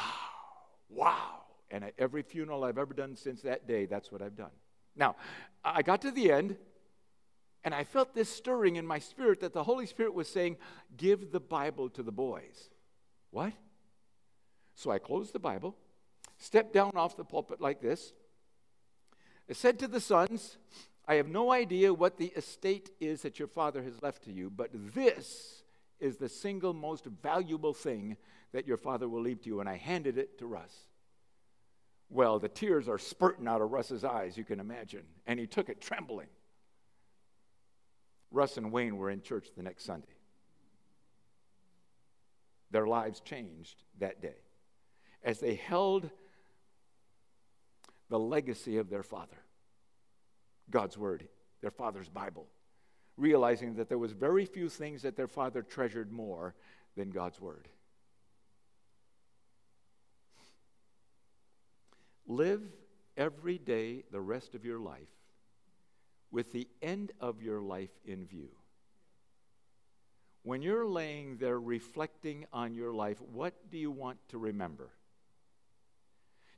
wow. 0.89 1.42
And 1.73 1.83
at 1.83 1.95
every 1.97 2.21
funeral 2.21 2.63
I've 2.63 2.77
ever 2.77 2.93
done 2.93 3.15
since 3.15 3.41
that 3.41 3.67
day, 3.67 3.87
that's 3.87 4.11
what 4.11 4.21
I've 4.21 4.37
done. 4.37 4.51
Now, 4.95 5.15
I 5.65 5.81
got 5.81 6.03
to 6.03 6.11
the 6.11 6.31
end, 6.31 6.55
and 7.63 7.73
I 7.73 7.83
felt 7.83 8.13
this 8.13 8.29
stirring 8.29 8.75
in 8.75 8.85
my 8.85 8.99
spirit 8.99 9.39
that 9.39 9.53
the 9.53 9.63
Holy 9.63 9.87
Spirit 9.87 10.13
was 10.13 10.29
saying, 10.29 10.57
Give 10.95 11.31
the 11.31 11.39
Bible 11.39 11.89
to 11.89 12.03
the 12.03 12.11
boys. 12.11 12.69
What? 13.31 13.53
So 14.75 14.91
I 14.91 14.99
closed 14.99 15.33
the 15.33 15.39
Bible, 15.39 15.75
stepped 16.37 16.73
down 16.73 16.91
off 16.95 17.17
the 17.17 17.25
pulpit 17.25 17.59
like 17.59 17.81
this. 17.81 18.13
I 19.49 19.53
said 19.53 19.79
to 19.79 19.87
the 19.87 19.99
sons, 19.99 20.57
I 21.07 21.15
have 21.15 21.27
no 21.27 21.51
idea 21.51 21.91
what 21.91 22.17
the 22.17 22.27
estate 22.37 22.91
is 22.99 23.23
that 23.23 23.39
your 23.39 23.47
father 23.47 23.81
has 23.81 24.03
left 24.03 24.23
to 24.25 24.31
you, 24.31 24.51
but 24.51 24.69
this 24.93 25.63
is 25.99 26.17
the 26.17 26.29
single 26.29 26.73
most 26.73 27.05
valuable 27.05 27.73
thing 27.73 28.15
that 28.51 28.67
your 28.67 28.77
father 28.77 29.09
will 29.09 29.21
leave 29.21 29.41
to 29.41 29.49
you. 29.49 29.59
And 29.59 29.67
I 29.67 29.77
handed 29.77 30.19
it 30.19 30.37
to 30.37 30.45
Russ. 30.45 30.73
Well, 32.13 32.37
the 32.37 32.47
tears 32.47 32.87
are 32.87 32.99
spurting 32.99 33.47
out 33.47 33.61
of 33.61 33.71
Russ's 33.71 34.03
eyes, 34.03 34.37
you 34.37 34.43
can 34.43 34.59
imagine. 34.59 35.01
And 35.25 35.39
he 35.39 35.47
took 35.47 35.67
it 35.67 35.81
trembling. 35.81 36.27
Russ 38.29 38.55
and 38.55 38.71
Wayne 38.71 38.97
were 38.97 39.09
in 39.09 39.23
church 39.23 39.47
the 39.57 39.63
next 39.63 39.83
Sunday. 39.83 40.15
Their 42.69 42.85
lives 42.85 43.19
changed 43.19 43.81
that 43.99 44.21
day 44.21 44.35
as 45.23 45.39
they 45.39 45.55
held 45.55 46.11
the 48.09 48.19
legacy 48.19 48.77
of 48.77 48.91
their 48.91 49.03
father, 49.03 49.37
God's 50.69 50.99
Word, 50.99 51.27
their 51.61 51.71
father's 51.71 52.09
Bible, 52.09 52.45
realizing 53.17 53.73
that 53.75 53.89
there 53.89 53.97
was 53.97 54.11
very 54.11 54.45
few 54.45 54.69
things 54.69 55.01
that 55.01 55.15
their 55.15 55.27
father 55.27 55.63
treasured 55.63 56.11
more 56.11 56.53
than 56.95 57.09
God's 57.09 57.41
Word. 57.41 57.69
Live 62.27 62.61
every 63.17 63.57
day 63.57 64.03
the 64.11 64.21
rest 64.21 64.55
of 64.55 64.65
your 64.65 64.79
life 64.79 65.09
with 66.31 66.51
the 66.51 66.67
end 66.81 67.11
of 67.19 67.41
your 67.41 67.61
life 67.61 67.91
in 68.05 68.25
view. 68.25 68.49
When 70.43 70.61
you're 70.61 70.87
laying 70.87 71.37
there 71.37 71.59
reflecting 71.59 72.45
on 72.51 72.73
your 72.73 72.93
life, 72.93 73.21
what 73.21 73.53
do 73.71 73.77
you 73.77 73.91
want 73.91 74.17
to 74.29 74.37
remember? 74.37 74.89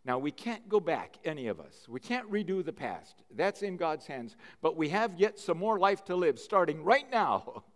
Now, 0.05 0.19
we 0.19 0.31
can't 0.31 0.69
go 0.69 0.79
back, 0.79 1.17
any 1.25 1.47
of 1.47 1.59
us. 1.59 1.87
We 1.89 1.99
can't 1.99 2.31
redo 2.31 2.63
the 2.63 2.73
past. 2.73 3.23
That's 3.35 3.63
in 3.63 3.75
God's 3.75 4.05
hands. 4.05 4.35
But 4.61 4.77
we 4.77 4.89
have 4.89 5.19
yet 5.19 5.39
some 5.39 5.57
more 5.57 5.79
life 5.79 6.05
to 6.05 6.15
live, 6.15 6.39
starting 6.39 6.83
right 6.83 7.09
now. 7.11 7.63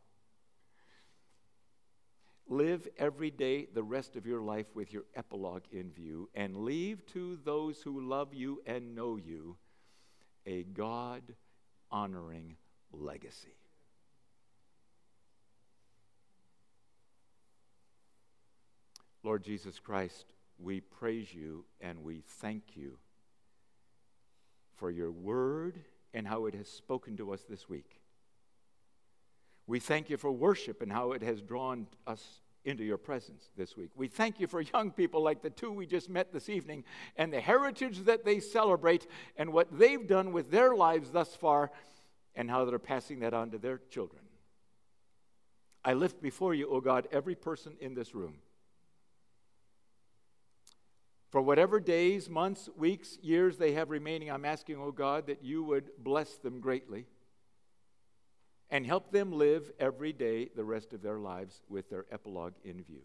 live 2.49 2.87
every 2.97 3.29
day 3.29 3.67
the 3.73 3.83
rest 3.83 4.15
of 4.15 4.25
your 4.25 4.41
life 4.41 4.65
with 4.73 4.91
your 4.91 5.05
epilogue 5.15 5.63
in 5.71 5.91
view 5.91 6.29
and 6.33 6.57
leave 6.57 7.05
to 7.05 7.37
those 7.45 7.81
who 7.81 8.01
love 8.01 8.33
you 8.33 8.61
and 8.65 8.95
know 8.95 9.17
you 9.17 9.55
a 10.45 10.63
God 10.63 11.21
honoring 11.91 12.55
legacy. 12.91 13.53
Lord 19.23 19.43
Jesus 19.43 19.79
Christ, 19.79 20.25
we 20.57 20.81
praise 20.81 21.33
you 21.33 21.65
and 21.81 22.03
we 22.03 22.23
thank 22.41 22.75
you 22.75 22.97
for 24.75 24.89
your 24.89 25.11
word 25.11 25.79
and 26.13 26.27
how 26.27 26.45
it 26.45 26.55
has 26.55 26.67
spoken 26.67 27.17
to 27.17 27.33
us 27.33 27.43
this 27.47 27.69
week. 27.69 27.98
We 29.69 29.79
thank 29.79 30.09
you 30.09 30.17
for 30.17 30.31
worship 30.31 30.81
and 30.81 30.91
how 30.91 31.11
it 31.11 31.21
has 31.21 31.43
drawn 31.43 31.85
us 32.07 32.41
into 32.65 32.83
your 32.83 32.97
presence 32.97 33.51
this 33.55 33.77
week. 33.77 33.91
We 33.95 34.07
thank 34.07 34.39
you 34.39 34.47
for 34.47 34.61
young 34.61 34.89
people 34.89 35.21
like 35.21 35.43
the 35.43 35.51
two 35.51 35.71
we 35.71 35.85
just 35.85 36.09
met 36.09 36.33
this 36.33 36.49
evening 36.49 36.85
and 37.15 37.31
the 37.31 37.39
heritage 37.39 37.99
that 38.05 38.25
they 38.25 38.39
celebrate 38.39 39.05
and 39.37 39.53
what 39.53 39.67
they've 39.71 40.07
done 40.07 40.33
with 40.33 40.49
their 40.49 40.75
lives 40.75 41.11
thus 41.11 41.35
far 41.35 41.69
and 42.33 42.49
how 42.49 42.65
they're 42.65 42.79
passing 42.79 43.19
that 43.19 43.35
on 43.35 43.51
to 43.51 43.59
their 43.59 43.79
children. 43.91 44.23
I 45.85 45.93
lift 45.93 46.19
before 46.19 46.55
you, 46.55 46.67
O 46.67 46.77
oh 46.77 46.81
God, 46.81 47.07
every 47.11 47.35
person 47.35 47.73
in 47.79 47.93
this 47.93 48.15
room. 48.15 48.37
For 51.29 51.43
whatever 51.43 51.79
days, 51.79 52.27
months, 52.27 52.69
weeks, 52.75 53.19
years 53.21 53.57
they 53.57 53.73
have 53.73 53.91
remaining, 53.91 54.31
I'm 54.31 54.45
asking, 54.45 54.77
O 54.77 54.85
oh 54.85 54.91
God, 54.91 55.27
that 55.27 55.43
you 55.43 55.63
would 55.63 55.91
bless 55.99 56.37
them 56.37 56.59
greatly 56.59 57.05
and 58.71 58.85
help 58.85 59.11
them 59.11 59.31
live 59.31 59.71
every 59.79 60.13
day 60.13 60.49
the 60.55 60.63
rest 60.63 60.93
of 60.93 61.01
their 61.01 61.17
lives 61.17 61.61
with 61.69 61.89
their 61.89 62.05
epilogue 62.11 62.53
in 62.63 62.83
view. 62.83 63.01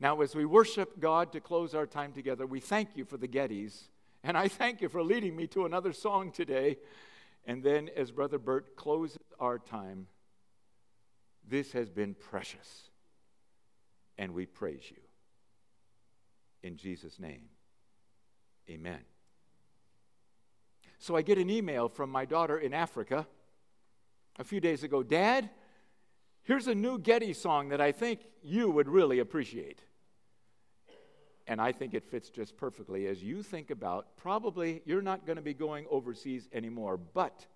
Now, 0.00 0.20
as 0.22 0.34
we 0.34 0.44
worship 0.44 0.98
God 0.98 1.32
to 1.32 1.40
close 1.40 1.74
our 1.74 1.86
time 1.86 2.12
together, 2.12 2.46
we 2.46 2.60
thank 2.60 2.96
you 2.96 3.04
for 3.04 3.16
the 3.16 3.28
Gettys, 3.28 3.88
and 4.24 4.36
I 4.36 4.48
thank 4.48 4.80
you 4.80 4.88
for 4.88 5.02
leading 5.02 5.36
me 5.36 5.46
to 5.48 5.66
another 5.66 5.92
song 5.92 6.32
today. 6.32 6.78
And 7.46 7.62
then, 7.62 7.90
as 7.96 8.10
Brother 8.10 8.38
Bert 8.38 8.76
closes 8.76 9.18
our 9.38 9.58
time, 9.58 10.06
this 11.46 11.72
has 11.72 11.90
been 11.90 12.14
precious, 12.14 12.90
and 14.18 14.32
we 14.34 14.46
praise 14.46 14.84
you. 14.90 15.00
In 16.62 16.76
Jesus' 16.76 17.18
name, 17.18 17.44
amen. 18.68 19.00
So 20.98 21.16
I 21.16 21.22
get 21.22 21.38
an 21.38 21.48
email 21.48 21.88
from 21.88 22.10
my 22.10 22.24
daughter 22.24 22.58
in 22.58 22.74
Africa 22.74 23.26
a 24.40 24.44
few 24.44 24.58
days 24.58 24.82
ago 24.82 25.02
Dad, 25.02 25.50
here's 26.42 26.66
a 26.66 26.74
new 26.74 26.98
Getty 26.98 27.34
song 27.34 27.68
that 27.68 27.80
I 27.80 27.92
think 27.92 28.20
you 28.42 28.70
would 28.70 28.88
really 28.88 29.18
appreciate. 29.18 29.82
And 31.46 31.60
I 31.60 31.72
think 31.72 31.92
it 31.92 32.06
fits 32.06 32.30
just 32.30 32.56
perfectly 32.56 33.06
as 33.06 33.22
you 33.22 33.42
think 33.42 33.70
about 33.70 34.16
probably 34.16 34.80
you're 34.86 35.02
not 35.02 35.26
going 35.26 35.36
to 35.36 35.42
be 35.42 35.52
going 35.52 35.84
overseas 35.90 36.48
anymore, 36.54 36.96
but 36.96 37.46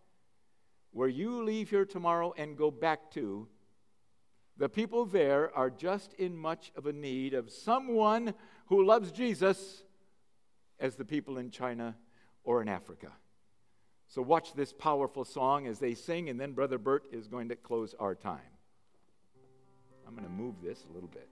where 0.91 1.09
you 1.09 1.43
leave 1.43 1.71
here 1.71 1.87
tomorrow 1.87 2.35
and 2.37 2.57
go 2.57 2.71
back 2.71 3.11
to, 3.13 3.49
the 4.59 4.69
people 4.69 5.07
there 5.07 5.57
are 5.57 5.71
just 5.71 6.13
in 6.15 6.37
much 6.37 6.71
of 6.77 6.87
a 6.87 6.93
need 6.93 7.33
of 7.33 7.51
someone 7.51 8.35
who 8.67 8.85
loves 8.85 9.11
Jesus 9.11 9.85
as 10.79 10.97
the 10.97 11.05
people 11.05 11.39
in 11.39 11.51
China 11.51 11.97
or 12.43 12.61
in 12.61 12.69
Africa. 12.69 13.11
So, 14.09 14.23
watch 14.23 14.55
this 14.55 14.73
powerful 14.73 15.25
song 15.25 15.67
as 15.67 15.79
they 15.79 15.95
sing, 15.95 16.29
and 16.29 16.41
then 16.41 16.53
Brother 16.53 16.79
Bert 16.79 17.05
is 17.11 17.27
going 17.27 17.49
to 17.49 17.57
close 17.57 17.95
our 17.99 18.15
time. 18.15 18.41
I'm 20.07 20.15
going 20.15 20.27
to 20.27 20.33
move 20.33 20.57
this 20.63 20.85
a 20.89 20.93
little 20.93 21.09
bit. 21.09 21.29